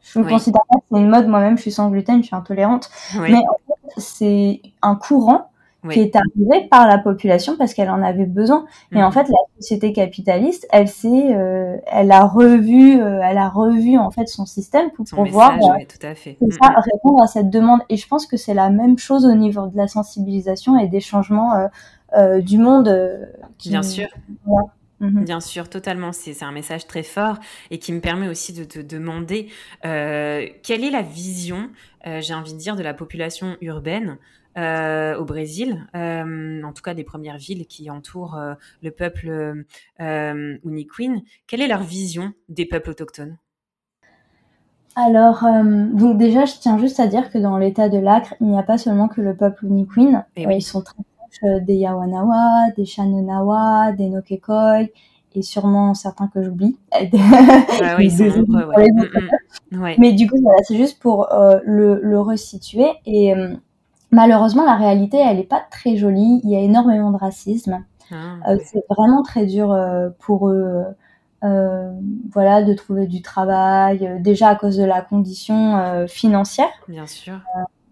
Je 0.00 0.18
me 0.18 0.28
considère 0.28 0.62
pas 0.68 0.78
que 0.78 0.84
c'est 0.90 0.98
une 0.98 1.08
mode, 1.08 1.28
moi-même, 1.28 1.56
je 1.56 1.62
suis 1.62 1.72
sans 1.72 1.88
gluten, 1.90 2.20
je 2.22 2.26
suis 2.26 2.36
intolérante. 2.36 2.90
Mais 3.20 3.38
en 3.38 3.56
fait, 3.66 4.00
c'est 4.00 4.60
un 4.82 4.96
courant 4.96 5.51
qui 5.90 6.00
est 6.00 6.14
arrivé 6.14 6.68
par 6.68 6.86
la 6.86 6.98
population 6.98 7.56
parce 7.56 7.74
qu'elle 7.74 7.90
en 7.90 8.02
avait 8.02 8.26
besoin. 8.26 8.66
Et 8.92 9.02
en 9.02 9.08
mhm. 9.08 9.12
fait, 9.12 9.28
la 9.28 9.38
société 9.58 9.92
capitaliste, 9.92 10.66
elle 10.70 10.88
s'est, 10.88 11.34
euh, 11.34 11.76
elle 11.86 12.12
a 12.12 12.24
revu, 12.24 13.00
euh, 13.00 13.20
elle 13.22 13.38
a 13.38 13.48
revu 13.48 13.98
en 13.98 14.10
fait 14.10 14.28
son 14.28 14.46
système 14.46 14.90
pour 14.92 15.04
pouvoir 15.04 15.54
euh, 15.56 15.84
tout 15.88 16.06
à 16.06 16.14
fait. 16.14 16.38
Ça, 16.40 16.70
mhm. 16.70 16.76
répondre 16.92 17.22
à 17.22 17.26
cette 17.26 17.50
demande. 17.50 17.80
Et 17.88 17.96
je 17.96 18.06
pense 18.06 18.26
que 18.26 18.36
c'est 18.36 18.54
la 18.54 18.70
même 18.70 18.98
chose 18.98 19.26
au 19.26 19.34
niveau 19.34 19.66
de 19.66 19.76
la 19.76 19.88
sensibilisation 19.88 20.78
et 20.78 20.86
des 20.86 21.00
changements 21.00 21.68
euh, 22.16 22.40
du 22.40 22.58
monde. 22.58 23.28
Bien 23.58 23.82
sûr. 23.82 24.06
Mhm. 25.00 25.24
Bien 25.24 25.40
sûr, 25.40 25.68
totalement. 25.68 26.12
C'est 26.12 26.44
un 26.44 26.52
message 26.52 26.86
très 26.86 27.02
fort 27.02 27.38
et 27.72 27.80
qui 27.80 27.92
me 27.92 28.00
permet 28.00 28.28
aussi 28.28 28.52
de 28.52 28.62
te 28.62 28.78
demander 28.78 29.48
euh, 29.84 30.46
quelle 30.62 30.84
est 30.84 30.92
la 30.92 31.02
vision, 31.02 31.70
j'ai 32.20 32.34
envie 32.34 32.52
de 32.52 32.58
dire, 32.58 32.76
de 32.76 32.84
la 32.84 32.94
population 32.94 33.56
urbaine 33.60 34.18
au 34.56 35.24
Brésil, 35.24 35.86
en 35.94 36.72
tout 36.74 36.82
cas 36.82 36.94
des 36.94 37.04
premières 37.04 37.38
villes 37.38 37.66
qui 37.66 37.90
entourent 37.90 38.38
le 38.82 38.90
peuple 38.90 39.64
euh, 40.00 40.58
Uniqueen. 40.64 41.22
Quelle 41.46 41.62
est 41.62 41.68
leur 41.68 41.82
vision 41.82 42.32
des 42.48 42.66
peuples 42.66 42.90
autochtones? 42.90 43.38
Alors, 44.94 45.42
donc 45.42 46.18
déjà, 46.18 46.44
je 46.44 46.54
tiens 46.60 46.76
juste 46.76 47.00
à 47.00 47.06
dire 47.06 47.30
que 47.30 47.38
dans 47.38 47.56
l'état 47.56 47.88
de 47.88 47.98
l'Acre, 47.98 48.34
il 48.40 48.48
n'y 48.48 48.58
a 48.58 48.62
pas 48.62 48.76
seulement 48.76 49.08
que 49.08 49.22
le 49.22 49.34
peuple 49.34 49.64
Uniqueen. 49.64 50.24
Et 50.36 50.42
Ils 50.42 50.60
sont 50.60 50.82
très 50.82 51.02
euh, 51.44 51.60
des 51.60 51.74
Yawanawa, 51.74 52.70
des 52.76 52.84
Shananawa, 52.84 53.92
des 53.92 54.08
Nokekoi, 54.08 54.82
et 55.34 55.42
sûrement 55.42 55.94
certains 55.94 56.28
que 56.28 56.42
j'oublie. 56.42 56.76
oui, 57.98 58.10
mm, 58.10 58.38
mm. 59.72 59.94
Mais 59.98 60.12
du 60.12 60.28
coup, 60.28 60.38
voilà, 60.40 60.58
c'est 60.62 60.76
juste 60.76 61.00
pour 61.00 61.32
euh, 61.32 61.58
le, 61.64 62.00
le, 62.02 62.20
resituer. 62.20 62.86
Et 63.06 63.34
euh, 63.34 63.54
malheureusement, 64.12 64.64
la 64.64 64.76
réalité, 64.76 65.18
elle 65.18 65.38
n'est 65.38 65.42
pas 65.42 65.64
très 65.70 65.96
jolie. 65.96 66.40
Il 66.44 66.50
y 66.50 66.56
a 66.56 66.60
énormément 66.60 67.10
de 67.10 67.16
racisme. 67.16 67.84
Ah, 68.10 68.56
c'est 68.62 68.84
vraiment 68.90 69.22
très 69.22 69.46
dur 69.46 69.74
pour 70.18 70.50
eux. 70.50 70.84
voilà, 71.42 72.62
de 72.62 72.74
trouver 72.74 73.06
du 73.06 73.22
travail, 73.22 74.20
déjà 74.20 74.48
à 74.48 74.54
cause 74.54 74.76
de 74.76 74.84
la 74.84 75.00
condition 75.00 76.06
financière. 76.06 76.68
Bien 76.88 77.06
sûr 77.06 77.40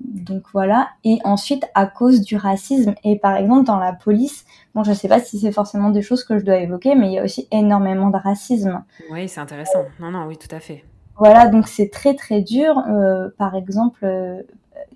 donc 0.01 0.45
voilà. 0.53 0.91
Et 1.05 1.19
ensuite, 1.25 1.65
à 1.75 1.87
cause 1.87 2.21
du 2.21 2.37
racisme, 2.37 2.95
et 3.05 3.19
par 3.19 3.37
exemple 3.37 3.67
dans 3.67 3.79
la 3.79 3.93
police, 3.93 4.45
bon, 4.75 4.83
je 4.83 4.93
sais 4.93 5.09
pas 5.09 5.21
si 5.21 5.39
c'est 5.39 5.53
forcément 5.53 5.91
des 5.91 6.03
choses 6.03 6.25
que 6.25 6.39
je 6.39 6.45
dois 6.45 6.57
évoquer, 6.57 6.95
mais 6.95 7.09
il 7.09 7.13
y 7.13 7.19
a 7.19 7.25
aussi 7.25 7.49
énormément 7.51 8.11
de 8.11 8.17
racisme. 8.17 8.83
Oui, 9.11 9.29
c'est 9.29 9.41
intéressant. 9.41 9.85
Non, 10.01 10.11
non, 10.11 10.27
oui, 10.27 10.37
tout 10.37 10.55
à 10.55 10.61
fait. 10.61 10.85
Voilà, 11.17 11.49
donc 11.49 11.69
c'est 11.69 11.91
très 11.91 12.15
très 12.15 12.41
dur. 12.41 12.79
Euh, 12.89 13.29
par 13.37 13.55
exemple, 13.55 14.05
euh, 14.05 14.43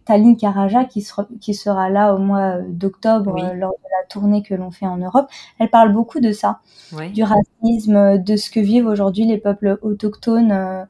Taline 0.05 0.37
Karaja 0.37 0.85
qui, 0.85 1.07
qui 1.41 1.55
sera 1.55 1.91
là 1.91 2.15
au 2.15 2.19
mois 2.19 2.59
d'octobre 2.59 3.35
lors 3.55 3.73
de 3.73 3.89
la 3.91 4.07
tournée 4.09 4.43
que 4.43 4.55
l'on 4.55 4.71
fait 4.71 4.87
en 4.87 4.97
Europe. 4.99 5.29
Elle 5.59 5.71
parle 5.71 5.93
beaucoup 5.93 6.21
de 6.21 6.33
ça, 6.33 6.61
du 7.13 7.23
racisme, 7.23 8.19
de 8.19 8.37
ce 8.37 8.51
que 8.51 8.61
vivent 8.61 8.87
aujourd'hui 8.87 9.27
les 9.27 9.39
peuples 9.39 9.79
autochtones. 9.83 10.87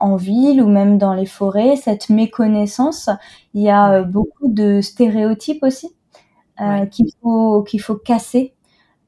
en 0.00 0.16
ville 0.16 0.62
ou 0.62 0.68
même 0.68 0.98
dans 0.98 1.14
les 1.14 1.24
forêts, 1.26 1.76
cette 1.76 2.10
méconnaissance. 2.10 3.08
Il 3.54 3.62
y 3.62 3.70
a 3.70 4.02
beaucoup 4.02 4.48
de 4.48 4.80
stéréotypes 4.82 5.62
aussi 5.62 5.94
qu'il 6.90 7.10
faut 7.22 7.62
qu'il 7.62 7.80
faut 7.80 7.96
casser 7.96 8.54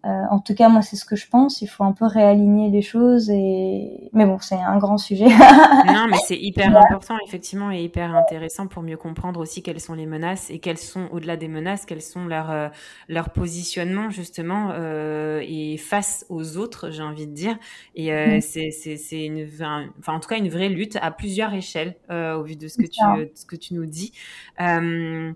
euh, 0.07 0.25
en 0.31 0.39
tout 0.39 0.55
cas, 0.55 0.71
moi, 0.71 0.81
c'est 0.81 0.97
ce 0.97 1.05
que 1.05 1.15
je 1.15 1.29
pense. 1.29 1.61
Il 1.61 1.67
faut 1.67 1.85
un 1.85 1.93
peu 1.93 2.07
réaligner 2.07 2.71
les 2.71 2.81
choses. 2.81 3.29
Et... 3.29 4.09
Mais 4.15 4.25
bon, 4.25 4.39
c'est 4.41 4.55
un 4.55 4.79
grand 4.79 4.97
sujet. 4.97 5.27
non, 5.87 6.07
mais 6.09 6.17
c'est 6.27 6.39
hyper 6.39 6.75
important, 6.75 7.17
effectivement, 7.27 7.71
et 7.71 7.83
hyper 7.83 8.15
intéressant 8.15 8.67
pour 8.67 8.83
mieux 8.83 8.97
comprendre 8.97 9.41
aussi 9.41 9.63
quelles 9.63 9.81
sont 9.81 9.93
les 9.93 10.07
menaces 10.07 10.51
et 10.51 10.59
quelles 10.59 10.79
sont, 10.79 11.09
au-delà 11.13 11.37
des 11.37 11.49
menaces, 11.49 11.85
quels 11.85 12.01
sont 12.01 12.25
leurs 12.25 12.51
euh, 12.51 12.69
leur 13.09 13.31
positionnements, 13.31 14.09
justement, 14.09 14.71
euh, 14.73 15.45
et 15.47 15.77
face 15.77 16.25
aux 16.31 16.57
autres, 16.57 16.91
j'ai 16.91 17.03
envie 17.03 17.27
de 17.27 17.35
dire. 17.35 17.59
Et 17.95 18.15
euh, 18.15 18.39
mm. 18.39 18.41
c'est 18.41 19.27
une, 19.27 19.47
enfin, 19.47 20.15
en 20.15 20.21
tout 20.21 20.31
cas, 20.31 20.39
une 20.39 20.49
vraie 20.49 20.71
lutte 20.71 20.97
à 21.03 21.11
plusieurs 21.11 21.53
échelles, 21.53 21.97
au 22.09 22.43
vu 22.43 22.57
de 22.57 22.69
ce 22.69 22.79
que, 22.79 22.87
tu, 22.87 23.31
ce 23.35 23.45
que 23.45 23.57
tu 23.57 23.75
nous 23.75 23.85
dis. 23.85 24.13
quel 24.57 25.35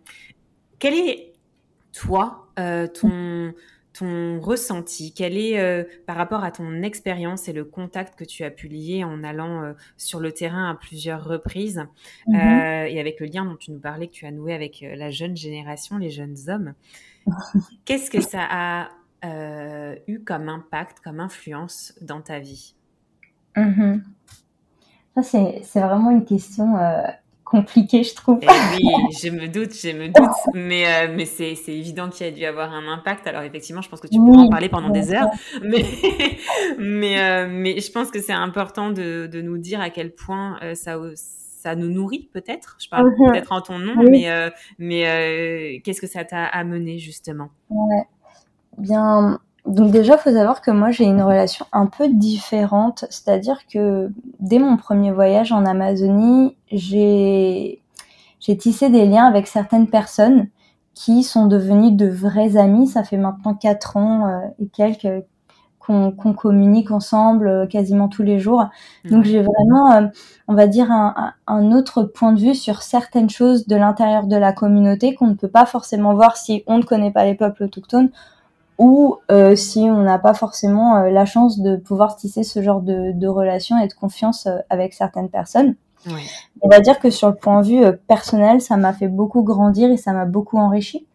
est, 0.95 1.33
toi, 1.93 2.49
ton 2.57 3.53
ton 3.95 4.41
ressenti? 4.41 5.15
Quel 5.15 5.39
est, 5.39 5.59
euh, 5.59 5.85
par 6.07 6.17
rapport 6.17 6.45
à 6.45 6.51
ton 6.51 6.83
expérience 6.83 7.49
et 7.49 7.53
le 7.53 7.65
contact 7.65 8.19
que 8.19 8.25
tu 8.25 8.45
as 8.45 8.51
pu 8.51 8.69
lier 8.69 9.05
en 9.05 9.23
allant 9.25 9.63
euh, 9.63 9.73
sur 9.97 10.21
le 10.21 10.33
terrain 10.33 10.69
à 10.71 10.75
plusieurs 10.75 11.25
reprises 11.25 11.87
mmh 12.27 12.35
euh, 12.35 12.85
et 12.85 13.01
avec 13.01 13.21
le 13.21 13.27
lien 13.27 13.45
dont 13.45 13.57
tu 13.57 13.71
nous 13.71 13.79
parlais 13.79 14.09
que 14.09 14.13
tu 14.13 14.27
as 14.27 14.31
noué 14.31 14.53
avec 14.53 14.85
la 14.85 15.11
jeune 15.11 15.37
génération, 15.37 15.97
les 15.97 16.11
jeunes 16.11 16.37
hommes 16.49 16.75
Qu'est-ce 17.85 18.11
que 18.11 18.21
ça 18.21 18.47
a 18.51 18.89
eu 20.07 20.21
comme 20.21 20.51
impact, 20.51 21.01
comme 21.01 21.19
influence 21.19 21.95
dans 22.03 22.21
ta 22.21 22.41
vie? 22.41 22.75
Mmh 23.57 24.03
Ça, 25.15 25.23
c'est 25.23 25.81
vraiment 25.81 26.11
une 26.11 26.27
question 26.27 26.77
compliqué, 27.45 28.03
je 28.03 28.15
trouve. 28.15 28.39
Eh 28.43 28.47
oui, 28.47 28.91
je 29.23 29.29
me 29.29 29.47
doute, 29.47 29.73
je 29.75 29.91
me 29.91 30.09
doute, 30.09 30.55
mais, 30.55 30.87
euh, 30.87 31.15
mais 31.15 31.27
c'est, 31.27 31.55
évident 31.69 32.09
qu'il 32.09 32.27
y 32.27 32.29
a 32.29 32.33
dû 32.33 32.45
avoir 32.45 32.73
un 32.73 32.89
impact. 32.89 33.27
Alors 33.27 33.43
effectivement, 33.43 33.83
je 33.83 33.89
pense 33.89 34.01
que 34.01 34.09
tu 34.09 34.19
peux 34.19 34.37
en 34.37 34.49
parler 34.49 34.69
pendant 34.69 34.91
des 34.91 35.13
heures, 35.13 35.31
mais, 35.63 35.85
mais, 36.79 37.21
euh, 37.21 37.49
mais 37.49 37.81
je 37.81 37.93
pense 37.93 38.11
que 38.11 38.21
c'est 38.21 38.33
important 38.33 38.91
de, 38.91 39.27
de, 39.27 39.41
nous 39.41 39.59
dire 39.59 39.81
à 39.81 39.91
quel 39.91 40.15
point 40.15 40.59
euh, 40.63 40.75
ça, 40.75 40.99
ça 41.15 41.77
nous 41.77 41.89
nourrit 41.89 42.29
peut-être. 42.33 42.77
Je 42.81 42.89
parle 42.89 43.11
mhm. 43.11 43.31
peut-être 43.31 43.53
en 43.53 43.61
ton 43.61 43.79
nom, 43.79 44.03
mais, 44.03 44.29
mais 44.79 45.81
qu'est-ce 45.85 46.01
que 46.01 46.07
ça 46.09 46.25
t'a 46.25 46.45
amené 46.45 46.99
justement? 46.99 47.51
Ouais. 47.71 48.05
Bien, 48.79 49.39
donc 49.67 49.91
déjà, 49.91 50.19
faut 50.19 50.31
savoir 50.31 50.61
que 50.61 50.71
moi, 50.71 50.91
j'ai 50.91 51.05
une 51.05 51.23
relation 51.23 51.65
un 51.73 51.87
peu 51.87 52.09
différente. 52.09 53.07
C'est-à-dire 53.09 53.67
que 53.67 54.11
dès 54.41 54.59
mon 54.59 54.77
premier 54.77 55.11
voyage 55.11 55.53
en 55.53 55.65
Amazonie, 55.65 56.57
j'ai 56.71 57.81
j'ai 58.41 58.59
tissé 58.59 58.91
des 58.91 59.07
liens 59.07 59.25
avec 59.25 59.47
certaines 59.47 59.89
personnes 59.89 60.49
qui 60.95 61.23
sont 61.23 61.47
devenues 61.47 61.93
de 61.93 62.07
vrais 62.07 62.59
amis. 62.59 62.89
Ça 62.89 63.05
fait 63.05 63.17
maintenant 63.17 63.55
quatre 63.55 63.97
ans 63.97 64.27
euh, 64.29 64.41
et 64.59 64.67
quelques 64.69 65.25
qu'on 65.79 66.13
communique 66.13 66.91
ensemble 66.91 67.47
euh, 67.47 67.67
quasiment 67.67 68.09
tous 68.09 68.23
les 68.23 68.39
jours. 68.39 68.65
Donc 69.05 69.25
j'ai 69.25 69.43
vraiment, 69.43 69.93
euh, 69.93 70.07
on 70.49 70.55
va 70.55 70.67
dire, 70.67 70.91
un, 70.91 71.35
un, 71.47 71.73
autre 71.73 72.05
point 72.05 72.33
de 72.33 72.41
vue 72.41 72.55
sur 72.55 72.81
certaines 72.83 73.29
choses 73.29 73.67
de 73.67 73.77
l'intérieur 73.77 74.27
de 74.27 74.37
la 74.37 74.55
communauté 74.55 75.15
qu'on 75.15 75.27
ne 75.27 75.35
peut 75.35 75.49
pas 75.49 75.67
forcément 75.67 76.15
voir 76.15 76.39
si 76.39 76.65
on 76.67 76.79
ne 76.79 76.83
connaît 76.83 77.11
pas 77.11 77.27
les 77.27 77.35
peuples 77.35 77.65
autochtones 77.65 78.11
ou 78.79 79.19
euh, 79.31 79.55
si 79.55 79.81
on 79.81 80.03
n'a 80.03 80.19
pas 80.19 80.35
forcément 80.35 80.97
euh, 80.97 81.11
la 81.11 81.27
chance 81.27 81.61
de 81.61 81.77
pouvoir 81.77 82.17
tisser 82.17 82.43
ce 82.43 82.63
genre 82.63 82.81
de, 82.81 83.13
de 83.13 83.29
relation 83.29 83.79
et 83.79 83.87
de 83.87 83.93
confiance 83.93 84.47
euh, 84.47 84.59
avec 84.71 84.95
certaines 84.95 85.29
personnes. 85.29 85.77
On 86.61 86.69
va 86.69 86.81
dire 86.81 86.99
que 86.99 87.09
sur 87.09 87.29
le 87.29 87.35
point 87.35 87.63
de 87.63 87.67
vue 87.67 87.97
personnel, 88.07 88.61
ça 88.61 88.77
m'a 88.77 88.93
fait 88.93 89.09
beaucoup 89.09 89.43
grandir 89.43 89.91
et 89.91 89.97
ça 89.97 90.13
m'a 90.13 90.27
beaucoup 90.27 90.59
enrichi. 90.59 91.07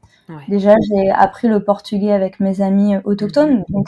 Déjà, 0.48 0.76
j'ai 0.88 1.10
appris 1.10 1.48
le 1.48 1.64
portugais 1.64 2.12
avec 2.12 2.40
mes 2.40 2.62
amis 2.62 2.96
autochtones. 3.04 3.64
Donc, 3.70 3.88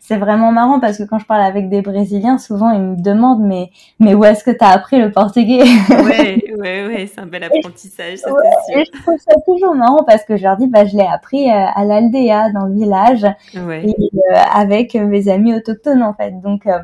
c'est 0.00 0.16
vraiment 0.16 0.52
marrant 0.52 0.80
parce 0.80 0.98
que 0.98 1.02
quand 1.02 1.18
je 1.18 1.26
parle 1.26 1.42
avec 1.42 1.68
des 1.68 1.82
Brésiliens, 1.82 2.38
souvent 2.38 2.70
ils 2.70 2.80
me 2.80 2.96
demandent 2.96 3.42
mais, 3.42 3.70
mais 4.00 4.14
où 4.14 4.24
est-ce 4.24 4.44
que 4.44 4.50
tu 4.50 4.62
as 4.64 4.68
appris 4.68 5.00
le 5.00 5.10
portugais? 5.10 5.62
Oui, 5.62 6.44
ouais, 6.58 6.86
ouais, 6.86 7.10
c'est 7.12 7.20
un 7.20 7.26
bel 7.26 7.44
apprentissage, 7.44 8.18
ça 8.18 8.28
sûr. 8.28 8.38
Et 8.76 8.84
je 8.84 9.02
trouve 9.02 9.18
ça 9.18 9.34
toujours 9.46 9.74
marrant 9.74 10.04
parce 10.04 10.24
que 10.24 10.36
je 10.36 10.42
leur 10.42 10.56
dis 10.56 10.66
bah, 10.66 10.84
je 10.84 10.96
l'ai 10.96 11.06
appris 11.06 11.48
euh, 11.48 11.66
à 11.74 11.84
l'Aldea, 11.84 12.50
dans 12.52 12.66
le 12.66 12.74
village, 12.74 13.24
et, 13.54 13.58
euh, 13.58 14.34
avec 14.52 14.94
mes 14.94 15.28
amis 15.28 15.54
autochtones 15.54 16.02
en 16.02 16.14
fait. 16.14 16.32
Donc, 16.40 16.66
euh, 16.66 16.78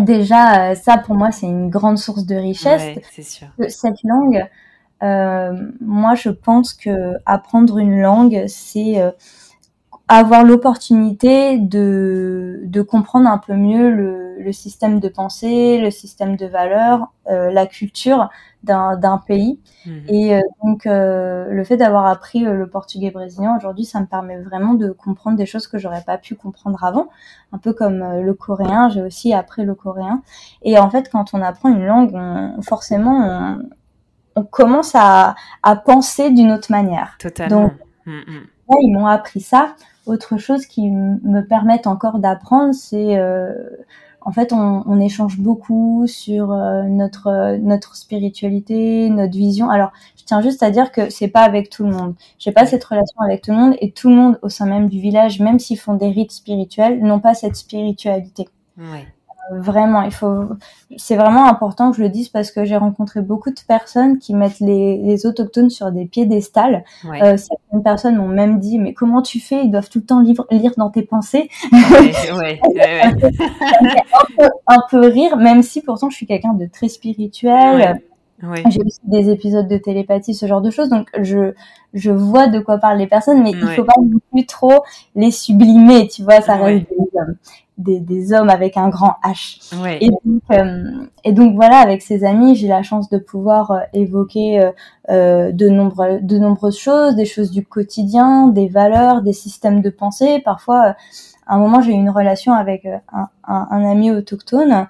déjà, 0.00 0.74
ça 0.74 0.98
pour 0.98 1.14
moi, 1.14 1.30
c'est 1.32 1.46
une 1.46 1.70
grande 1.70 1.98
source 1.98 2.24
de 2.24 2.34
richesse. 2.34 2.98
c'est 3.10 3.22
sûr. 3.22 3.48
Cette 3.68 4.02
langue, 4.04 4.36
euh, 4.36 4.44
moi, 5.00 6.14
je 6.14 6.30
pense 6.30 6.72
que 6.74 7.14
apprendre 7.26 7.78
une 7.78 8.00
langue, 8.00 8.44
c'est 8.48 9.00
euh, 9.00 9.10
avoir 10.08 10.42
l'opportunité 10.42 11.58
de, 11.58 12.60
de 12.64 12.82
comprendre 12.82 13.28
un 13.28 13.38
peu 13.38 13.54
mieux 13.54 13.90
le, 13.90 14.38
le, 14.40 14.52
système 14.52 15.00
de 15.00 15.08
pensée, 15.08 15.78
le 15.78 15.90
système 15.90 16.36
de 16.36 16.46
valeurs, 16.46 17.12
euh, 17.30 17.50
la 17.50 17.66
culture 17.66 18.30
d'un 18.64 19.22
pays. 19.26 19.60
Mhm. 19.86 20.04
Et 20.08 20.34
euh, 20.34 20.40
donc, 20.64 20.84
le 20.86 21.62
fait 21.64 21.76
d'avoir 21.76 22.06
appris 22.06 22.40
le 22.40 22.66
portugais 22.68 23.10
brésilien 23.10 23.56
aujourd'hui, 23.56 23.84
ça 23.84 24.00
me 24.00 24.06
permet 24.06 24.40
vraiment 24.40 24.74
de 24.74 24.90
comprendre 24.90 25.36
des 25.36 25.46
choses 25.46 25.66
que 25.68 25.78
j'aurais 25.78 26.02
pas 26.02 26.18
pu 26.18 26.34
comprendre 26.34 26.82
avant. 26.82 27.08
Un 27.52 27.58
peu 27.58 27.72
comme 27.72 28.20
le 28.20 28.34
coréen, 28.34 28.88
j'ai 28.88 29.02
aussi 29.02 29.32
appris 29.32 29.64
le 29.64 29.74
coréen. 29.74 30.22
Et 30.62 30.78
en 30.78 30.90
fait, 30.90 31.08
quand 31.10 31.34
on 31.34 31.42
apprend 31.42 31.68
une 31.68 31.84
langue, 31.84 32.12
on, 32.14 32.60
forcément, 32.62 33.58
on, 33.60 33.68
on 34.38 34.44
commence 34.44 34.92
à, 34.94 35.34
penser 35.84 36.30
d'une 36.30 36.52
autre 36.52 36.70
manière. 36.70 37.16
Totalement. 37.18 37.62
Donc, 37.62 37.72
mm, 38.06 38.18
mm. 38.18 38.46
ils 38.82 38.92
m'ont 38.92 39.06
appris 39.06 39.40
ça. 39.40 39.74
Autre 40.06 40.38
chose 40.38 40.66
qui 40.66 40.90
me 40.90 41.42
permettent 41.42 41.86
encore 41.86 42.18
d'apprendre, 42.18 42.72
c'est 42.74 43.18
euh, 43.18 43.52
en 44.22 44.32
fait, 44.32 44.52
on, 44.52 45.00
échange 45.00 45.38
beaucoup 45.38 46.06
sur 46.06 46.52
euh, 46.52 46.82
notre 46.84 47.56
notre 47.58 47.94
spiritualité, 47.96 49.10
notre 49.10 49.36
vision. 49.36 49.68
Alors, 49.68 49.92
je 50.16 50.24
tiens 50.24 50.40
juste 50.40 50.62
à 50.62 50.70
dire 50.70 50.92
que 50.92 51.10
c'est 51.10 51.28
pas 51.28 51.42
avec 51.42 51.68
tout 51.68 51.84
le 51.84 51.92
monde. 51.92 52.14
J'ai 52.38 52.52
pas 52.52 52.64
cette 52.64 52.84
relation 52.84 53.20
avec 53.20 53.42
tout 53.42 53.50
le 53.50 53.58
monde 53.58 53.76
et 53.80 53.92
tout 53.92 54.08
le 54.08 54.16
monde 54.16 54.38
au 54.42 54.48
sein 54.48 54.66
même 54.66 54.88
du 54.88 55.00
village, 55.00 55.40
même 55.40 55.58
s'ils 55.58 55.78
font 55.78 55.94
des 55.94 56.08
rites 56.08 56.32
spirituels, 56.32 57.00
n'ont 57.00 57.20
pas 57.20 57.34
cette 57.34 57.56
spiritualité. 57.56 58.48
Ouais 58.78 59.06
vraiment, 59.50 60.02
il 60.02 60.10
faut. 60.10 60.44
C'est 60.96 61.16
vraiment 61.16 61.46
important 61.46 61.90
que 61.90 61.96
je 61.96 62.02
le 62.02 62.08
dise 62.08 62.28
parce 62.28 62.50
que 62.50 62.64
j'ai 62.64 62.76
rencontré 62.76 63.20
beaucoup 63.20 63.50
de 63.50 63.60
personnes 63.66 64.18
qui 64.18 64.34
mettent 64.34 64.60
les, 64.60 64.98
les 64.98 65.26
autochtones 65.26 65.70
sur 65.70 65.92
des 65.92 66.06
piédestals. 66.06 66.84
Euh, 67.04 67.36
certaines 67.36 67.82
personnes 67.82 68.16
m'ont 68.16 68.28
même 68.28 68.58
dit 68.58 68.78
mais 68.78 68.94
comment 68.94 69.22
tu 69.22 69.40
fais? 69.40 69.64
Ils 69.64 69.70
doivent 69.70 69.88
tout 69.88 69.98
le 69.98 70.06
temps 70.06 70.20
lire, 70.20 70.44
lire 70.50 70.72
dans 70.76 70.90
tes 70.90 71.02
pensées. 71.02 71.48
Ouais, 71.72 72.60
un, 73.02 73.14
peu, 73.14 74.48
un, 74.66 74.78
peu, 74.90 75.06
rire, 75.06 75.36
même 75.36 75.62
si 75.62 75.82
pourtant 75.82 76.10
je 76.10 76.16
suis 76.16 76.26
quelqu'un 76.26 76.54
de 76.54 76.66
très 76.66 76.88
spirituel. 76.88 78.00
J'ai 78.40 78.80
aussi 78.84 79.00
des 79.04 79.30
épisodes 79.30 79.66
de 79.66 79.76
télépathie, 79.76 80.34
ce 80.34 80.46
genre 80.46 80.60
de 80.60 80.70
choses. 80.70 80.88
Donc, 80.88 81.08
je, 81.20 81.54
je 81.92 82.10
vois 82.10 82.46
de 82.46 82.60
quoi 82.60 82.78
parlent 82.78 82.98
les 82.98 83.06
personnes, 83.06 83.42
mais 83.42 83.50
il 83.50 83.68
faut 83.68 83.84
pas 83.84 83.94
non 84.00 84.20
plus 84.30 84.46
trop 84.46 84.84
les 85.16 85.30
sublimer, 85.30 86.08
tu 86.08 86.22
vois, 86.22 86.40
ça 86.40 86.56
reste 86.56 86.86
des, 87.78 88.00
des, 88.00 88.32
hommes 88.32 88.50
avec 88.50 88.76
un 88.76 88.88
grand 88.88 89.16
H. 89.24 89.72
Et, 90.00 90.08
donc, 90.08 90.42
euh, 90.50 91.06
et 91.24 91.32
donc, 91.32 91.54
voilà, 91.54 91.78
avec 91.78 92.02
ses 92.02 92.24
amis, 92.24 92.56
j'ai 92.56 92.68
la 92.68 92.82
chance 92.82 93.08
de 93.08 93.18
pouvoir 93.18 93.70
euh, 93.70 93.80
évoquer 93.92 94.60
euh, 94.60 94.70
euh, 95.10 95.52
de, 95.52 95.68
nombreux, 95.68 96.18
de 96.20 96.38
nombreuses 96.38 96.78
choses, 96.78 97.14
des 97.14 97.24
choses 97.24 97.50
du 97.52 97.64
quotidien, 97.64 98.48
des 98.48 98.68
valeurs, 98.68 99.22
des 99.22 99.32
systèmes 99.32 99.80
de 99.80 99.90
pensée. 99.90 100.40
Parfois, 100.44 100.96
à 101.46 101.54
un 101.54 101.58
moment, 101.58 101.80
j'ai 101.80 101.92
eu 101.92 101.94
une 101.94 102.10
relation 102.10 102.52
avec 102.52 102.84
un, 102.84 103.28
un, 103.46 103.68
un 103.70 103.90
ami 103.90 104.10
autochtone 104.10 104.72
euh, 104.72 104.84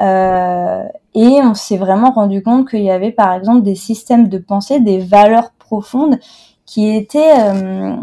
et 0.00 1.40
on 1.42 1.54
s'est 1.54 1.76
vraiment 1.76 2.10
rendu 2.10 2.42
compte 2.42 2.68
qu'il 2.68 2.82
y 2.82 2.90
avait 2.90 3.12
par 3.12 3.32
exemple 3.32 3.62
des 3.62 3.74
systèmes 3.76 4.28
de 4.28 4.38
pensée, 4.38 4.80
des 4.80 4.98
valeurs 4.98 5.52
profondes 5.58 6.18
qui 6.66 6.94
étaient 6.94 7.32
euh, 7.38 7.96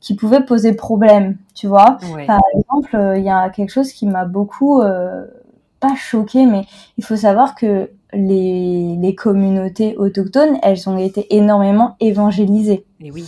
qui 0.00 0.14
pouvaient 0.14 0.44
poser 0.44 0.74
problème, 0.74 1.36
tu 1.54 1.68
vois. 1.68 1.98
Par 2.26 2.40
exemple, 2.56 2.96
euh, 2.96 3.16
il 3.16 3.24
y 3.24 3.30
a 3.30 3.48
quelque 3.50 3.70
chose 3.70 3.92
qui 3.92 4.06
m'a 4.06 4.24
beaucoup 4.24 4.80
euh, 4.80 5.24
pas 5.80 5.94
choqué, 5.94 6.44
mais 6.44 6.64
il 6.98 7.04
faut 7.04 7.16
savoir 7.16 7.54
que 7.54 7.90
les, 8.12 8.96
les 8.96 9.14
communautés 9.14 9.96
autochtones, 9.96 10.58
elles 10.62 10.88
ont 10.88 10.98
été 10.98 11.34
énormément 11.34 11.96
évangélisées. 12.00 12.84
Et 13.00 13.10
oui. 13.12 13.24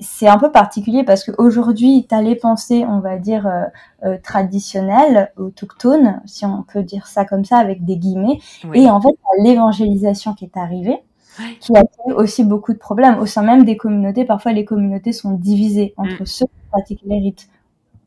C'est 0.00 0.28
un 0.28 0.38
peu 0.38 0.50
particulier 0.50 1.04
parce 1.04 1.24
qu'aujourd'hui, 1.24 2.06
tu 2.08 2.14
as 2.14 2.22
les 2.22 2.36
pensées, 2.36 2.84
on 2.88 3.00
va 3.00 3.16
dire, 3.18 3.46
euh, 3.46 3.64
euh, 4.04 4.18
traditionnelles, 4.22 5.32
autochtones, 5.36 6.20
si 6.26 6.44
on 6.44 6.62
peut 6.62 6.82
dire 6.82 7.06
ça 7.06 7.24
comme 7.24 7.44
ça, 7.44 7.58
avec 7.58 7.84
des 7.84 7.96
guillemets. 7.96 8.38
Et 8.74 8.88
en 8.90 9.00
fait, 9.00 9.16
l'évangélisation 9.42 10.34
qui 10.34 10.44
est 10.44 10.56
arrivée. 10.56 11.02
qui 11.60 11.76
a 11.76 11.84
créé 11.84 12.14
aussi 12.14 12.44
beaucoup 12.44 12.72
de 12.72 12.78
problèmes 12.78 13.18
au 13.18 13.26
sein 13.26 13.42
même 13.42 13.64
des 13.64 13.76
communautés. 13.76 14.24
Parfois, 14.24 14.52
les 14.52 14.64
communautés 14.64 15.12
sont 15.12 15.32
divisées 15.32 15.92
entre 15.98 16.22
mm. 16.22 16.26
ceux 16.26 16.46
qui 16.46 16.70
pratiquent 16.70 17.04
les 17.04 17.18
rites 17.18 17.48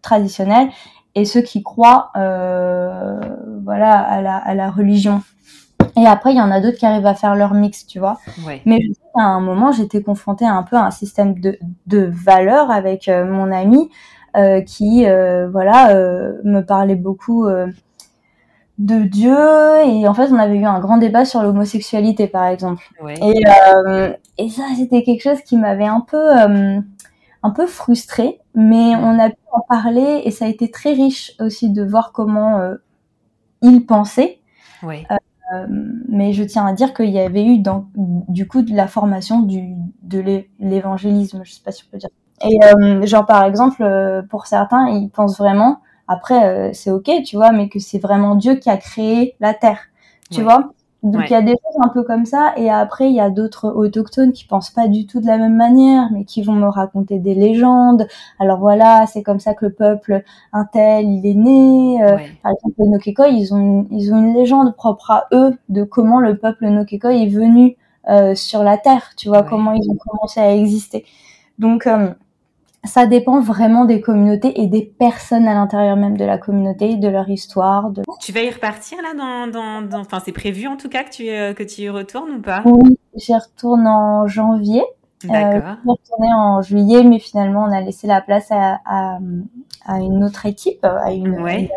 traditionnels 0.01 0.69
et 1.15 1.25
ceux 1.25 1.41
qui 1.41 1.61
croient, 1.61 2.11
euh, 2.15 3.19
voilà, 3.63 3.99
à 3.99 4.21
la, 4.21 4.37
à 4.37 4.55
la 4.55 4.71
religion. 4.71 5.21
Et 5.97 6.05
après, 6.05 6.31
il 6.33 6.37
y 6.37 6.41
en 6.41 6.51
a 6.51 6.59
d'autres 6.61 6.77
qui 6.77 6.85
arrivent 6.85 7.05
à 7.05 7.15
faire 7.15 7.35
leur 7.35 7.53
mix, 7.53 7.85
tu 7.85 7.99
vois. 7.99 8.19
Mais 8.65 8.79
à 9.15 9.23
un 9.23 9.39
moment, 9.41 9.71
j'étais 9.71 10.01
confrontée 10.01 10.45
un 10.45 10.63
peu 10.63 10.75
à 10.75 10.85
un 10.85 10.91
système 10.91 11.39
de, 11.39 11.57
de 11.87 12.09
valeurs 12.11 12.71
avec 12.71 13.07
euh, 13.07 13.25
mon 13.25 13.51
ami 13.51 13.89
euh, 14.37 14.61
qui, 14.61 15.05
euh, 15.07 15.49
voilà, 15.49 15.93
me 16.43 16.61
parlait 16.61 16.95
beaucoup 16.95 17.47
de 18.79 19.03
Dieu. 19.03 19.37
Et 19.85 20.07
en 20.07 20.13
fait 20.13 20.31
on 20.31 20.39
avait 20.39 20.55
eu 20.57 20.65
un 20.65 20.79
grand 20.79 20.97
débat 20.97 21.25
sur 21.25 21.43
l'homosexualité 21.43 22.27
par 22.27 22.45
exemple. 22.45 22.83
Et, 23.21 23.43
euh, 23.75 24.13
et 24.37 24.49
ça 24.49 24.63
c'était 24.77 25.03
quelque 25.03 25.21
chose 25.21 25.41
qui 25.41 25.57
m'avait 25.57 25.85
un 25.85 26.01
peu 26.01 26.39
euh, 26.39 26.79
un 27.43 27.49
peu 27.51 27.67
frustrée. 27.67 28.39
Mais 28.55 28.95
on 28.95 29.19
a 29.19 29.29
pu 29.29 29.35
en 29.51 29.61
parler 29.67 30.21
et 30.23 30.31
ça 30.31 30.45
a 30.45 30.47
été 30.47 30.71
très 30.71 30.93
riche 30.93 31.33
aussi 31.39 31.69
de 31.69 31.83
voir 31.83 32.11
comment 32.13 32.57
euh, 32.57 32.75
il 33.61 33.85
pensait. 33.85 34.39
Ouais. 34.81 35.05
Mais 36.08 36.34
je 36.34 36.43
tiens 36.43 36.66
à 36.66 36.74
dire 36.74 36.93
qu'il 36.93 37.10
y 37.10 37.20
avait 37.20 37.45
eu 37.45 37.60
dans, 37.60 37.88
du 37.95 38.47
coup 38.47 38.62
de 38.62 38.74
la 38.76 38.88
formation 38.88 39.41
du 39.41 39.76
de 40.04 40.43
l'évangélisme 40.60 41.41
je 41.43 41.52
sais 41.54 41.62
pas 41.64 41.72
si 41.72 41.84
on 41.88 41.91
peut 41.91 41.97
dire 41.97 42.10
et 42.41 43.08
genre 43.08 43.26
par 43.26 43.43
exemple 43.43 43.84
pour 44.30 44.47
certains 44.47 44.89
ils 44.89 45.10
pensent 45.10 45.38
vraiment 45.38 45.82
après, 46.10 46.43
euh, 46.43 46.74
c'est 46.74 46.89
ok, 46.89 47.08
tu 47.24 47.36
vois, 47.36 47.52
mais 47.52 47.70
que 47.70 47.78
c'est 47.78 48.00
vraiment 48.00 48.34
Dieu 48.34 48.56
qui 48.56 48.68
a 48.72 48.78
créé 48.78 49.36
la 49.39 49.54
terre, 49.54 49.80
tu 50.32 50.41
vois. 50.41 50.72
Donc 51.02 51.24
il 51.30 51.32
y 51.32 51.36
a 51.36 51.41
des 51.41 51.54
choses 51.54 51.82
un 51.82 51.88
peu 51.88 52.04
comme 52.04 52.26
ça, 52.26 52.54
et 52.58 52.70
après 52.70 53.10
il 53.10 53.16
y 53.16 53.22
a 53.22 53.30
d'autres 53.30 53.70
autochtones 53.70 54.34
qui 54.34 54.43
pensent 54.45 54.70
pas 54.70 54.89
du 54.89 55.06
tout 55.06 55.22
de 55.22 55.28
la 55.28 55.38
même 55.38 55.56
manière, 55.56 56.10
mais 56.12 56.26
qui 56.26 56.41
vont 56.41 56.54
me 56.54 56.68
raconter 56.68 57.20
des 57.20 57.36
légendes. 57.36 58.06
Alors 58.38 58.60
voilà, 58.60 59.06
c'est 59.08 59.24
comme 59.24 59.39
ça 59.39 59.54
que 59.54 59.66
le 59.66 59.72
peuple 59.72 60.24
un 60.52 60.66
tel 60.66 61.08
il 61.08 61.26
est 61.26 61.36
né. 61.36 62.04
Euh, 62.04 62.18
par 62.43 62.52
exemple 62.52 62.76
les 62.80 62.89
Nokekoi, 62.89 63.30
ils 63.30 63.54
ont 63.54 63.88
ils 63.91 64.14
ont 64.14 64.18
une 64.18 64.34
légende 64.34 64.76
propre 64.76 65.12
à 65.12 65.28
eux 65.34 65.58
de 65.70 65.84
comment 65.84 66.20
le 66.20 66.38
peuple 66.38 66.68
Nokekoi 66.68 67.14
est 67.14 67.28
venu 67.28 67.78
euh, 68.10 68.36
sur 68.36 68.64
la 68.64 68.78
terre, 68.78 69.12
tu 69.16 69.30
vois, 69.30 69.43
comment 69.43 69.72
ils 69.74 69.89
ont 69.89 69.95
commencé 69.95 70.39
à 70.41 70.54
exister. 70.54 71.06
Donc 71.60 71.88
ça 72.89 73.05
dépend 73.05 73.39
vraiment 73.39 73.85
des 73.85 74.01
communautés 74.01 74.61
et 74.61 74.67
des 74.67 74.83
personnes 74.83 75.47
à 75.47 75.53
l'intérieur 75.53 75.95
même 75.95 76.17
de 76.17 76.25
la 76.25 76.37
communauté, 76.37 76.97
de 76.97 77.07
leur 77.07 77.29
histoire. 77.29 77.91
De... 77.91 78.01
Tu 78.19 78.31
vas 78.33 78.41
y 78.41 78.49
repartir 78.49 78.97
là 79.01 79.13
dans, 79.13 79.47
dans, 79.51 79.81
dans... 79.87 80.01
enfin 80.01 80.19
c'est 80.25 80.33
prévu 80.33 80.67
en 80.67 80.75
tout 80.75 80.89
cas 80.89 81.03
que 81.03 81.11
tu 81.11 81.29
euh, 81.29 81.53
que 81.53 81.63
tu 81.63 81.83
y 81.83 81.89
retournes 81.89 82.31
ou 82.31 82.41
pas? 82.41 82.61
Oui, 82.65 82.97
j'y 83.15 83.35
retourne 83.35 83.87
en 83.87 84.27
janvier. 84.27 84.83
Euh, 85.25 85.27
D'accord. 85.27 85.75
Euh, 85.87 85.93
je 86.05 86.35
en 86.35 86.61
juillet, 86.61 87.03
mais 87.03 87.19
finalement 87.19 87.63
on 87.63 87.71
a 87.71 87.81
laissé 87.81 88.07
la 88.07 88.21
place 88.21 88.51
à, 88.51 88.79
à, 88.85 89.19
à 89.85 89.99
une 89.99 90.23
autre 90.23 90.45
équipe, 90.45 90.83
à 90.85 91.11
une, 91.11 91.41
ouais. 91.41 91.67
qui 91.67 91.71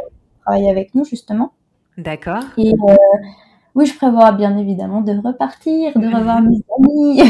travaille 0.45 0.71
avec 0.71 0.95
nous 0.95 1.05
justement. 1.05 1.53
D'accord. 1.99 2.45
Et 2.57 2.73
euh, 2.73 2.95
oui, 3.75 3.87
je 3.87 3.97
prévois 3.97 4.33
bien 4.33 4.57
évidemment 4.59 5.01
de 5.01 5.13
repartir, 5.13 5.93
de 5.97 6.07
revoir 6.15 6.43
mes 6.43 6.61
amis. 6.79 7.21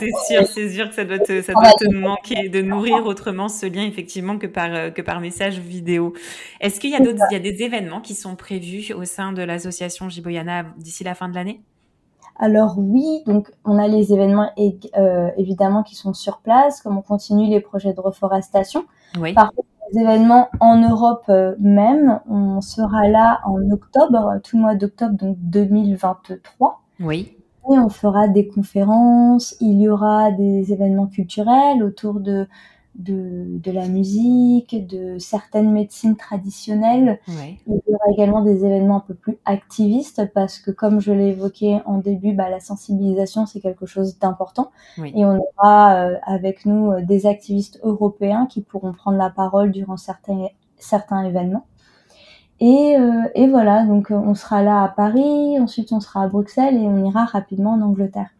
c'est 0.00 0.34
sûr, 0.34 0.46
c'est 0.46 0.70
sûr 0.70 0.88
que 0.88 0.94
ça 0.94 1.04
doit 1.04 1.20
te, 1.20 1.40
ça 1.40 1.52
doit 1.52 1.72
te 1.78 1.94
manquer, 1.94 2.48
de 2.48 2.62
nourrir 2.62 3.06
autrement 3.06 3.48
ce 3.48 3.66
lien 3.66 3.84
effectivement 3.84 4.38
que 4.38 4.48
par, 4.48 4.74
euh, 4.74 4.90
que 4.90 5.02
par 5.02 5.20
message 5.20 5.58
vidéo. 5.58 6.14
Est-ce 6.60 6.80
qu'il 6.80 6.90
y 6.90 6.96
a 6.96 7.00
d'autres, 7.00 7.22
il 7.30 7.34
y 7.34 7.36
a 7.36 7.40
des 7.40 7.62
événements 7.62 8.00
qui 8.00 8.14
sont 8.14 8.34
prévus 8.34 8.92
au 8.92 9.04
sein 9.04 9.32
de 9.32 9.42
l'association 9.42 10.08
Jiboyana 10.08 10.64
d'ici 10.78 11.04
la 11.04 11.14
fin 11.14 11.28
de 11.28 11.34
l'année? 11.34 11.62
Alors 12.40 12.74
oui, 12.78 13.22
donc 13.26 13.50
on 13.64 13.78
a 13.78 13.88
les 13.88 14.12
événements 14.12 14.50
euh, 14.58 15.30
évidemment 15.36 15.82
qui 15.82 15.96
sont 15.96 16.14
sur 16.14 16.38
place, 16.38 16.80
comme 16.82 16.96
on 16.96 17.02
continue 17.02 17.48
les 17.48 17.60
projets 17.60 17.92
de 17.92 18.00
reforestation. 18.00 18.84
Oui. 19.20 19.32
Par 19.32 19.50
contre, 19.50 19.68
événements 19.96 20.48
en 20.60 20.80
Europe 20.80 21.24
euh, 21.28 21.54
même. 21.58 22.20
On 22.28 22.60
sera 22.60 23.08
là 23.08 23.40
en 23.44 23.70
octobre, 23.70 24.40
tout 24.44 24.56
le 24.56 24.62
mois 24.62 24.74
d'octobre, 24.74 25.14
donc 25.14 25.36
2023. 25.40 26.82
Oui. 27.00 27.36
Et 27.70 27.78
on 27.78 27.88
fera 27.90 28.28
des 28.28 28.48
conférences, 28.48 29.54
il 29.60 29.80
y 29.80 29.88
aura 29.88 30.30
des 30.32 30.72
événements 30.72 31.06
culturels 31.06 31.82
autour 31.82 32.20
de 32.20 32.48
de, 32.98 33.44
de, 33.46 33.70
la 33.70 33.86
musique, 33.86 34.86
de 34.86 35.18
certaines 35.18 35.70
médecines 35.70 36.16
traditionnelles. 36.16 37.20
Ouais. 37.28 37.58
Il 37.66 37.74
y 37.74 37.94
aura 37.94 38.12
également 38.12 38.42
des 38.42 38.64
événements 38.64 38.96
un 38.96 39.04
peu 39.06 39.14
plus 39.14 39.38
activistes 39.44 40.30
parce 40.34 40.58
que, 40.58 40.70
comme 40.70 41.00
je 41.00 41.12
l'ai 41.12 41.28
évoqué 41.28 41.80
en 41.86 41.98
début, 41.98 42.34
bah, 42.34 42.50
la 42.50 42.60
sensibilisation, 42.60 43.46
c'est 43.46 43.60
quelque 43.60 43.86
chose 43.86 44.18
d'important. 44.18 44.70
Oui. 44.98 45.12
Et 45.14 45.24
on 45.24 45.40
aura 45.56 45.94
euh, 45.94 46.16
avec 46.24 46.66
nous 46.66 46.90
euh, 46.90 47.02
des 47.02 47.26
activistes 47.26 47.80
européens 47.84 48.46
qui 48.46 48.62
pourront 48.62 48.92
prendre 48.92 49.16
la 49.16 49.30
parole 49.30 49.70
durant 49.70 49.96
certains, 49.96 50.48
certains 50.76 51.24
événements. 51.24 51.66
Et, 52.60 52.96
euh, 52.98 53.22
et 53.36 53.46
voilà, 53.46 53.84
donc 53.84 54.10
on 54.10 54.34
sera 54.34 54.62
là 54.64 54.82
à 54.82 54.88
Paris, 54.88 55.60
ensuite 55.60 55.92
on 55.92 56.00
sera 56.00 56.24
à 56.24 56.28
Bruxelles 56.28 56.74
et 56.74 56.86
on 56.86 57.04
ira 57.04 57.24
rapidement 57.24 57.74
en 57.74 57.80
Angleterre. 57.82 58.30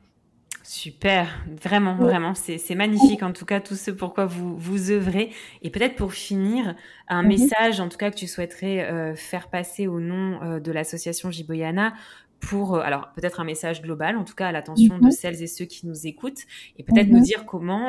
Super, 0.69 1.31
vraiment, 1.63 1.95
vraiment, 1.97 2.35
c'est 2.35 2.75
magnifique 2.75 3.23
en 3.23 3.33
tout 3.33 3.47
cas 3.47 3.59
tout 3.59 3.75
ce 3.75 3.91
pourquoi 3.91 4.27
vous 4.27 4.55
vous 4.59 4.91
œuvrez. 4.91 5.31
Et 5.63 5.71
peut-être 5.71 5.97
pour 5.97 6.13
finir, 6.13 6.75
un 7.09 7.23
mm 7.23 7.25
-hmm. 7.25 7.29
message 7.29 7.81
en 7.81 7.89
tout 7.89 7.97
cas 7.97 8.11
que 8.11 8.17
tu 8.17 8.27
souhaiterais 8.27 8.81
euh, 8.81 9.15
faire 9.15 9.49
passer 9.49 9.87
au 9.87 9.99
nom 9.99 10.27
euh, 10.43 10.61
de 10.61 10.71
l'association 10.71 11.31
Jiboyana 11.31 11.95
pour, 12.39 12.75
euh, 12.75 12.81
alors 12.81 13.09
peut-être 13.17 13.41
un 13.41 13.45
message 13.45 13.81
global, 13.81 14.19
en 14.19 14.25
tout 14.25 14.35
cas 14.35 14.49
à 14.49 14.53
l'attention 14.53 14.95
mm 14.97 15.01
-hmm. 15.01 15.07
de 15.07 15.11
celles 15.11 15.43
et 15.43 15.47
ceux 15.47 15.65
qui 15.65 15.87
nous 15.87 16.01
écoutent, 16.07 16.45
et 16.77 16.83
peut-être 16.83 17.09
mm 17.09 17.13
-hmm. 17.13 17.19
nous 17.19 17.31
dire 17.31 17.43
comment 17.53 17.89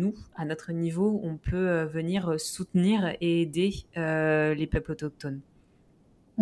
nous, 0.00 0.14
à 0.40 0.44
notre 0.50 0.68
niveau, 0.72 1.08
on 1.30 1.34
peut 1.50 1.70
venir 1.98 2.20
soutenir 2.52 2.96
et 3.20 3.32
aider 3.42 3.72
les 4.60 4.68
peuples 4.72 4.92
autochtones. 4.96 5.40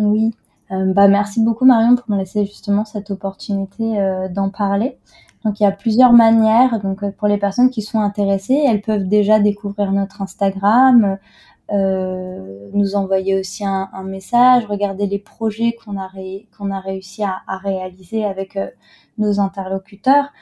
Oui, 0.07 0.25
bah, 0.97 1.07
merci 1.19 1.37
beaucoup 1.45 1.65
Marion 1.73 1.93
pour 1.99 2.07
me 2.11 2.17
laisser 2.21 2.41
justement 2.53 2.85
cette 2.93 3.09
opportunité 3.15 3.85
d'en 4.37 4.49
parler. 4.63 4.91
Donc 5.45 5.59
il 5.59 5.63
y 5.63 5.67
a 5.67 5.71
plusieurs 5.71 6.11
manières. 6.11 6.81
Donc 6.81 7.03
euh, 7.03 7.11
pour 7.11 7.27
les 7.27 7.37
personnes 7.37 7.69
qui 7.69 7.83
sont 7.83 7.99
intéressées, 7.99 8.61
elles 8.67 8.81
peuvent 8.81 9.07
déjà 9.07 9.39
découvrir 9.39 9.91
notre 9.91 10.23
Instagram, 10.23 11.19
euh, 11.71 12.69
nous 12.73 12.95
envoyer 12.95 13.39
aussi 13.39 13.63
un, 13.63 13.87
message, 14.03 14.65
regarder 14.65 15.05
les 15.05 15.19
projets 15.19 15.77
qu'on 15.85 15.97
a, 15.97 16.79
réussi 16.79 17.23
à, 17.23 17.57
réaliser 17.57 18.25
avec 18.25 18.57
euh, 18.57 18.67
nos 19.17 19.39
interlocuteurs. 19.39 20.33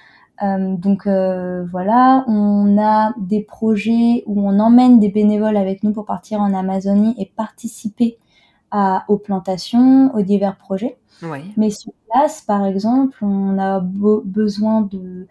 Donc 0.41 1.08
voilà, 1.08 2.26
on 2.28 2.78
a 2.78 3.14
des 3.18 3.41
projets 3.41 4.24
où 4.26 4.41
on 4.41 4.60
emmène 4.60 4.99
des 4.99 5.08
bénévoles 5.08 5.56
avec 5.56 5.84
nous 5.84 5.93
pour 5.93 6.04
partir 6.04 6.41
en 6.41 6.54
Amazonie 6.54 7.16
et 7.18 7.32
participer 7.34 8.18
à, 8.74 9.05
aux 9.07 9.17
plantations, 9.17 10.13
aux 10.15 10.24
divers 10.24 10.57
projets. 10.57 10.97
Oui. 11.21 11.53
Mais 11.55 11.69
sur 11.69 11.93
place, 12.09 12.41
par 12.41 12.65
exemple, 12.65 13.24
on 13.24 13.59
a 13.59 13.80
besoin 13.80 14.82
de, 14.82 15.28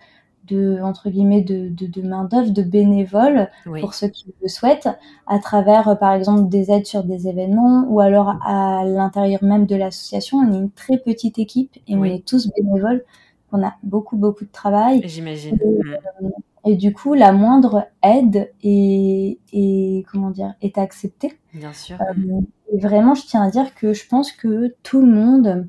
de, 0.47 0.79
entre 0.81 1.11
guillemets, 1.11 1.43
de, 1.43 1.69
de, 1.69 1.87
de 1.87 2.03
main-d'œuvre, 2.03 2.51
de 2.51 2.63
bénévoles, 2.63 3.51
oui. 3.67 3.81
pour 3.81 3.95
ceux 3.95 4.07
qui 4.07 4.33
le 4.41 4.49
souhaitent, 4.49 4.89
à 5.27 5.41
travers, 5.41 5.99
par 5.99 6.13
exemple, 6.13 6.49
des 6.49 6.71
aides 6.71 6.87
sur 6.87 7.03
des 7.03 7.27
événements, 7.27 7.85
ou 7.89 7.99
alors 7.99 8.37
à 8.47 8.85
l'intérieur 8.85 9.43
même 9.43 9.67
de 9.67 9.75
l'association. 9.75 10.39
On 10.39 10.53
est 10.53 10.59
une 10.59 10.71
très 10.71 10.99
petite 10.99 11.41
équipe 11.41 11.77
et 11.89 11.97
oui. 11.97 12.11
on 12.11 12.15
est 12.15 12.25
tous 12.25 12.49
bénévoles. 12.57 13.05
On 13.51 13.63
a 13.63 13.75
beaucoup, 13.83 14.17
beaucoup 14.17 14.45
de 14.45 14.53
travail. 14.53 15.03
J'imagine. 15.05 15.59
Et, 15.63 16.23
mmh. 16.23 16.31
Et, 16.65 16.77
du 16.77 16.93
coup, 16.93 17.15
la 17.15 17.33
moindre 17.33 17.87
aide 18.03 18.53
est, 18.63 19.39
est 19.53 20.07
comment 20.11 20.31
dire, 20.31 20.55
est 20.63 20.79
acceptée. 20.79 21.33
Bien 21.55 21.73
sûr. 21.73 21.97
Euh, 22.01 22.41
et 22.73 22.79
vraiment, 22.79 23.15
je 23.15 23.23
tiens 23.23 23.43
à 23.43 23.51
dire 23.51 23.75
que 23.75 23.93
je 23.93 24.07
pense 24.07 24.33
que 24.33 24.75
tout 24.83 25.01
le 25.01 25.13
monde, 25.13 25.69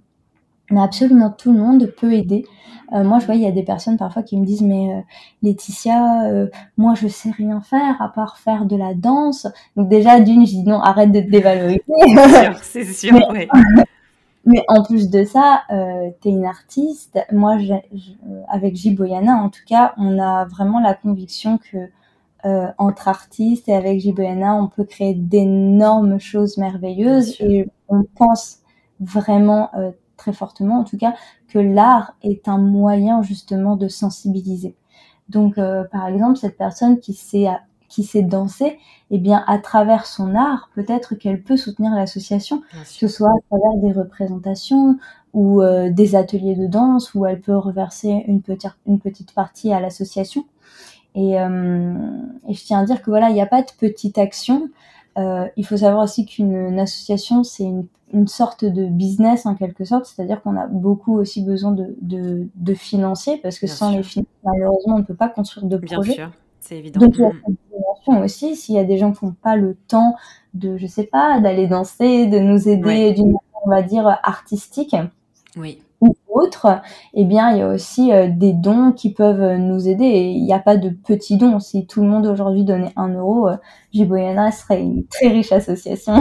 mais 0.69 0.81
absolument 0.81 1.31
tout 1.31 1.51
le 1.51 1.59
monde 1.59 1.93
peut 1.97 2.13
aider. 2.13 2.45
Euh, 2.93 3.03
moi, 3.03 3.19
je 3.19 3.25
vois, 3.25 3.35
il 3.35 3.41
y 3.41 3.47
a 3.47 3.51
des 3.51 3.63
personnes 3.63 3.97
parfois 3.97 4.23
qui 4.23 4.37
me 4.37 4.45
disent, 4.45 4.61
mais 4.61 4.93
euh, 4.93 5.01
Laetitia, 5.41 6.25
euh, 6.25 6.47
moi, 6.77 6.93
je 6.95 7.07
sais 7.07 7.31
rien 7.31 7.59
faire 7.61 8.01
à 8.01 8.09
part 8.09 8.37
faire 8.37 8.65
de 8.65 8.75
la 8.75 8.93
danse. 8.93 9.47
Donc 9.75 9.89
déjà, 9.89 10.19
d'une, 10.19 10.45
je 10.45 10.51
dis 10.51 10.63
non, 10.63 10.79
arrête 10.79 11.11
de 11.11 11.21
te 11.21 11.29
dévaloriser. 11.29 11.81
C'est 11.87 12.43
sûr, 12.43 12.57
c'est 12.61 12.85
sûr, 12.85 13.31
mais, 13.33 13.47
mais, 14.45 14.63
en 14.67 14.83
plus 14.83 15.09
de 15.09 15.23
ça, 15.23 15.63
euh, 15.71 16.09
tu 16.21 16.27
es 16.27 16.31
une 16.31 16.45
artiste. 16.45 17.19
Moi, 17.31 17.57
avec 18.49 18.75
Jiboyana, 18.75 19.35
en 19.37 19.49
tout 19.49 19.63
cas, 19.65 19.93
on 19.97 20.19
a 20.19 20.45
vraiment 20.45 20.81
la 20.81 20.93
conviction 20.93 21.57
que 21.57 21.89
euh, 22.45 22.67
entre 22.77 23.07
artistes 23.07 23.69
et 23.69 23.73
avec 23.73 24.01
Jiboyana, 24.01 24.55
on 24.55 24.67
peut 24.67 24.83
créer 24.83 25.13
d'énormes 25.13 26.19
choses 26.19 26.57
merveilleuses 26.57 27.39
et 27.39 27.69
on 27.87 28.03
pense 28.03 28.59
vraiment 28.99 29.69
euh, 29.75 29.91
très 30.17 30.33
fortement, 30.33 30.79
en 30.79 30.83
tout 30.83 30.97
cas, 30.97 31.13
que 31.47 31.59
l'art 31.59 32.17
est 32.21 32.49
un 32.49 32.57
moyen 32.57 33.21
justement 33.21 33.77
de 33.77 33.87
sensibiliser. 33.87 34.75
Donc, 35.29 35.57
euh, 35.57 35.85
par 35.89 36.07
exemple, 36.07 36.37
cette 36.37 36.57
personne 36.57 36.99
qui 36.99 37.13
s'est 37.13 37.47
qui 37.93 38.03
sait 38.03 38.23
danser, 38.23 38.65
et 38.65 38.79
eh 39.11 39.17
bien 39.19 39.43
à 39.45 39.59
travers 39.59 40.07
son 40.07 40.33
art, 40.33 40.71
peut-être 40.73 41.13
qu'elle 41.13 41.43
peut 41.43 41.57
soutenir 41.57 41.91
l'association, 41.91 42.63
que 42.71 42.87
ce 42.87 43.07
soit 43.07 43.29
à 43.29 43.39
travers 43.49 43.77
des 43.83 43.91
représentations 43.91 44.97
ou 45.33 45.61
euh, 45.61 45.91
des 45.91 46.15
ateliers 46.15 46.55
de 46.55 46.65
danse, 46.65 47.13
où 47.13 47.27
elle 47.27 47.39
peut 47.39 47.55
reverser 47.55 48.23
une 48.27 48.41
petite, 48.41 48.71
une 48.87 48.99
petite 48.99 49.33
partie 49.33 49.71
à 49.71 49.79
l'association. 49.79 50.43
Et, 51.13 51.39
euh, 51.39 51.93
et, 52.47 52.55
je 52.55 52.63
tiens 52.63 52.79
à 52.79 52.85
dire 52.85 53.03
que 53.03 53.11
voilà, 53.11 53.29
il 53.29 53.35
n'y 53.35 53.41
a 53.41 53.45
pas 53.45 53.61
de 53.61 53.69
petite 53.77 54.17
action. 54.17 54.69
Euh, 55.19 55.47
il 55.55 55.63
faut 55.63 55.77
savoir 55.77 56.03
aussi 56.03 56.25
qu'une 56.25 56.79
association, 56.79 57.43
c'est 57.43 57.65
une, 57.65 57.85
une, 58.11 58.27
sorte 58.27 58.65
de 58.65 58.87
business 58.87 59.45
en 59.45 59.53
quelque 59.53 59.85
sorte, 59.85 60.07
c'est-à-dire 60.07 60.41
qu'on 60.41 60.57
a 60.57 60.65
beaucoup 60.65 61.15
aussi 61.19 61.43
besoin 61.43 61.73
de, 61.73 61.95
de, 62.01 62.47
de 62.55 62.73
financiers, 62.73 63.37
parce 63.37 63.59
que 63.59 63.67
sans 63.67 63.91
les 63.91 64.01
financiers, 64.01 64.25
malheureusement, 64.43 64.95
on 64.95 64.99
ne 64.99 65.03
peut 65.03 65.13
pas 65.13 65.29
construire 65.29 65.67
de 65.67 65.77
Bien 65.77 65.97
projets. 65.97 66.13
Sûr. 66.13 66.31
C'est 66.65 66.77
évident. 66.77 67.01
Donc, 67.01 67.15
il 67.17 67.21
y 67.21 67.25
a 67.25 67.31
cette 67.45 67.55
dimension 67.71 68.23
aussi. 68.23 68.55
S'il 68.55 68.75
y 68.75 68.79
a 68.79 68.85
des 68.85 68.97
gens 68.97 69.11
qui 69.11 69.25
n'ont 69.25 69.35
pas 69.43 69.57
le 69.57 69.75
temps 69.89 70.15
de, 70.53 70.77
je 70.77 70.87
sais 70.87 71.03
pas, 71.03 71.39
d'aller 71.41 71.67
danser, 71.67 72.27
de 72.27 72.39
nous 72.39 72.69
aider 72.69 72.83
Ouais. 72.85 73.11
d'une 73.13 73.25
manière, 73.33 73.39
on 73.65 73.69
va 73.69 73.81
dire, 73.81 74.07
artistique 74.23 74.95
Oui, 75.57 75.81
ou 75.99 76.15
autre, 76.29 76.81
eh 77.13 77.25
bien, 77.25 77.51
il 77.51 77.57
y 77.57 77.61
a 77.61 77.67
aussi 77.67 78.13
euh, 78.13 78.27
des 78.29 78.53
dons 78.53 78.93
qui 78.93 79.11
peuvent 79.13 79.41
euh, 79.41 79.57
nous 79.57 79.89
aider. 79.89 80.05
Et 80.05 80.29
il 80.31 80.43
n'y 80.45 80.53
a 80.53 80.59
pas 80.59 80.77
de 80.77 80.89
petits 80.89 81.35
dons. 81.37 81.59
Si 81.59 81.85
tout 81.85 82.01
le 82.01 82.07
monde 82.07 82.25
aujourd'hui 82.27 82.63
donnait 82.63 82.93
un 82.95 83.09
euro, 83.09 83.49
euh, 83.49 83.57
Jiboyana 83.93 84.51
serait 84.51 84.81
une 84.81 85.05
très 85.07 85.27
riche 85.27 85.51
association. 85.51 86.17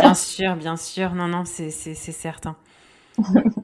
bien 0.00 0.14
sûr, 0.14 0.56
bien 0.56 0.76
sûr. 0.76 1.14
Non, 1.14 1.28
non, 1.28 1.42
c'est 1.44 1.70
certain. 1.70 2.56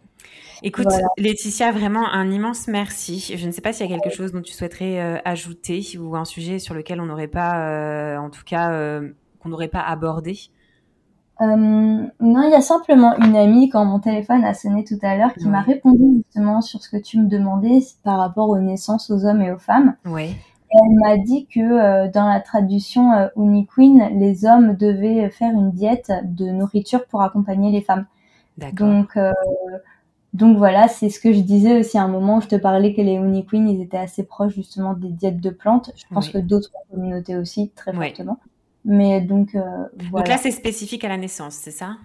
Écoute, 0.63 0.87
Voilà. 0.89 1.07
Laetitia, 1.19 1.73
vraiment 1.73 2.09
un 2.09 2.31
immense 2.31 2.67
merci. 2.69 3.35
Je 3.37 3.47
ne 3.47 3.53
sais 3.53 3.61
pas 3.61 3.73
s'il 3.73 3.89
y 3.89 3.93
a 3.93 3.99
quelque 3.99 4.15
chose 4.15 4.33
dont 4.33 4.43
tu 4.43 4.53
souhaiterais 4.53 5.01
euh, 5.01 5.19
ajouter 5.25 5.83
ou 5.99 6.17
un 6.17 6.25
sujet 6.25 6.59
sur 6.59 6.75
lequel 6.75 7.01
on 7.01 7.07
n'aurait 7.07 7.29
pas, 7.29 7.69
euh, 7.69 8.17
en 8.19 8.31
tout 8.31 8.43
cas, 8.45 8.73
euh, 8.73 9.11
qu'on 9.41 9.51
n'aurait 9.51 9.69
pas 9.69 9.83
abordé. 9.83 10.37
Non, 11.41 12.11
il 12.21 12.51
y 12.51 12.55
a 12.55 12.61
simplement 12.61 13.17
une 13.17 13.37
amie 13.37 13.69
quand 13.69 13.85
mon 13.85 14.01
téléphone 14.01 14.45
a 14.45 14.55
sonné 14.55 14.83
tout 14.85 14.99
à 15.03 15.17
l'heure 15.17 15.33
qui 15.35 15.47
m'a 15.47 15.61
répondu 15.61 16.23
justement 16.25 16.61
sur 16.61 16.83
ce 16.83 16.89
que 16.91 16.97
tu 16.97 17.19
me 17.21 17.29
demandais 17.29 17.79
par 18.03 18.19
rapport 18.19 18.49
aux 18.49 18.59
naissances 18.59 19.11
aux 19.11 19.25
hommes 19.25 19.43
et 19.43 19.53
aux 19.53 19.59
femmes. 19.59 19.95
Ouais, 20.05 20.31
Elle 20.71 20.97
m'a 21.01 21.17
dit 21.17 21.47
que 21.47 21.61
euh, 21.61 22.11
dans 22.11 22.27
la 22.27 22.41
traduction 22.41 23.13
euh, 23.13 23.29
Uniqueen, 23.37 24.19
les 24.19 24.45
hommes 24.45 24.75
devaient 24.75 25.31
faire 25.31 25.53
une 25.53 25.71
diète 25.71 26.11
de 26.25 26.47
nourriture 26.47 27.07
pour 27.07 27.23
accompagner 27.23 27.71
les 27.71 27.83
femmes. 27.83 28.07
d'accord. 28.57 28.89
Donc, 28.89 29.17
euh, 29.17 29.33
donc 30.35 30.59
voilà, 30.59 30.89
c'est 30.89 31.09
ce 31.09 31.21
que 31.21 31.33
je 31.33 31.41
disais 31.41 31.81
aussi 31.81 31.97
à 31.97 32.03
un 32.03 32.09
moment 32.09 32.37
où 32.39 32.41
je 32.41 32.49
te 32.49 32.57
parlais 32.57 32.95
que 32.95 33.01
les 33.01 33.15
Uniqueen, 33.15 33.69
ils 33.69 33.81
étaient 33.81 33.97
assez 33.97 34.25
proches 34.25 34.55
justement 34.55 34.93
des 34.95 35.09
diètes 35.09 35.41
de 35.41 35.51
plantes. 35.51 35.91
Je 35.97 36.05
pense 36.13 36.27
Oui. 36.27 36.33
que 36.35 36.39
d'autres 36.39 36.71
communautés 36.91 37.37
aussi, 37.37 37.71
très 37.71 37.93
Oui. 37.93 38.09
fortement. 38.09 38.39
Mais 38.85 39.21
donc, 39.21 39.55
euh, 39.55 39.61
Donc 39.95 40.11
voilà. 40.11 40.29
là, 40.29 40.39
c'est 40.39 40.51
spécifique 40.51 41.05
à 41.05 41.09
la 41.09 41.17
naissance, 41.17 41.55
c'est 41.55 41.71
ça? 41.71 41.97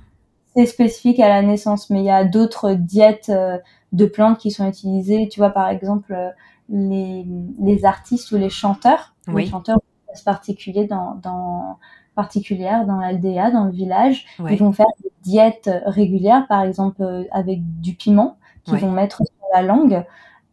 C'est 0.56 0.66
spécifique 0.66 1.20
à 1.20 1.28
la 1.30 1.42
naissance, 1.42 1.90
mais 1.90 2.00
il 2.00 2.06
y 2.06 2.12
a 2.12 2.24
d'autres 2.26 2.74
diètes 2.74 3.30
euh, 3.30 3.58
de 3.92 4.06
plantes 4.06 4.38
qui 4.38 4.52
sont 4.52 4.68
utilisées. 4.68 5.28
Tu 5.30 5.40
vois, 5.40 5.50
par 5.50 5.68
exemple, 5.70 6.14
euh, 6.14 6.30
les, 6.70 7.26
les 7.60 7.86
artistes 7.86 8.32
ou 8.32 8.38
les 8.38 8.50
chanteurs, 8.50 9.16
Oui. 9.28 9.46
les 9.46 9.50
chanteurs 9.50 9.80
place 10.08 10.22
particulière 10.22 10.88
dans, 10.88 11.16
dans, 11.16 11.80
particulière 12.16 12.86
dans 12.86 13.00
l'LDA, 13.00 13.52
dans 13.52 13.66
le 13.66 13.72
village, 13.72 14.26
Ouais. 14.40 14.54
ils 14.54 14.60
vont 14.60 14.72
faire 14.72 14.86
des 15.04 15.12
diètes 15.24 15.70
régulières, 15.86 16.48
par 16.48 16.62
exemple 16.64 17.02
euh, 17.02 17.24
avec 17.32 17.60
du 17.82 17.94
piment 17.96 18.38
qu'ils 18.64 18.76
Ouais. 18.76 18.80
vont 18.80 18.92
mettre 18.92 19.18
sur 19.18 19.46
la 19.54 19.62
langue. 19.62 20.04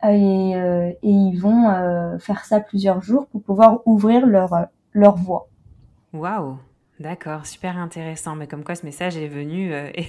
euh, 0.05 0.09
Et, 0.09 0.57
euh, 0.57 0.89
et 1.03 1.11
ils 1.11 1.37
vont 1.39 1.69
euh, 1.69 2.19
faire 2.19 2.45
ça 2.47 2.59
plusieurs 2.61 3.03
jours 3.03 3.27
pour 3.27 3.43
pouvoir 3.43 3.81
ouvrir 3.87 4.27
leur, 4.27 4.53
euh, 4.55 4.63
leur 4.95 5.17
voix. 5.17 5.49
Waouh, 6.15 6.57
d'accord, 7.01 7.47
super 7.47 7.79
intéressant. 7.79 8.37
Mais 8.37 8.47
comme 8.47 8.63
quoi 8.63 8.75
ce 8.75 8.85
message 8.85 9.17
est 9.17 9.27
venu 9.27 9.73
euh, 9.73 9.91
et 9.95 10.07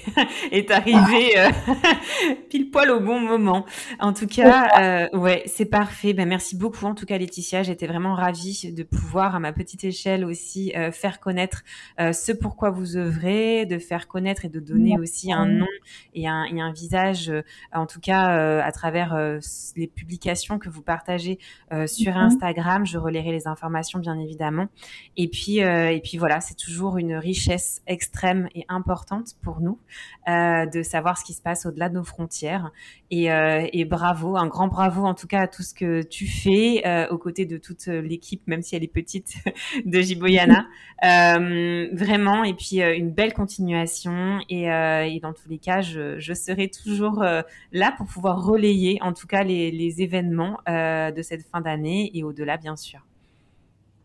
est 0.52 0.70
arrivé 0.72 1.40
euh, 1.40 1.50
pile 2.50 2.70
poil 2.70 2.92
au 2.92 3.00
bon 3.00 3.20
moment. 3.20 3.66
En 4.00 4.12
tout 4.12 4.28
cas, 4.28 5.08
euh, 5.14 5.18
ouais, 5.18 5.44
c'est 5.46 5.66
parfait. 5.66 6.14
Ben 6.14 6.28
merci 6.28 6.58
beaucoup. 6.58 6.86
En 6.86 6.94
tout 6.94 7.06
cas, 7.06 7.18
Laetitia, 7.18 7.64
j'étais 7.64 7.88
vraiment 7.88 8.14
ravie 8.14 8.74
de 8.74 8.84
pouvoir 8.84 9.36
à 9.36 9.40
ma 9.40 9.54
petite 9.54 9.86
échelle 9.86 10.26
aussi 10.26 10.74
euh, 10.76 10.92
faire 10.92 11.22
connaître 11.22 11.64
euh, 12.02 12.12
ce 12.12 12.34
pourquoi 12.34 12.70
vous 12.72 12.98
œuvrez, 12.98 13.66
de 13.66 13.80
faire 13.80 14.10
connaître 14.10 14.44
et 14.44 14.50
de 14.50 14.60
donner 14.60 15.00
aussi 15.00 15.32
un 15.32 15.46
nom 15.46 15.68
et 16.14 16.28
un, 16.28 16.44
et 16.44 16.60
un 16.60 16.74
visage, 16.74 17.30
euh, 17.30 17.42
en 17.74 17.86
tout 17.86 18.02
cas 18.02 18.38
euh, 18.38 18.62
à 18.62 18.72
travers 18.74 19.14
euh, 19.16 19.40
les 19.78 19.88
publications 19.88 20.60
que 20.60 20.68
vous 20.70 20.82
partagez 20.82 21.40
euh, 21.72 21.88
sur 21.88 22.12
Mhm. 22.16 22.24
Instagram. 22.24 22.86
Je 22.86 22.98
relayerai 22.98 23.32
les 23.32 23.48
informations 23.48 24.00
bien 24.00 24.20
évidemment. 24.20 24.68
Et 25.16 25.30
puis, 25.30 25.64
euh, 25.64 25.90
et 25.90 26.02
puis 26.02 26.18
voilà, 26.18 26.42
c'est 26.42 26.56
toujours 26.56 26.81
une 26.90 27.16
richesse 27.16 27.82
extrême 27.88 28.48
et 28.56 28.66
importante 28.68 29.36
pour 29.42 29.62
nous 29.62 29.80
euh, 30.28 30.66
de 30.66 30.84
savoir 30.84 31.18
ce 31.18 31.24
qui 31.24 31.34
se 31.34 31.42
passe 31.42 31.66
au-delà 31.66 31.90
de 31.90 31.96
nos 31.96 32.04
frontières. 32.04 32.72
Et, 33.10 33.32
euh, 33.32 33.68
et 33.72 33.86
bravo, 33.86 34.38
un 34.38 34.48
grand 34.48 34.68
bravo 34.68 35.04
en 35.06 35.14
tout 35.14 35.28
cas 35.28 35.42
à 35.42 35.48
tout 35.48 35.64
ce 35.64 35.74
que 35.74 36.02
tu 36.02 36.28
fais 36.28 36.82
euh, 36.86 37.08
aux 37.10 37.18
côtés 37.18 37.46
de 37.46 37.58
toute 37.58 37.88
l'équipe, 37.88 38.42
même 38.48 38.62
si 38.62 38.76
elle 38.76 38.84
est 38.84 38.88
petite, 38.88 39.36
de 39.86 40.02
Jiboyana. 40.02 40.68
Euh, 41.04 41.88
vraiment, 41.94 42.44
et 42.44 42.54
puis 42.54 42.80
une 42.80 43.10
belle 43.10 43.34
continuation. 43.34 44.38
Et, 44.50 44.66
et 44.66 45.20
dans 45.20 45.34
tous 45.34 45.50
les 45.50 45.58
cas, 45.58 45.82
je, 45.82 46.20
je 46.20 46.34
serai 46.36 46.70
toujours 46.70 47.24
là 47.72 47.92
pour 47.98 48.06
pouvoir 48.06 48.46
relayer 48.46 49.00
en 49.02 49.12
tout 49.12 49.26
cas 49.26 49.42
les, 49.44 49.72
les 49.72 50.04
événements 50.04 50.60
de 50.68 51.22
cette 51.24 51.42
fin 51.48 51.60
d'année 51.60 52.12
et 52.14 52.24
au-delà, 52.24 52.58
bien 52.58 52.76
sûr. 52.76 53.02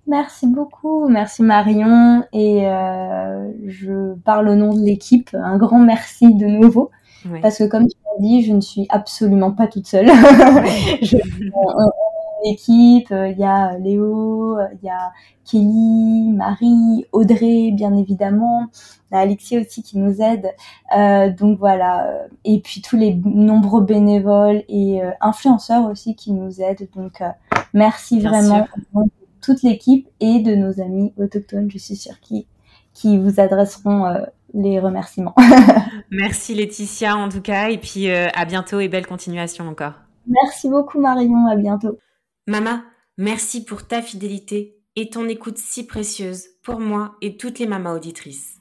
Merci 0.07 0.47
beaucoup, 0.47 1.09
merci 1.09 1.43
Marion. 1.43 2.25
Et 2.33 2.69
euh, 2.69 3.51
je 3.67 4.15
parle 4.15 4.49
au 4.49 4.55
nom 4.55 4.73
de 4.75 4.81
l'équipe. 4.81 5.31
Un 5.35 5.57
grand 5.57 5.81
merci 5.81 6.35
de 6.35 6.47
nouveau. 6.47 6.91
Ouais. 7.29 7.41
Parce 7.41 7.59
que 7.59 7.65
comme 7.65 7.89
tu 7.89 7.97
l'as 8.05 8.23
dit, 8.23 8.43
je 8.43 8.53
ne 8.53 8.61
suis 8.61 8.87
absolument 8.89 9.51
pas 9.51 9.67
toute 9.67 9.87
seule. 9.87 10.07
je, 11.03 11.17
on, 11.55 11.91
une 12.45 12.53
équipe. 12.53 13.09
Il 13.11 13.39
y 13.39 13.45
a 13.45 13.79
Léo, 13.79 14.59
il 14.81 14.87
y 14.87 14.89
a 14.89 15.13
Kelly, 15.45 16.33
Marie, 16.33 17.07
Audrey, 17.13 17.71
bien 17.73 17.95
évidemment. 17.97 18.67
Il 19.11 19.15
y 19.15 19.17
a 19.17 19.21
Alexis 19.21 19.59
aussi 19.59 19.83
qui 19.83 19.99
nous 19.99 20.21
aide. 20.21 20.49
Euh, 20.97 21.31
donc 21.31 21.59
voilà. 21.59 22.27
Et 22.45 22.61
puis 22.61 22.83
tous 22.83 22.97
les 22.97 23.15
nombreux 23.15 23.83
bénévoles 23.83 24.63
et 24.69 25.03
euh, 25.03 25.11
influenceurs 25.21 25.89
aussi 25.91 26.15
qui 26.17 26.33
nous 26.33 26.61
aident. 26.61 26.89
Donc 26.95 27.21
euh, 27.21 27.29
merci 27.73 28.19
Bien 28.19 28.31
vraiment 28.31 28.67
sûr. 28.93 29.05
Toute 29.47 29.63
l'équipe 29.63 30.09
et 30.19 30.41
de 30.41 30.57
nos 30.57 30.81
amis 30.81 31.13
autochtones, 31.17 31.71
je 31.71 31.79
suis 31.79 31.95
sûre, 31.95 32.19
qui, 32.21 32.49
qui 32.93 33.17
vous 33.17 33.39
adresseront 33.39 34.07
euh, 34.07 34.25
les 34.53 34.81
remerciements. 34.81 35.37
Merci 36.11 36.55
Laetitia 36.55 37.17
en 37.17 37.29
tout 37.29 37.41
cas, 37.41 37.71
et 37.71 37.79
puis 37.79 38.11
euh, 38.11 38.27
à 38.35 38.45
bientôt 38.45 38.81
et 38.81 38.89
belle 38.89 39.07
continuation 39.07 39.69
encore. 39.69 39.95
Merci 40.27 40.69
beaucoup 40.69 41.01
Marion, 41.01 41.47
à 41.47 41.55
bientôt. 41.55 41.99
Mama, 42.49 42.83
merci 43.17 43.65
pour 43.65 43.87
ta 43.87 44.03
fidélité 44.03 44.81
et 44.97 45.09
ton 45.11 45.29
écoute 45.29 45.59
si 45.59 45.87
précieuse 45.87 46.47
pour 46.65 46.81
moi 46.81 47.15
et 47.23 47.37
toutes 47.37 47.61
les 47.61 47.67
mamas 47.67 47.95
auditrices. 47.95 48.57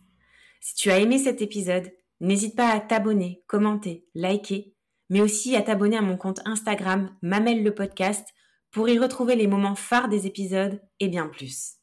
Si 0.61 0.75
tu 0.75 0.91
as 0.91 0.99
aimé 0.99 1.17
cet 1.17 1.41
épisode, 1.41 1.91
n'hésite 2.21 2.55
pas 2.55 2.69
à 2.69 2.79
t'abonner, 2.79 3.43
commenter, 3.47 4.05
liker, 4.13 4.75
mais 5.09 5.21
aussi 5.21 5.55
à 5.55 5.63
t'abonner 5.63 5.97
à 5.97 6.01
mon 6.01 6.17
compte 6.17 6.41
Instagram 6.45 7.09
Mamel 7.23 7.63
le 7.63 7.73
podcast 7.73 8.34
pour 8.75 8.89
y 8.89 8.99
retrouver 8.99 9.37
les 9.37 9.47
moments 9.47 9.73
phares 9.73 10.09
des 10.09 10.27
épisodes 10.27 10.81
et 10.99 11.07
bien 11.07 11.27
plus. 11.27 11.75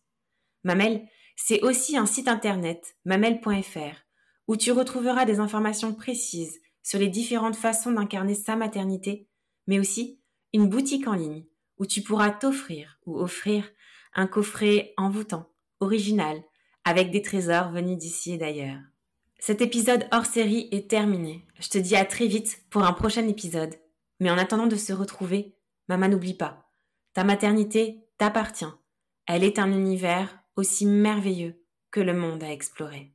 Mamel, 0.62 1.08
c'est 1.36 1.62
aussi 1.62 1.96
un 1.96 2.04
site 2.04 2.28
internet, 2.28 2.96
mamel.fr, 3.06 3.96
où 4.46 4.58
tu 4.58 4.72
retrouveras 4.72 5.24
des 5.24 5.40
informations 5.40 5.94
précises 5.94 6.60
sur 6.82 6.98
les 6.98 7.08
différentes 7.08 7.56
façons 7.56 7.92
d'incarner 7.92 8.34
sa 8.34 8.56
maternité, 8.56 9.26
mais 9.66 9.78
aussi 9.78 10.20
une 10.52 10.68
boutique 10.68 11.08
en 11.08 11.14
ligne 11.14 11.46
où 11.78 11.86
tu 11.86 12.02
pourras 12.02 12.30
t'offrir 12.30 12.98
ou 13.06 13.18
offrir 13.18 13.64
un 14.12 14.26
coffret 14.26 14.92
envoûtant, 14.98 15.48
original, 15.80 16.42
avec 16.84 17.10
des 17.10 17.22
trésors 17.22 17.72
venus 17.72 17.96
d'ici 17.96 18.34
et 18.34 18.38
d'ailleurs. 18.38 18.80
Cet 19.38 19.62
épisode 19.62 20.06
hors 20.12 20.26
série 20.26 20.68
est 20.72 20.90
terminé. 20.90 21.46
Je 21.58 21.70
te 21.70 21.78
dis 21.78 21.96
à 21.96 22.04
très 22.04 22.26
vite 22.26 22.66
pour 22.68 22.84
un 22.84 22.92
prochain 22.92 23.26
épisode. 23.26 23.76
Mais 24.20 24.30
en 24.30 24.36
attendant 24.36 24.66
de 24.66 24.76
se 24.76 24.92
retrouver, 24.92 25.56
maman 25.88 26.08
n'oublie 26.08 26.34
pas, 26.34 26.68
ta 27.14 27.24
maternité 27.24 28.00
t'appartient. 28.18 28.72
Elle 29.26 29.44
est 29.44 29.58
un 29.58 29.70
univers 29.70 30.38
aussi 30.56 30.86
merveilleux 30.86 31.62
que 31.90 32.00
le 32.00 32.14
monde 32.14 32.42
à 32.42 32.50
explorer. 32.50 33.12